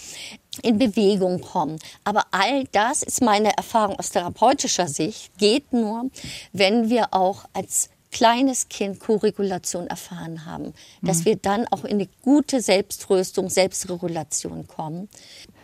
in 0.62 0.78
Bewegung 0.78 1.42
kommen. 1.42 1.80
Aber 2.04 2.26
all 2.32 2.66
das 2.72 3.04
ist 3.04 3.22
meine 3.22 3.56
Erfahrung 3.58 3.98
aus 3.98 4.12
therapeutischer 4.12 4.88
Sicht, 4.88 5.38
geht 5.38 5.74
nur, 5.74 6.10
wenn 6.52 6.90
wir 6.90 7.14
auch 7.14 7.46
als 7.54 7.90
kleines 8.12 8.70
Kind 8.70 9.00
Koregulation 9.00 9.88
erfahren 9.88 10.46
haben, 10.46 10.74
dass 11.02 11.20
mhm. 11.20 11.26
wir 11.26 11.36
dann 11.38 11.68
auch 11.72 11.84
in 11.84 11.96
eine 11.96 12.08
gute 12.22 12.62
Selbströstung, 12.62 13.50
Selbstregulation 13.50 14.68
kommen. 14.68 15.10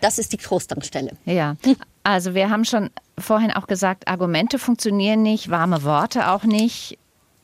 Das 0.01 0.17
ist 0.17 0.33
die 0.33 0.37
Großtankstelle. 0.37 1.11
Ja, 1.25 1.55
also 2.03 2.33
wir 2.33 2.49
haben 2.49 2.65
schon 2.65 2.89
vorhin 3.17 3.51
auch 3.51 3.67
gesagt, 3.67 4.07
Argumente 4.07 4.57
funktionieren 4.57 5.21
nicht, 5.21 5.49
warme 5.49 5.83
Worte 5.83 6.29
auch 6.31 6.43
nicht. 6.43 6.97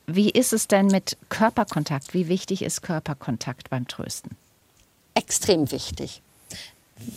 Wie 0.06 0.30
ist 0.30 0.52
es 0.52 0.68
denn 0.68 0.86
mit 0.86 1.16
Körperkontakt? 1.28 2.14
Wie 2.14 2.28
wichtig 2.28 2.62
ist 2.62 2.82
Körperkontakt 2.82 3.70
beim 3.70 3.88
Trösten? 3.88 4.36
Extrem 5.14 5.70
wichtig 5.70 6.22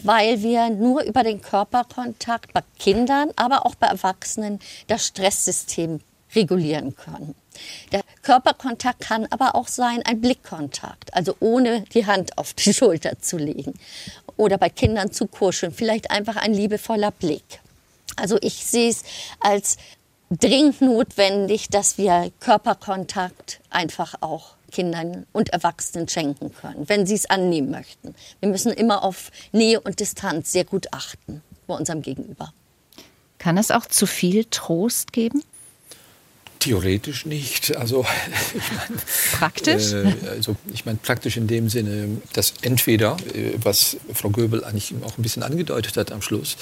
weil 0.04 0.42
wir 0.42 0.70
nur 0.70 1.04
über 1.04 1.24
den 1.24 1.42
Körperkontakt 1.42 2.54
bei 2.54 2.62
Kindern, 2.78 3.32
aber 3.36 3.66
auch 3.66 3.76
bei 3.76 3.88
Erwachsenen 3.88 4.60
das 4.88 5.08
Stresssystem 5.08 6.02
regulieren 6.36 6.96
können. 6.96 7.36
Der 7.92 8.02
Körperkontakt 8.22 9.02
kann 9.02 9.26
aber 9.32 9.56
auch 9.56 9.68
sein 9.68 10.04
ein 10.06 10.22
Blickkontakt, 10.22 11.14
also 11.14 11.36
ohne 11.40 11.82
die 11.94 12.06
Hand 12.06 12.38
auf 12.38 12.54
die 12.54 12.74
Schulter 12.74 13.20
zu 13.20 13.38
legen 13.38 13.74
oder 14.38 14.58
bei 14.58 14.70
Kindern 14.70 15.12
zu 15.12 15.28
kuscheln, 15.28 15.74
vielleicht 15.74 16.12
einfach 16.12 16.36
ein 16.36 16.54
liebevoller 16.54 17.12
Blick. 17.12 17.60
Also 18.16 18.38
ich 18.42 18.66
sehe 18.66 18.90
es 18.90 19.04
als 19.40 19.78
dringend 20.30 20.82
notwendig, 20.82 21.70
dass 21.70 21.98
wir 21.98 22.32
Körperkontakt 22.40 23.62
einfach 23.70 24.16
auch 24.22 24.56
Kindern 24.72 25.26
und 25.32 25.50
Erwachsenen 25.50 26.08
schenken 26.08 26.54
können, 26.54 26.88
wenn 26.88 27.06
sie 27.06 27.16
es 27.16 27.30
annehmen 27.30 27.72
möchten. 27.72 28.14
Wir 28.40 28.50
müssen 28.50 28.72
immer 28.72 29.04
auf 29.04 29.32
Nähe 29.52 29.82
und 29.82 30.00
Distanz 30.00 30.52
sehr 30.52 30.66
gut 30.66 30.94
achten 30.94 31.42
bei 31.68 31.76
unserem 31.76 32.02
Gegenüber. 32.02 32.54
Kann 33.40 33.58
es 33.58 33.72
auch 33.72 33.86
zu 33.86 34.06
viel 34.06 34.46
Trost 34.46 35.14
geben? 35.14 35.44
Theoretisch 36.60 37.26
nicht. 37.26 37.76
Also 37.78 38.06
ich 38.54 38.72
mein, 38.72 39.00
praktisch. 39.32 39.94
Äh, 39.94 40.14
also 40.30 40.58
ich 40.74 40.86
meine 40.86 40.98
praktisch 41.02 41.38
in 41.38 41.48
dem 41.48 41.70
Sinne, 41.70 42.22
dass 42.34 42.54
entweder, 42.62 43.16
äh, 43.34 43.54
was 43.64 43.96
Frau 44.14 44.30
Göbel 44.30 44.66
eigentlich 44.66 44.94
auch 45.06 45.18
ein 45.18 45.22
bisschen 45.22 45.42
angedeutet 45.44 45.96
hat 45.96 46.12
am 46.12 46.22
Schluss, 46.22 46.58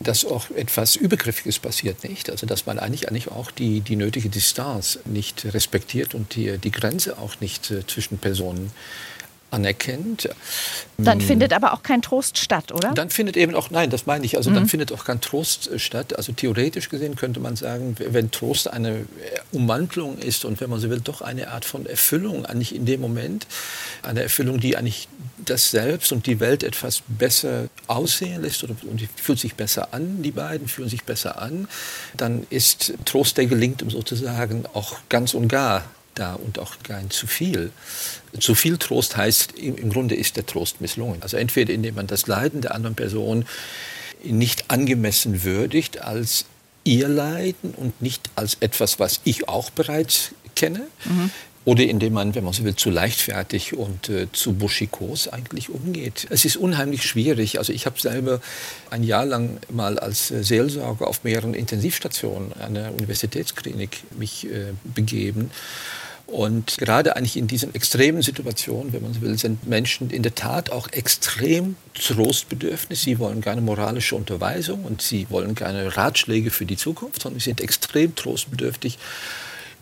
dass 0.00 0.26
auch 0.26 0.50
etwas 0.50 0.96
Übergriffiges 0.96 1.58
passiert, 1.58 2.04
nicht? 2.04 2.28
Also 2.30 2.46
dass 2.46 2.66
man 2.66 2.78
eigentlich 2.78 3.08
eigentlich 3.08 3.28
auch 3.28 3.50
die 3.50 3.80
die 3.80 3.96
nötige 3.96 4.28
Distanz 4.28 4.98
nicht 5.06 5.46
respektiert 5.54 6.14
und 6.14 6.34
die 6.34 6.58
die 6.58 6.70
Grenze 6.70 7.18
auch 7.18 7.40
nicht 7.40 7.70
äh, 7.70 7.86
zwischen 7.86 8.18
Personen 8.18 8.70
anerkennt. 9.50 10.28
Dann 10.98 11.20
hm. 11.20 11.26
findet 11.26 11.52
aber 11.52 11.72
auch 11.72 11.82
kein 11.82 12.02
Trost 12.02 12.38
statt, 12.38 12.72
oder? 12.72 12.92
Dann 12.92 13.10
findet 13.10 13.36
eben 13.36 13.54
auch, 13.54 13.70
nein, 13.70 13.88
das 13.88 14.06
meine 14.06 14.24
ich, 14.24 14.36
also 14.36 14.50
mhm. 14.50 14.54
dann 14.54 14.68
findet 14.68 14.92
auch 14.92 15.04
kein 15.04 15.20
Trost 15.20 15.70
statt. 15.78 16.16
Also 16.16 16.32
theoretisch 16.32 16.88
gesehen 16.88 17.16
könnte 17.16 17.40
man 17.40 17.56
sagen, 17.56 17.96
wenn 17.98 18.30
Trost 18.30 18.70
eine 18.70 18.90
äh, 18.90 19.04
Umwandlung 19.52 20.18
ist 20.18 20.44
und 20.44 20.60
wenn 20.60 20.68
man 20.68 20.80
so 20.80 20.90
will, 20.90 21.00
doch 21.00 21.22
eine 21.22 21.48
Art 21.48 21.64
von 21.64 21.86
Erfüllung 21.86 22.44
eigentlich 22.44 22.74
in 22.74 22.84
dem 22.84 23.00
Moment, 23.00 23.46
eine 24.02 24.22
Erfüllung, 24.22 24.60
die 24.60 24.76
eigentlich 24.76 25.08
das 25.44 25.70
Selbst 25.70 26.12
und 26.12 26.26
die 26.26 26.40
Welt 26.40 26.62
etwas 26.62 27.02
besser 27.06 27.68
aussehen 27.86 28.42
lässt 28.42 28.64
und 28.64 29.00
die 29.00 29.08
fühlt 29.16 29.38
sich 29.38 29.54
besser 29.54 29.94
an, 29.94 30.22
die 30.22 30.32
beiden 30.32 30.68
fühlen 30.68 30.88
sich 30.88 31.04
besser 31.04 31.40
an, 31.40 31.68
dann 32.16 32.46
ist 32.50 32.92
Trost, 33.04 33.38
der 33.38 33.46
gelingt, 33.46 33.82
um 33.82 33.90
sozusagen 33.90 34.64
auch 34.74 34.96
ganz 35.08 35.34
und 35.34 35.48
gar 35.48 35.84
da 36.18 36.34
und 36.34 36.58
auch 36.58 36.74
kein 36.82 37.10
zu 37.10 37.26
viel. 37.26 37.70
Zu 38.38 38.54
viel 38.54 38.78
Trost 38.78 39.16
heißt, 39.16 39.58
im 39.58 39.90
Grunde 39.90 40.14
ist 40.14 40.36
der 40.36 40.46
Trost 40.46 40.80
misslungen. 40.80 41.22
Also 41.22 41.36
entweder 41.36 41.72
indem 41.72 41.94
man 41.94 42.06
das 42.06 42.26
Leiden 42.26 42.60
der 42.60 42.74
anderen 42.74 42.94
Person 42.94 43.46
nicht 44.22 44.70
angemessen 44.70 45.44
würdigt 45.44 46.02
als 46.02 46.44
ihr 46.84 47.08
Leiden 47.08 47.72
und 47.76 48.00
nicht 48.00 48.30
als 48.34 48.56
etwas, 48.60 48.98
was 48.98 49.20
ich 49.24 49.48
auch 49.48 49.70
bereits 49.70 50.32
kenne. 50.54 50.86
Mhm. 51.04 51.30
Oder 51.64 51.84
indem 51.84 52.14
man, 52.14 52.34
wenn 52.34 52.44
man 52.44 52.54
so 52.54 52.64
will, 52.64 52.76
zu 52.76 52.88
leichtfertig 52.88 53.76
und 53.76 54.08
äh, 54.08 54.26
zu 54.32 54.54
buschikos 54.54 55.28
eigentlich 55.28 55.68
umgeht. 55.68 56.26
Es 56.30 56.46
ist 56.46 56.56
unheimlich 56.56 57.02
schwierig. 57.02 57.58
Also 57.58 57.74
ich 57.74 57.84
habe 57.84 58.00
selber 58.00 58.40
ein 58.88 59.02
Jahr 59.02 59.26
lang 59.26 59.58
mal 59.68 59.98
als 59.98 60.30
äh, 60.30 60.42
Seelsorger 60.42 61.06
auf 61.06 61.24
mehreren 61.24 61.52
Intensivstationen 61.52 62.54
einer 62.54 62.92
Universitätsklinik 62.92 64.02
mich 64.18 64.46
äh, 64.46 64.72
begeben. 64.82 65.50
Und 66.28 66.76
gerade 66.76 67.16
eigentlich 67.16 67.38
in 67.38 67.46
diesen 67.46 67.74
extremen 67.74 68.20
Situationen, 68.20 68.92
wenn 68.92 69.00
man 69.00 69.14
so 69.14 69.22
will, 69.22 69.38
sind 69.38 69.66
Menschen 69.66 70.10
in 70.10 70.22
der 70.22 70.34
Tat 70.34 70.70
auch 70.70 70.88
extrem 70.92 71.76
trostbedürftig. 71.94 73.00
Sie 73.00 73.18
wollen 73.18 73.40
keine 73.40 73.62
moralische 73.62 74.14
Unterweisung 74.14 74.84
und 74.84 75.00
sie 75.00 75.26
wollen 75.30 75.54
keine 75.54 75.96
Ratschläge 75.96 76.50
für 76.50 76.66
die 76.66 76.76
Zukunft, 76.76 77.22
sondern 77.22 77.40
sie 77.40 77.46
sind 77.46 77.62
extrem 77.62 78.14
trostbedürftig. 78.14 78.98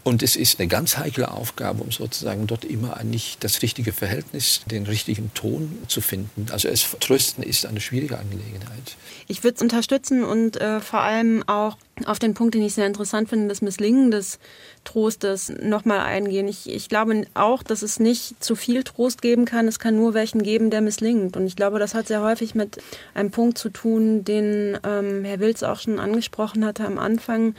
Und 0.07 0.23
es 0.23 0.37
ist 0.37 0.61
eine 0.61 0.69
ganz 0.69 0.99
heikle 0.99 1.33
Aufgabe, 1.33 1.83
um 1.83 1.91
sozusagen 1.91 2.47
dort 2.47 2.65
immer 2.65 2.97
eigentlich 2.97 3.39
das 3.41 3.61
richtige 3.63 3.93
Verhältnis, 3.93 4.61
den 4.71 4.87
richtigen 4.87 5.35
Ton 5.35 5.79
zu 5.89 6.01
finden. 6.01 6.47
Also 6.53 6.69
es 6.69 6.87
trösten 7.01 7.43
ist 7.43 7.67
eine 7.67 7.81
schwierige 7.81 8.17
Angelegenheit. 8.17 8.97
Ich 9.27 9.43
würde 9.43 9.57
es 9.57 9.63
unterstützen 9.63 10.23
und 10.23 10.61
äh, 10.61 10.79
vor 10.79 11.01
allem 11.01 11.43
auch 11.49 11.77
auf 12.05 12.21
den 12.21 12.35
Punkt, 12.35 12.55
den 12.55 12.63
ich 12.63 12.75
sehr 12.75 12.87
interessant 12.87 13.31
finde, 13.31 13.49
das 13.49 13.63
Misslingen 13.63 14.13
des 14.13 14.39
Trostes 14.85 15.53
nochmal 15.61 16.01
eingehen. 16.01 16.47
Ich, 16.47 16.69
ich 16.69 16.89
glaube 16.89 17.27
auch, 17.35 17.63
dass 17.63 17.83
es 17.83 17.99
nicht 17.99 18.43
zu 18.45 18.55
viel 18.55 18.85
Trost 18.85 19.23
geben 19.23 19.45
kann. 19.45 19.67
Es 19.67 19.79
kann 19.79 19.97
nur 19.97 20.15
welchen 20.15 20.43
geben, 20.43 20.71
der 20.71 20.83
misslingt. 20.83 21.37
Und 21.37 21.47
ich 21.47 21.57
glaube, 21.57 21.79
das 21.81 21.95
hat 21.95 22.07
sehr 22.07 22.23
häufig 22.23 22.55
mit 22.55 22.79
einem 23.15 23.31
Punkt 23.31 23.59
zu 23.59 23.71
tun, 23.71 24.25
den 24.25 24.79
ähm, 24.85 25.25
Herr 25.25 25.41
Wilz 25.41 25.63
auch 25.63 25.81
schon 25.81 25.99
angesprochen 25.99 26.65
hatte 26.65 26.85
am 26.85 26.99
Anfang, 26.99 27.55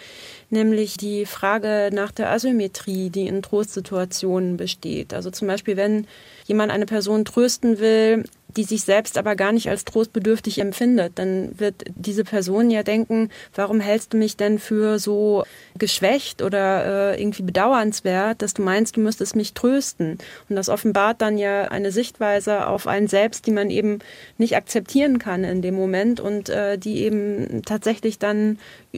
nämlich 0.50 0.98
die 0.98 1.26
Frage 1.26 1.90
nach 1.94 2.12
der 2.12 2.32
Asymmetrie, 2.32 3.10
die 3.10 3.28
in 3.28 3.42
Trostsituationen 3.42 4.58
besteht. 4.58 5.14
Also 5.14 5.30
zum 5.30 5.48
Beispiel, 5.48 5.78
wenn 5.78 6.08
jemand 6.48 6.72
eine 6.72 6.86
Person 6.86 7.26
trösten 7.26 7.80
will, 7.80 8.24
die 8.56 8.64
sich 8.64 8.84
selbst 8.84 9.18
aber 9.18 9.36
gar 9.36 9.52
nicht 9.52 9.70
als 9.70 9.86
trostbedürftig 9.86 10.60
empfindet, 10.60 11.14
dann 11.16 11.60
wird 11.60 11.84
diese 11.96 12.24
Person 12.24 12.72
ja 12.72 12.82
denken, 12.82 13.30
warum 13.54 13.80
hältst 13.80 14.14
du 14.14 14.18
mich 14.18 14.38
denn 14.38 14.58
für 14.58 15.00
so 15.00 15.44
geschwächt 15.78 16.42
oder 16.42 17.14
äh, 17.14 17.22
irgendwie 17.22 17.44
bedauernswert, 17.44 18.42
dass 18.42 18.54
du 18.54 18.64
meinst, 18.64 18.96
du 18.96 19.02
müsstest 19.02 19.36
mich 19.36 19.54
trösten. 19.54 20.18
Und 20.50 20.56
das 20.56 20.70
offenbart 20.70 21.22
dann 21.22 21.38
ja 21.38 21.66
eine 21.66 21.92
Sichtweise 21.92 22.68
auf 22.68 22.88
einen 22.88 23.08
selbst, 23.08 23.46
die 23.46 23.52
man 23.52 23.70
eben 23.70 24.00
nicht 24.38 24.56
akzeptieren 24.56 25.20
kann 25.20 25.44
in 25.44 25.62
dem 25.62 25.76
Moment 25.76 26.20
und 26.20 26.50
äh, 26.50 26.78
die 26.78 27.04
eben 27.04 27.62
tatsächlich 27.64 28.18
dann 28.18 28.58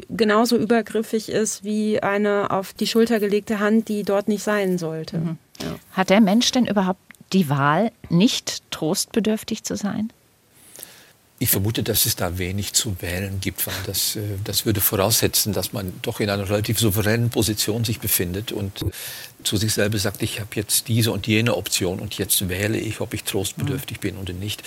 genauso 0.10 0.58
übergriffig 0.58 1.30
ist 1.30 1.64
wie 1.64 2.02
eine 2.02 2.52
auf 2.52 2.74
die 2.74 2.88
Schulter 2.88 3.20
gelegte 3.20 3.60
Hand, 3.60 3.89
die 3.89 4.04
dort 4.04 4.28
nicht 4.28 4.43
sein 4.43 4.78
sollte. 4.78 5.18
Mhm. 5.18 5.38
Ja. 5.62 5.76
Hat 5.91 6.10
der 6.10 6.22
Mensch 6.22 6.52
denn 6.52 6.66
überhaupt 6.66 7.02
die 7.34 7.49
Wahl, 7.49 7.91
nicht 8.09 8.63
trostbedürftig 8.71 9.63
zu 9.63 9.75
sein? 9.75 10.11
Ich 11.41 11.49
vermute, 11.49 11.84
dass 11.84 12.05
es 12.05 12.17
da 12.17 12.38
wenig 12.38 12.73
zu 12.73 12.97
wählen 12.99 13.39
gibt, 13.39 13.65
weil 13.65 13.73
das, 13.86 14.17
äh, 14.17 14.21
das 14.43 14.65
würde 14.65 14.82
voraussetzen, 14.82 15.53
dass 15.53 15.71
man 15.71 15.93
doch 16.01 16.19
in 16.19 16.30
einer 16.30 16.49
relativ 16.49 16.80
souveränen 16.80 17.30
Position 17.30 17.86
sich 17.86 18.01
befindet 18.01 18.51
und 18.51 18.84
zu 19.43 19.55
sich 19.55 19.73
selber 19.73 19.97
sagt, 19.97 20.21
ich 20.21 20.41
habe 20.41 20.49
jetzt 20.55 20.89
diese 20.89 21.13
und 21.13 21.27
jene 21.27 21.55
Option 21.55 21.99
und 21.99 22.17
jetzt 22.17 22.49
wähle 22.49 22.77
ich, 22.77 22.99
ob 22.99 23.13
ich 23.13 23.23
trostbedürftig 23.23 24.01
bin 24.01 24.17
oder 24.17 24.34
nicht. 24.34 24.63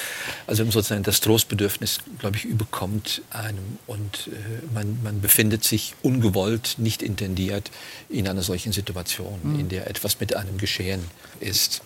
Also 0.47 0.65
sozusagen 0.65 1.03
das 1.03 1.21
Trostbedürfnis, 1.21 1.99
glaube 2.19 2.39
ich, 2.39 2.47
überkommt 2.47 3.21
einem 3.29 3.79
und 3.87 4.29
äh, 4.29 4.75
man, 4.75 4.99
man 5.03 5.21
befindet 5.21 5.65
sich 5.65 5.95
ungewollt, 6.01 6.77
nicht 6.79 7.03
intendiert 7.03 7.71
in 8.09 8.27
einer 8.27 8.43
solchen 8.43 8.73
Situation, 8.73 9.41
mhm. 9.43 9.61
in 9.61 9.69
der 9.69 9.89
etwas 9.91 10.21
mit 10.21 10.35
einem 10.35 10.57
geschehen 10.57 11.05
ist 11.41 11.83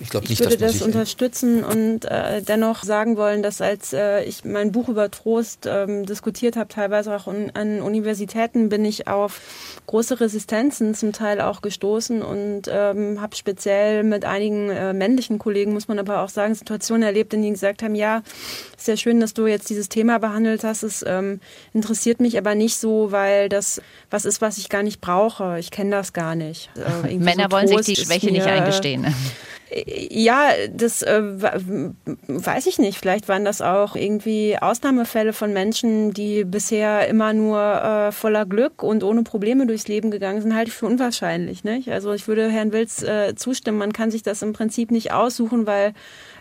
ich 0.00 0.08
glaube 0.08 0.28
nicht, 0.28 0.40
ich 0.40 0.46
würde 0.46 0.56
dass 0.56 0.72
das 0.78 0.82
unterstützen 0.82 1.64
und 1.64 2.04
äh, 2.04 2.42
dennoch 2.42 2.82
sagen 2.82 3.16
wollen, 3.16 3.42
dass 3.42 3.60
als 3.60 3.92
äh, 3.92 4.22
ich 4.24 4.44
mein 4.44 4.72
Buch 4.72 4.88
über 4.88 5.10
Trost 5.10 5.66
ähm, 5.66 6.06
diskutiert 6.06 6.56
habe, 6.56 6.68
teilweise 6.68 7.14
auch 7.14 7.26
un 7.26 7.50
an 7.54 7.82
Universitäten, 7.82 8.68
bin 8.68 8.84
ich 8.84 9.08
auf 9.08 9.40
große 9.86 10.20
Resistenzen 10.20 10.94
zum 10.94 11.12
Teil 11.12 11.40
auch 11.40 11.62
gestoßen 11.62 12.22
und 12.22 12.62
ähm, 12.68 13.20
habe 13.20 13.34
speziell 13.36 14.02
mit 14.02 14.24
einigen 14.24 14.70
äh, 14.70 14.92
männlichen 14.92 15.38
Kollegen, 15.38 15.72
muss 15.72 15.88
man 15.88 15.98
aber 15.98 16.22
auch 16.22 16.28
sagen, 16.28 16.54
Situationen 16.54 17.02
erlebt, 17.02 17.32
in 17.32 17.42
denen 17.42 17.54
die 17.54 17.54
gesagt 17.54 17.82
haben, 17.82 17.94
ja, 17.94 18.22
ja 18.86 18.96
schön, 18.96 19.20
dass 19.20 19.34
du 19.34 19.46
jetzt 19.46 19.68
dieses 19.70 19.88
Thema 19.88 20.18
behandelt 20.18 20.62
hast. 20.62 20.82
Es 20.82 21.04
ähm, 21.06 21.40
interessiert 21.72 22.20
mich 22.20 22.38
aber 22.38 22.54
nicht 22.54 22.76
so, 22.76 23.10
weil 23.10 23.48
das 23.48 23.82
was 24.10 24.24
ist, 24.24 24.40
was 24.40 24.58
ich 24.58 24.68
gar 24.68 24.82
nicht 24.82 25.00
brauche. 25.00 25.58
Ich 25.58 25.70
kenne 25.70 25.90
das 25.90 26.12
gar 26.12 26.34
nicht. 26.34 26.70
Äh, 27.04 27.16
Männer 27.18 27.44
so 27.44 27.50
wollen 27.50 27.68
sich 27.68 27.96
die 27.96 27.96
Schwäche 27.96 28.26
mir, 28.26 28.32
nicht 28.32 28.46
eingestehen. 28.46 29.06
Ja, 29.70 30.50
das 30.72 31.02
äh, 31.02 31.22
weiß 32.26 32.66
ich 32.66 32.78
nicht. 32.78 32.98
Vielleicht 32.98 33.28
waren 33.28 33.44
das 33.44 33.60
auch 33.60 33.96
irgendwie 33.96 34.56
Ausnahmefälle 34.58 35.32
von 35.32 35.52
Menschen, 35.52 36.14
die 36.14 36.44
bisher 36.44 37.06
immer 37.08 37.34
nur 37.34 37.60
äh, 37.60 38.12
voller 38.12 38.46
Glück 38.46 38.82
und 38.82 39.04
ohne 39.04 39.22
Probleme 39.24 39.66
durchs 39.66 39.88
Leben 39.88 40.10
gegangen 40.10 40.40
sind, 40.40 40.54
halte 40.54 40.70
ich 40.70 40.76
für 40.76 40.86
unwahrscheinlich. 40.86 41.64
Nicht? 41.64 41.90
Also 41.90 42.12
ich 42.12 42.28
würde 42.28 42.48
Herrn 42.48 42.72
Wilz 42.72 43.02
äh, 43.02 43.34
zustimmen. 43.34 43.78
Man 43.78 43.92
kann 43.92 44.10
sich 44.10 44.22
das 44.22 44.42
im 44.42 44.54
Prinzip 44.54 44.90
nicht 44.90 45.12
aussuchen, 45.12 45.66
weil 45.66 45.92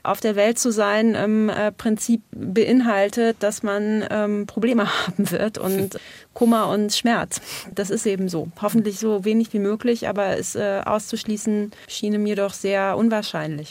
auf 0.03 0.21
der 0.21 0.35
Welt 0.35 0.57
zu 0.57 0.71
sein 0.71 1.15
im 1.15 1.49
äh, 1.49 1.71
Prinzip 1.71 2.21
beinhaltet, 2.31 3.37
dass 3.41 3.61
man 3.61 4.05
ähm, 4.09 4.45
Probleme 4.47 4.87
haben 5.07 5.31
wird 5.31 5.57
und 5.57 5.99
Kummer 6.33 6.69
und 6.69 6.93
Schmerz. 6.93 7.41
Das 7.73 7.89
ist 7.89 8.05
eben 8.05 8.29
so. 8.29 8.47
Hoffentlich 8.61 8.99
so 8.99 9.25
wenig 9.25 9.51
wie 9.53 9.59
möglich, 9.59 10.07
aber 10.07 10.37
es 10.37 10.55
äh, 10.55 10.81
auszuschließen 10.85 11.71
schien 11.87 12.21
mir 12.21 12.35
doch 12.35 12.53
sehr 12.53 12.95
unwahrscheinlich. 12.95 13.16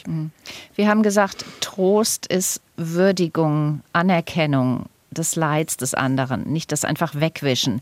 Mhm. 0.07 0.31
Wir 0.75 0.87
haben 0.87 1.03
gesagt, 1.03 1.45
Trost 1.61 2.27
ist 2.27 2.61
Würdigung, 2.75 3.81
Anerkennung 3.93 4.85
des 5.11 5.35
Leids 5.35 5.77
des 5.77 5.93
anderen, 5.93 6.51
nicht 6.51 6.71
das 6.71 6.85
einfach 6.85 7.15
wegwischen. 7.15 7.81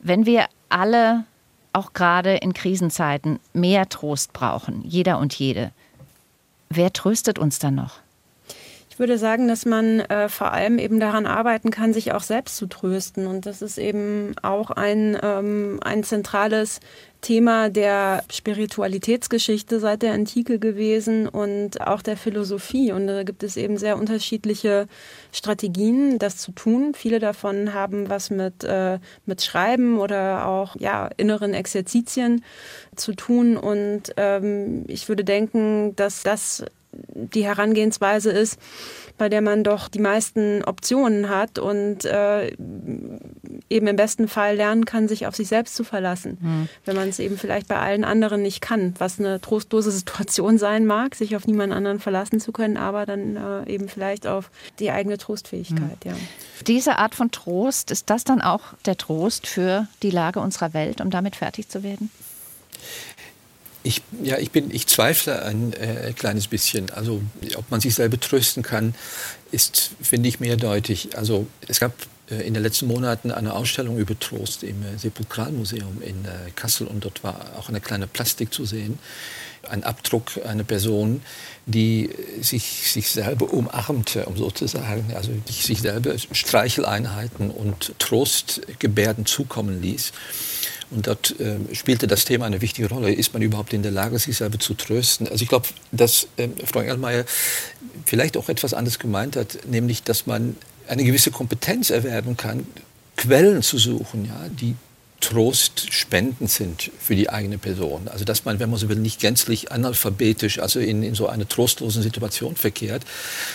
Wenn 0.00 0.26
wir 0.26 0.46
alle 0.68 1.24
auch 1.72 1.92
gerade 1.92 2.36
in 2.36 2.54
Krisenzeiten 2.54 3.40
mehr 3.52 3.88
Trost 3.88 4.32
brauchen, 4.32 4.82
jeder 4.84 5.18
und 5.18 5.34
jede, 5.34 5.72
Wer 6.70 6.92
tröstet 6.92 7.38
uns 7.38 7.58
dann 7.58 7.76
noch? 7.76 7.94
Ich 8.98 9.00
würde 9.00 9.16
sagen, 9.16 9.46
dass 9.46 9.64
man 9.64 10.00
äh, 10.00 10.28
vor 10.28 10.52
allem 10.52 10.80
eben 10.80 10.98
daran 10.98 11.24
arbeiten 11.24 11.70
kann, 11.70 11.92
sich 11.92 12.10
auch 12.10 12.22
selbst 12.24 12.56
zu 12.56 12.66
trösten. 12.66 13.28
Und 13.28 13.46
das 13.46 13.62
ist 13.62 13.78
eben 13.78 14.34
auch 14.42 14.72
ein, 14.72 15.16
ähm, 15.22 15.78
ein 15.84 16.02
zentrales 16.02 16.80
Thema 17.20 17.68
der 17.68 18.24
Spiritualitätsgeschichte 18.28 19.78
seit 19.78 20.02
der 20.02 20.14
Antike 20.14 20.58
gewesen 20.58 21.28
und 21.28 21.80
auch 21.80 22.02
der 22.02 22.16
Philosophie. 22.16 22.90
Und 22.90 23.06
da 23.06 23.22
gibt 23.22 23.44
es 23.44 23.56
eben 23.56 23.76
sehr 23.76 23.98
unterschiedliche 23.98 24.88
Strategien, 25.30 26.18
das 26.18 26.38
zu 26.38 26.50
tun. 26.50 26.92
Viele 26.92 27.20
davon 27.20 27.74
haben 27.74 28.10
was 28.10 28.30
mit, 28.30 28.64
äh, 28.64 28.98
mit 29.26 29.42
Schreiben 29.42 30.00
oder 30.00 30.48
auch 30.48 30.74
ja, 30.76 31.08
inneren 31.16 31.54
Exerzitien 31.54 32.44
zu 32.96 33.14
tun. 33.14 33.56
Und 33.56 34.12
ähm, 34.16 34.82
ich 34.88 35.08
würde 35.08 35.22
denken, 35.22 35.94
dass 35.94 36.24
das 36.24 36.64
die 36.92 37.44
Herangehensweise 37.44 38.30
ist, 38.30 38.58
bei 39.18 39.28
der 39.28 39.42
man 39.42 39.64
doch 39.64 39.88
die 39.88 39.98
meisten 39.98 40.62
Optionen 40.64 41.28
hat 41.28 41.58
und 41.58 42.04
äh, 42.04 42.52
eben 43.68 43.86
im 43.86 43.96
besten 43.96 44.28
Fall 44.28 44.56
lernen 44.56 44.84
kann, 44.84 45.08
sich 45.08 45.26
auf 45.26 45.34
sich 45.34 45.48
selbst 45.48 45.74
zu 45.74 45.84
verlassen. 45.84 46.38
Mhm. 46.40 46.68
Wenn 46.84 46.96
man 46.96 47.08
es 47.08 47.18
eben 47.18 47.36
vielleicht 47.36 47.66
bei 47.68 47.78
allen 47.78 48.04
anderen 48.04 48.42
nicht 48.42 48.60
kann, 48.60 48.94
was 48.98 49.18
eine 49.18 49.40
trostlose 49.40 49.90
Situation 49.98 50.56
sein 50.56 50.86
mag, 50.86 51.14
sich 51.14 51.36
auf 51.36 51.46
niemand 51.46 51.72
anderen 51.72 51.98
verlassen 51.98 52.40
zu 52.40 52.52
können, 52.52 52.76
aber 52.76 53.04
dann 53.06 53.36
äh, 53.36 53.70
eben 53.70 53.88
vielleicht 53.88 54.26
auf 54.26 54.50
die 54.78 54.90
eigene 54.90 55.18
Trostfähigkeit. 55.18 56.04
Mhm. 56.04 56.10
Ja. 56.10 56.16
Diese 56.66 56.98
Art 56.98 57.14
von 57.14 57.30
Trost, 57.30 57.90
ist 57.90 58.10
das 58.10 58.24
dann 58.24 58.40
auch 58.40 58.62
der 58.86 58.96
Trost 58.96 59.46
für 59.46 59.88
die 60.02 60.10
Lage 60.10 60.40
unserer 60.40 60.74
Welt, 60.74 61.00
um 61.00 61.10
damit 61.10 61.36
fertig 61.36 61.68
zu 61.68 61.82
werden? 61.82 62.10
Ich, 63.82 64.02
ja, 64.22 64.38
ich, 64.38 64.50
bin, 64.50 64.70
ich 64.70 64.86
zweifle 64.86 65.42
ein 65.42 65.72
äh, 65.72 66.12
kleines 66.12 66.48
bisschen. 66.48 66.90
Also, 66.90 67.22
ob 67.56 67.70
man 67.70 67.80
sich 67.80 67.94
selber 67.94 68.18
trösten 68.18 68.62
kann, 68.62 68.94
ist, 69.52 69.92
finde 70.02 70.28
ich, 70.28 70.40
mehrdeutig. 70.40 71.16
Also, 71.16 71.46
es 71.68 71.80
gab 71.80 71.92
äh, 72.30 72.46
in 72.46 72.54
den 72.54 72.62
letzten 72.62 72.86
Monaten 72.86 73.30
eine 73.30 73.54
Ausstellung 73.54 73.98
über 73.98 74.18
Trost 74.18 74.62
im 74.62 74.82
äh, 74.82 74.98
Sepulkralmuseum 74.98 76.02
in 76.02 76.24
äh, 76.24 76.50
Kassel 76.54 76.86
und 76.86 77.04
dort 77.04 77.22
war 77.24 77.52
auch 77.58 77.68
eine 77.68 77.80
kleine 77.80 78.06
Plastik 78.06 78.52
zu 78.52 78.64
sehen. 78.64 78.98
Ein 79.68 79.84
Abdruck 79.84 80.40
einer 80.46 80.64
Person, 80.64 81.20
die 81.66 82.10
sich, 82.40 82.90
sich 82.90 83.10
selber 83.10 83.52
umarmte, 83.52 84.24
um 84.26 84.36
sozusagen, 84.36 85.12
also 85.14 85.32
sich 85.46 85.80
selber 85.80 86.14
Streicheleinheiten 86.16 87.50
und 87.50 87.92
Trostgebärden 87.98 89.26
zukommen 89.26 89.82
ließ. 89.82 90.12
Und 90.90 91.06
dort 91.06 91.38
äh, 91.38 91.56
spielte 91.74 92.06
das 92.06 92.24
Thema 92.24 92.46
eine 92.46 92.60
wichtige 92.60 92.88
Rolle. 92.88 93.12
Ist 93.12 93.32
man 93.34 93.42
überhaupt 93.42 93.72
in 93.72 93.82
der 93.82 93.92
Lage, 93.92 94.18
sich 94.18 94.36
selber 94.36 94.58
zu 94.58 94.74
trösten? 94.74 95.28
Also 95.28 95.42
ich 95.42 95.48
glaube, 95.48 95.68
dass 95.92 96.28
äh, 96.36 96.48
Frau 96.64 96.80
Engelmeier 96.80 97.24
vielleicht 98.06 98.36
auch 98.36 98.48
etwas 98.48 98.72
anderes 98.72 98.98
gemeint 98.98 99.36
hat, 99.36 99.66
nämlich, 99.66 100.02
dass 100.02 100.26
man 100.26 100.56
eine 100.86 101.04
gewisse 101.04 101.30
Kompetenz 101.30 101.90
erwerben 101.90 102.36
kann, 102.36 102.66
Quellen 103.16 103.62
zu 103.62 103.78
suchen, 103.78 104.24
ja, 104.24 104.48
die 104.48 104.76
trostspendend 105.20 106.48
sind 106.48 106.92
für 107.00 107.16
die 107.16 107.28
eigene 107.28 107.58
Person. 107.58 108.06
Also 108.06 108.24
dass 108.24 108.44
man, 108.44 108.60
wenn 108.60 108.70
man 108.70 108.78
so 108.78 108.88
will, 108.88 108.96
nicht 108.96 109.20
gänzlich 109.20 109.72
analphabetisch, 109.72 110.60
also 110.60 110.78
in, 110.78 111.02
in 111.02 111.14
so 111.14 111.26
einer 111.26 111.48
trostlosen 111.48 112.02
Situation 112.02 112.54
verkehrt, 112.54 113.02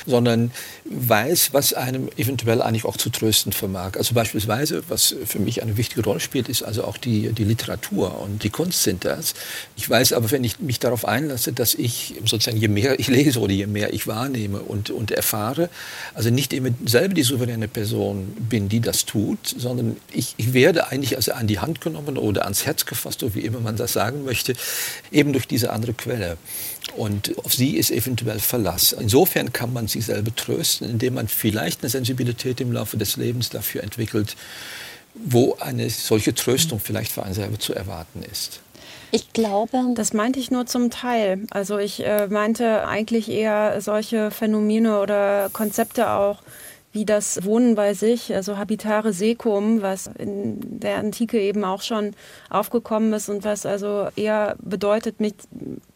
sondern 0.05 0.51
weiß, 0.85 1.53
was 1.53 1.73
einem 1.73 2.09
eventuell 2.17 2.61
eigentlich 2.61 2.83
auch 2.83 2.97
zu 2.97 3.09
trösten 3.09 3.53
vermag. 3.53 3.91
Also 3.97 4.13
beispielsweise, 4.13 4.83
was 4.89 5.15
für 5.25 5.39
mich 5.39 5.61
eine 5.61 5.77
wichtige 5.77 6.03
Rolle 6.03 6.19
spielt, 6.19 6.49
ist 6.49 6.63
also 6.63 6.83
auch 6.83 6.97
die, 6.97 7.31
die 7.31 7.45
Literatur 7.45 8.19
und 8.19 8.43
die 8.43 8.49
Kunst 8.49 8.83
sind 8.83 9.05
das. 9.05 9.33
Ich 9.77 9.89
weiß 9.89 10.13
aber, 10.13 10.31
wenn 10.31 10.43
ich 10.43 10.59
mich 10.59 10.79
darauf 10.79 11.05
einlasse, 11.05 11.53
dass 11.53 11.75
ich 11.75 12.15
sozusagen, 12.25 12.57
je 12.57 12.67
mehr 12.67 12.99
ich 12.99 13.07
lese 13.07 13.39
oder 13.39 13.53
je 13.53 13.67
mehr 13.67 13.93
ich 13.93 14.05
wahrnehme 14.05 14.59
und, 14.59 14.89
und 14.89 15.11
erfahre, 15.11 15.69
also 16.13 16.29
nicht 16.29 16.51
immer 16.51 16.69
selber 16.85 17.13
die 17.13 17.23
souveräne 17.23 17.69
Person 17.69 18.35
bin, 18.49 18.67
die 18.67 18.81
das 18.81 19.05
tut, 19.05 19.39
sondern 19.57 19.95
ich, 20.11 20.33
ich 20.37 20.53
werde 20.53 20.87
eigentlich 20.87 21.15
also 21.15 21.31
an 21.31 21.47
die 21.47 21.52
die 21.53 21.59
Hand 21.59 21.81
genommen 21.81 22.17
oder 22.17 22.43
ans 22.43 22.65
Herz 22.65 22.85
gefasst, 22.85 23.21
oder 23.23 23.35
wie 23.35 23.45
immer 23.45 23.59
man 23.59 23.75
das 23.75 23.93
sagen 23.93 24.23
möchte, 24.23 24.53
eben 25.11 25.33
durch 25.33 25.47
diese 25.47 25.71
andere 25.71 25.93
Quelle. 25.93 26.37
Und 26.97 27.37
auf 27.45 27.53
sie 27.53 27.77
ist 27.77 27.91
eventuell 27.91 28.39
Verlass. 28.39 28.91
Insofern 28.91 29.53
kann 29.53 29.71
man 29.71 29.87
sich 29.87 30.05
selber 30.05 30.35
trösten, 30.35 30.89
indem 30.89 31.13
man 31.13 31.27
vielleicht 31.27 31.81
eine 31.81 31.89
Sensibilität 31.89 32.59
im 32.59 32.71
Laufe 32.71 32.97
des 32.97 33.17
Lebens 33.17 33.49
dafür 33.49 33.83
entwickelt, 33.83 34.35
wo 35.13 35.55
eine 35.59 35.89
solche 35.89 36.33
Tröstung 36.33 36.79
vielleicht 36.79 37.11
für 37.11 37.23
einen 37.23 37.35
selber 37.35 37.59
zu 37.59 37.73
erwarten 37.73 38.23
ist. 38.23 38.59
Ich 39.11 39.31
glaube. 39.31 39.77
Das 39.93 40.13
meinte 40.13 40.39
ich 40.39 40.49
nur 40.49 40.65
zum 40.65 40.89
Teil. 40.89 41.41
Also 41.51 41.77
ich 41.77 42.03
äh, 42.03 42.27
meinte 42.27 42.87
eigentlich 42.87 43.29
eher 43.29 43.79
solche 43.79 44.31
Phänomene 44.31 44.99
oder 44.99 45.51
Konzepte 45.53 46.09
auch, 46.09 46.41
wie 46.93 47.05
das 47.05 47.43
Wohnen 47.43 47.75
bei 47.75 47.93
sich, 47.95 48.33
also 48.33 48.57
Habitare 48.57 49.13
Secum, 49.13 49.81
was 49.81 50.07
in 50.17 50.79
der 50.79 50.97
Antike 50.97 51.41
eben 51.41 51.65
auch 51.65 51.81
schon 51.81 52.11
aufgekommen 52.49 53.11
ist 53.13 53.29
und 53.29 53.43
was 53.43 53.65
also 53.65 54.07
eher 54.15 54.55
bedeutet, 54.61 55.19
mit 55.19 55.35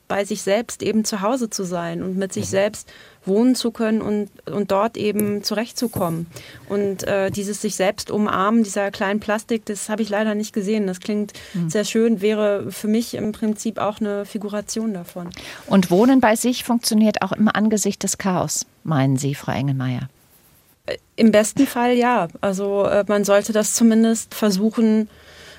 bei 0.07 0.23
sich 0.25 0.41
selbst 0.41 0.81
eben 0.83 1.03
zu 1.05 1.21
Hause 1.21 1.49
zu 1.49 1.63
sein 1.63 2.01
und 2.01 2.17
mit 2.17 2.33
sich 2.33 2.45
mhm. 2.45 2.49
selbst 2.49 2.89
wohnen 3.25 3.55
zu 3.55 3.71
können 3.71 4.01
und, 4.01 4.29
und 4.49 4.71
dort 4.71 4.95
eben 4.95 5.43
zurechtzukommen. 5.43 6.27
Und 6.69 7.03
äh, 7.03 7.29
dieses 7.29 7.61
sich 7.61 7.75
selbst 7.75 8.09
umarmen, 8.09 8.63
dieser 8.63 8.89
kleinen 8.89 9.19
Plastik, 9.19 9.65
das 9.65 9.89
habe 9.89 10.01
ich 10.01 10.09
leider 10.09 10.33
nicht 10.33 10.53
gesehen. 10.53 10.87
Das 10.87 11.01
klingt 11.01 11.33
mhm. 11.53 11.69
sehr 11.69 11.83
schön, 11.83 12.21
wäre 12.21 12.71
für 12.71 12.87
mich 12.87 13.15
im 13.15 13.33
Prinzip 13.33 13.79
auch 13.79 13.99
eine 13.99 14.25
Figuration 14.25 14.93
davon. 14.93 15.29
Und 15.65 15.91
Wohnen 15.91 16.21
bei 16.21 16.37
sich 16.37 16.63
funktioniert 16.63 17.21
auch 17.21 17.33
im 17.33 17.49
Angesicht 17.49 18.01
des 18.03 18.17
Chaos, 18.17 18.65
meinen 18.83 19.17
Sie, 19.17 19.35
Frau 19.35 19.51
Engelmeier? 19.51 20.07
Im 21.15 21.31
besten 21.31 21.67
Fall 21.67 21.93
ja. 21.93 22.27
Also 22.41 22.85
äh, 22.85 23.03
man 23.07 23.23
sollte 23.23 23.53
das 23.53 23.73
zumindest 23.73 24.33
versuchen, 24.33 25.09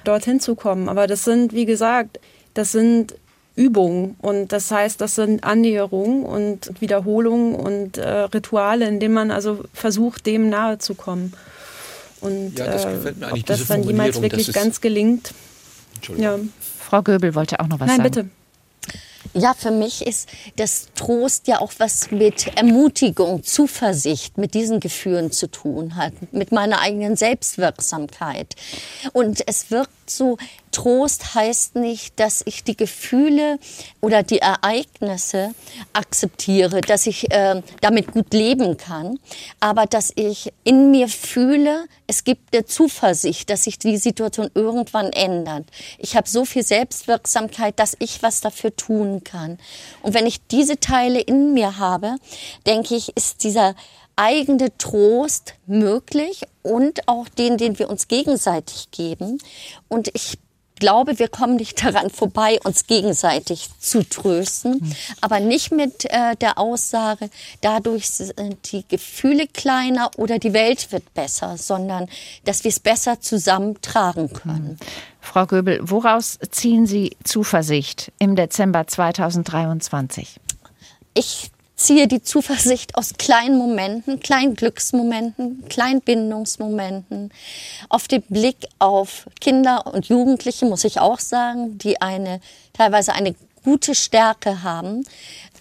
dorthin 0.04 0.40
zu 0.40 0.54
kommen. 0.54 0.88
Aber 0.88 1.06
das 1.06 1.24
sind, 1.24 1.52
wie 1.52 1.66
gesagt, 1.66 2.20
das 2.54 2.72
sind 2.72 3.14
Übungen 3.56 4.14
und 4.20 4.52
das 4.52 4.70
heißt, 4.70 5.00
das 5.00 5.16
sind 5.16 5.42
Annäherungen 5.42 6.24
und 6.24 6.80
Wiederholungen 6.80 7.56
und 7.56 7.98
äh, 7.98 8.08
Rituale, 8.08 8.86
in 8.86 9.00
denen 9.00 9.14
man 9.14 9.30
also 9.32 9.64
versucht, 9.74 10.26
dem 10.26 10.48
nahe 10.48 10.78
zu 10.78 10.94
kommen. 10.94 11.32
Und 12.20 12.58
ja, 12.58 12.66
das 12.66 12.84
äh, 12.84 13.14
ob 13.30 13.46
das 13.46 13.66
dann 13.66 13.82
jemals 13.82 14.22
wirklich 14.22 14.52
ganz 14.52 14.80
gelingt. 14.80 15.34
Ja. 16.16 16.38
Frau 16.78 17.02
Göbel 17.02 17.34
wollte 17.34 17.58
auch 17.58 17.66
noch 17.66 17.80
was 17.80 17.88
Nein, 17.88 17.98
sagen. 17.98 18.10
Nein, 18.14 18.24
bitte. 18.24 18.37
Ja, 19.34 19.54
für 19.54 19.70
mich 19.70 20.06
ist 20.06 20.28
das 20.56 20.88
Trost 20.94 21.48
ja 21.48 21.60
auch 21.60 21.72
was 21.78 22.10
mit 22.10 22.56
Ermutigung, 22.56 23.44
Zuversicht, 23.44 24.38
mit 24.38 24.54
diesen 24.54 24.80
Gefühlen 24.80 25.30
zu 25.30 25.50
tun 25.50 25.96
hat, 25.96 26.12
mit 26.32 26.52
meiner 26.52 26.80
eigenen 26.80 27.16
Selbstwirksamkeit. 27.16 28.56
Und 29.12 29.42
es 29.46 29.70
wirkt 29.70 30.10
so, 30.10 30.38
Trost 30.78 31.34
heißt 31.34 31.74
nicht, 31.74 32.20
dass 32.20 32.40
ich 32.44 32.62
die 32.62 32.76
Gefühle 32.76 33.58
oder 34.00 34.22
die 34.22 34.38
Ereignisse 34.38 35.52
akzeptiere, 35.92 36.82
dass 36.82 37.08
ich 37.08 37.32
äh, 37.32 37.62
damit 37.80 38.12
gut 38.12 38.32
leben 38.32 38.76
kann, 38.76 39.18
aber 39.58 39.86
dass 39.86 40.12
ich 40.14 40.52
in 40.62 40.92
mir 40.92 41.08
fühle, 41.08 41.86
es 42.06 42.22
gibt 42.22 42.54
eine 42.54 42.64
Zuversicht, 42.64 43.50
dass 43.50 43.64
sich 43.64 43.80
die 43.80 43.96
Situation 43.96 44.52
irgendwann 44.54 45.12
ändert. 45.12 45.66
Ich 45.98 46.14
habe 46.14 46.28
so 46.28 46.44
viel 46.44 46.62
Selbstwirksamkeit, 46.62 47.76
dass 47.80 47.96
ich 47.98 48.22
was 48.22 48.40
dafür 48.40 48.76
tun 48.76 49.24
kann. 49.24 49.58
Und 50.02 50.14
wenn 50.14 50.26
ich 50.26 50.46
diese 50.46 50.78
Teile 50.78 51.18
in 51.18 51.54
mir 51.54 51.78
habe, 51.78 52.14
denke 52.68 52.94
ich, 52.94 53.16
ist 53.16 53.42
dieser 53.42 53.74
eigene 54.14 54.76
Trost 54.78 55.54
möglich 55.66 56.42
und 56.62 57.08
auch 57.08 57.28
den, 57.28 57.56
den 57.56 57.80
wir 57.80 57.90
uns 57.90 58.06
gegenseitig 58.06 58.92
geben. 58.92 59.38
Und 59.88 60.10
ich 60.14 60.38
glaube, 60.78 61.18
wir 61.18 61.28
kommen 61.28 61.56
nicht 61.56 61.84
daran 61.84 62.10
vorbei, 62.10 62.58
uns 62.64 62.86
gegenseitig 62.86 63.68
zu 63.78 64.08
trösten, 64.08 64.94
aber 65.20 65.40
nicht 65.40 65.72
mit 65.72 66.04
äh, 66.06 66.36
der 66.36 66.58
Aussage, 66.58 67.30
dadurch 67.60 68.08
sind 68.08 68.72
die 68.72 68.84
Gefühle 68.88 69.46
kleiner 69.46 70.10
oder 70.16 70.38
die 70.38 70.52
Welt 70.52 70.92
wird 70.92 71.14
besser, 71.14 71.56
sondern 71.56 72.08
dass 72.44 72.64
wir 72.64 72.70
es 72.70 72.80
besser 72.80 73.20
zusammentragen 73.20 74.32
können. 74.32 74.78
Mhm. 74.80 74.86
Frau 75.20 75.46
Göbel, 75.46 75.80
woraus 75.82 76.38
ziehen 76.50 76.86
Sie 76.86 77.16
Zuversicht 77.22 78.12
im 78.18 78.34
Dezember 78.34 78.86
2023? 78.86 80.40
Ich 81.14 81.50
ziehe 81.78 82.08
die 82.08 82.20
Zuversicht 82.20 82.96
aus 82.96 83.14
kleinen 83.18 83.56
Momenten, 83.56 84.20
kleinen 84.20 84.54
Glücksmomenten, 84.54 85.66
kleinen 85.68 86.00
Bindungsmomenten, 86.02 87.32
auf 87.88 88.08
den 88.08 88.22
Blick 88.22 88.66
auf 88.78 89.26
Kinder 89.40 89.86
und 89.86 90.08
Jugendliche, 90.08 90.66
muss 90.66 90.84
ich 90.84 91.00
auch 91.00 91.20
sagen, 91.20 91.78
die 91.78 92.02
eine, 92.02 92.40
teilweise 92.72 93.14
eine 93.14 93.34
gute 93.64 93.94
Stärke 93.94 94.62
haben. 94.62 95.04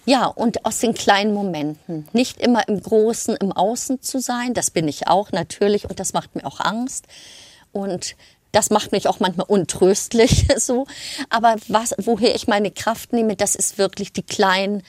Ja, 0.05 0.25
und 0.25 0.65
aus 0.65 0.79
den 0.79 0.93
kleinen 0.93 1.33
Momenten. 1.33 2.07
Nicht 2.13 2.41
immer 2.41 2.67
im 2.67 2.81
Großen, 2.81 3.35
im 3.35 3.51
Außen 3.51 4.01
zu 4.01 4.19
sein. 4.19 4.53
Das 4.53 4.71
bin 4.71 4.87
ich 4.87 5.07
auch 5.07 5.31
natürlich 5.31 5.89
und 5.89 5.99
das 5.99 6.13
macht 6.13 6.33
mir 6.35 6.45
auch 6.45 6.61
Angst. 6.61 7.05
Und 7.73 8.15
das 8.53 8.69
macht 8.69 8.93
mich 8.93 9.07
auch 9.07 9.19
manchmal 9.19 9.47
untröstlich 9.49 10.47
so. 10.57 10.87
Aber 11.29 11.57
was, 11.67 11.93
woher 11.97 12.33
ich 12.33 12.47
meine 12.47 12.71
Kraft 12.71 13.11
nehme, 13.11 13.35
das 13.35 13.55
ist 13.55 13.77
wirklich 13.77 14.13
die 14.13 14.23
kleinen 14.23 14.81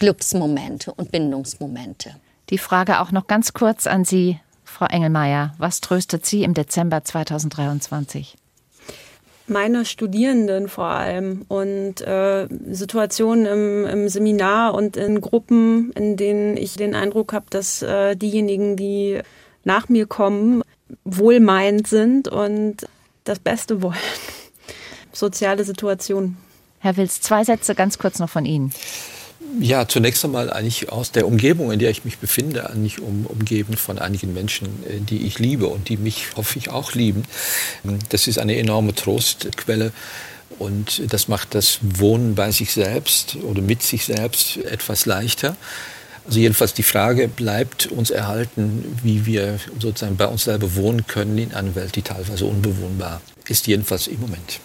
Glücksmomente 0.00 0.92
und 0.92 1.12
Bindungsmomente. 1.12 2.16
Die 2.48 2.58
Frage 2.58 3.00
auch 3.00 3.12
noch 3.12 3.28
ganz 3.28 3.52
kurz 3.52 3.86
an 3.86 4.04
Sie, 4.04 4.40
Frau 4.64 4.86
Engelmeier. 4.86 5.54
Was 5.58 5.80
tröstet 5.80 6.26
Sie 6.26 6.42
im 6.42 6.54
Dezember 6.54 7.04
2023? 7.04 8.36
meine 9.46 9.84
Studierenden 9.84 10.68
vor 10.68 10.86
allem 10.86 11.44
und 11.48 12.00
äh, 12.02 12.46
Situationen 12.70 13.46
im, 13.46 13.84
im, 13.84 14.08
Seminar 14.08 14.74
und 14.74 14.96
in 14.96 15.20
Gruppen, 15.20 15.90
in 15.96 16.16
denen 16.16 16.56
ich 16.56 16.74
den 16.74 16.94
Eindruck 16.94 17.32
habe, 17.32 17.46
dass 17.50 17.82
äh, 17.82 18.14
diejenigen, 18.14 18.76
die 18.76 19.20
nach 19.64 19.88
mir 19.88 20.06
kommen, 20.06 20.62
wohlmeinend 21.04 21.88
sind 21.88 22.28
und 22.28 22.86
das 23.24 23.40
Beste 23.40 23.82
wollen. 23.82 23.96
Soziale 25.12 25.64
Situationen. 25.64 26.36
Herr 26.78 26.96
Wils, 26.96 27.20
zwei 27.20 27.42
Sätze 27.42 27.74
ganz 27.74 27.98
kurz 27.98 28.20
noch 28.20 28.30
von 28.30 28.46
Ihnen 28.46 28.72
Ja, 29.58 29.88
zunächst 29.88 30.24
einmal 30.24 30.50
eigentlich 30.50 30.90
aus 30.90 31.10
der 31.10 31.26
Umgebung, 31.26 31.72
in 31.72 31.78
der 31.78 31.90
ich 31.90 32.04
mich 32.04 32.18
befinde, 32.18 32.70
eigentlich 32.70 33.00
um, 33.00 33.26
umgeben 33.26 33.76
von 33.76 33.98
einigen 33.98 34.32
Menschen, 34.32 34.68
äh, 34.84 35.00
die 35.00 35.26
ich 35.26 35.38
liebe 35.38 35.66
und 35.66 35.88
die 35.88 35.96
mich, 35.96 36.36
hoffe 36.36 36.58
ich, 36.58 36.70
auch 36.70 36.94
lieben. 36.94 37.24
Das 38.10 38.28
ist 38.28 38.38
eine 38.38 38.56
enorme 38.56 38.94
Trostquelle. 38.94 39.92
Und 40.58 41.12
das 41.12 41.28
macht 41.28 41.54
das 41.54 41.78
Wohnen 41.80 42.34
bei 42.34 42.50
sich 42.52 42.72
selbst 42.72 43.36
oder 43.36 43.62
mit 43.62 43.82
sich 43.82 44.04
selbst 44.04 44.58
etwas 44.58 45.06
leichter. 45.06 45.56
Also 46.26 46.38
jedenfalls 46.38 46.74
die 46.74 46.82
Frage 46.82 47.28
bleibt 47.28 47.86
uns 47.86 48.10
erhalten, 48.10 48.98
wie 49.02 49.24
wir 49.24 49.58
sozusagen 49.78 50.16
bei 50.16 50.26
uns 50.26 50.44
selber 50.44 50.74
wohnen 50.76 51.06
können 51.06 51.38
in 51.38 51.54
einer 51.54 51.74
Welt, 51.74 51.96
die 51.96 52.02
teilweise 52.02 52.44
unbewohnbar 52.44 53.22
ist, 53.48 53.66
jedenfalls 53.66 54.06
im 54.06 54.20
Moment. 54.20 54.60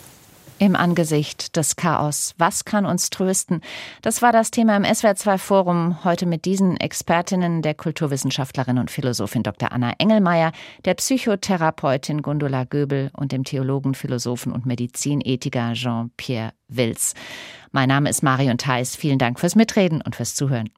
Im 0.58 0.78
Angesicht 0.78 1.58
des 1.58 1.76
Chaos. 1.76 2.34
Was 2.38 2.64
kann 2.64 2.86
uns 2.86 3.10
trösten? 3.10 3.60
Das 4.02 4.22
war 4.22 4.32
das 4.32 4.52
Thema 4.52 4.78
im 4.78 4.84
SWR2 4.84 5.38
Forum 5.38 6.04
heute 6.06 6.26
mit 6.26 6.46
diesen 6.46 6.78
Expertinnen 6.78 7.62
der 7.62 7.74
Kulturwissenschaftlerin 7.74 8.78
und 8.78 8.90
Philosophin 8.90 9.44
Dr. 9.44 9.74
Anna 9.74 9.92
Engelmeier, 9.98 10.54
der 10.86 10.94
Psychotherapeutin 10.94 12.22
Gundula 12.22 12.64
Göbel 12.64 13.12
und 13.18 13.34
dem 13.34 13.44
Theologen, 13.44 13.96
Philosophen 13.96 14.54
und 14.54 14.66
Medizinethiker 14.66 15.74
Jean-Pierre 15.74 16.54
Wils. 16.70 17.16
Mein 17.74 17.90
Name 17.90 18.10
ist 18.10 18.24
Marion 18.24 18.58
Theis. 18.58 18.96
Vielen 18.96 19.20
Dank 19.20 19.42
fürs 19.42 19.56
Mitreden 19.56 20.02
und 20.02 20.16
fürs 20.16 20.36
Zuhören. 20.36 20.70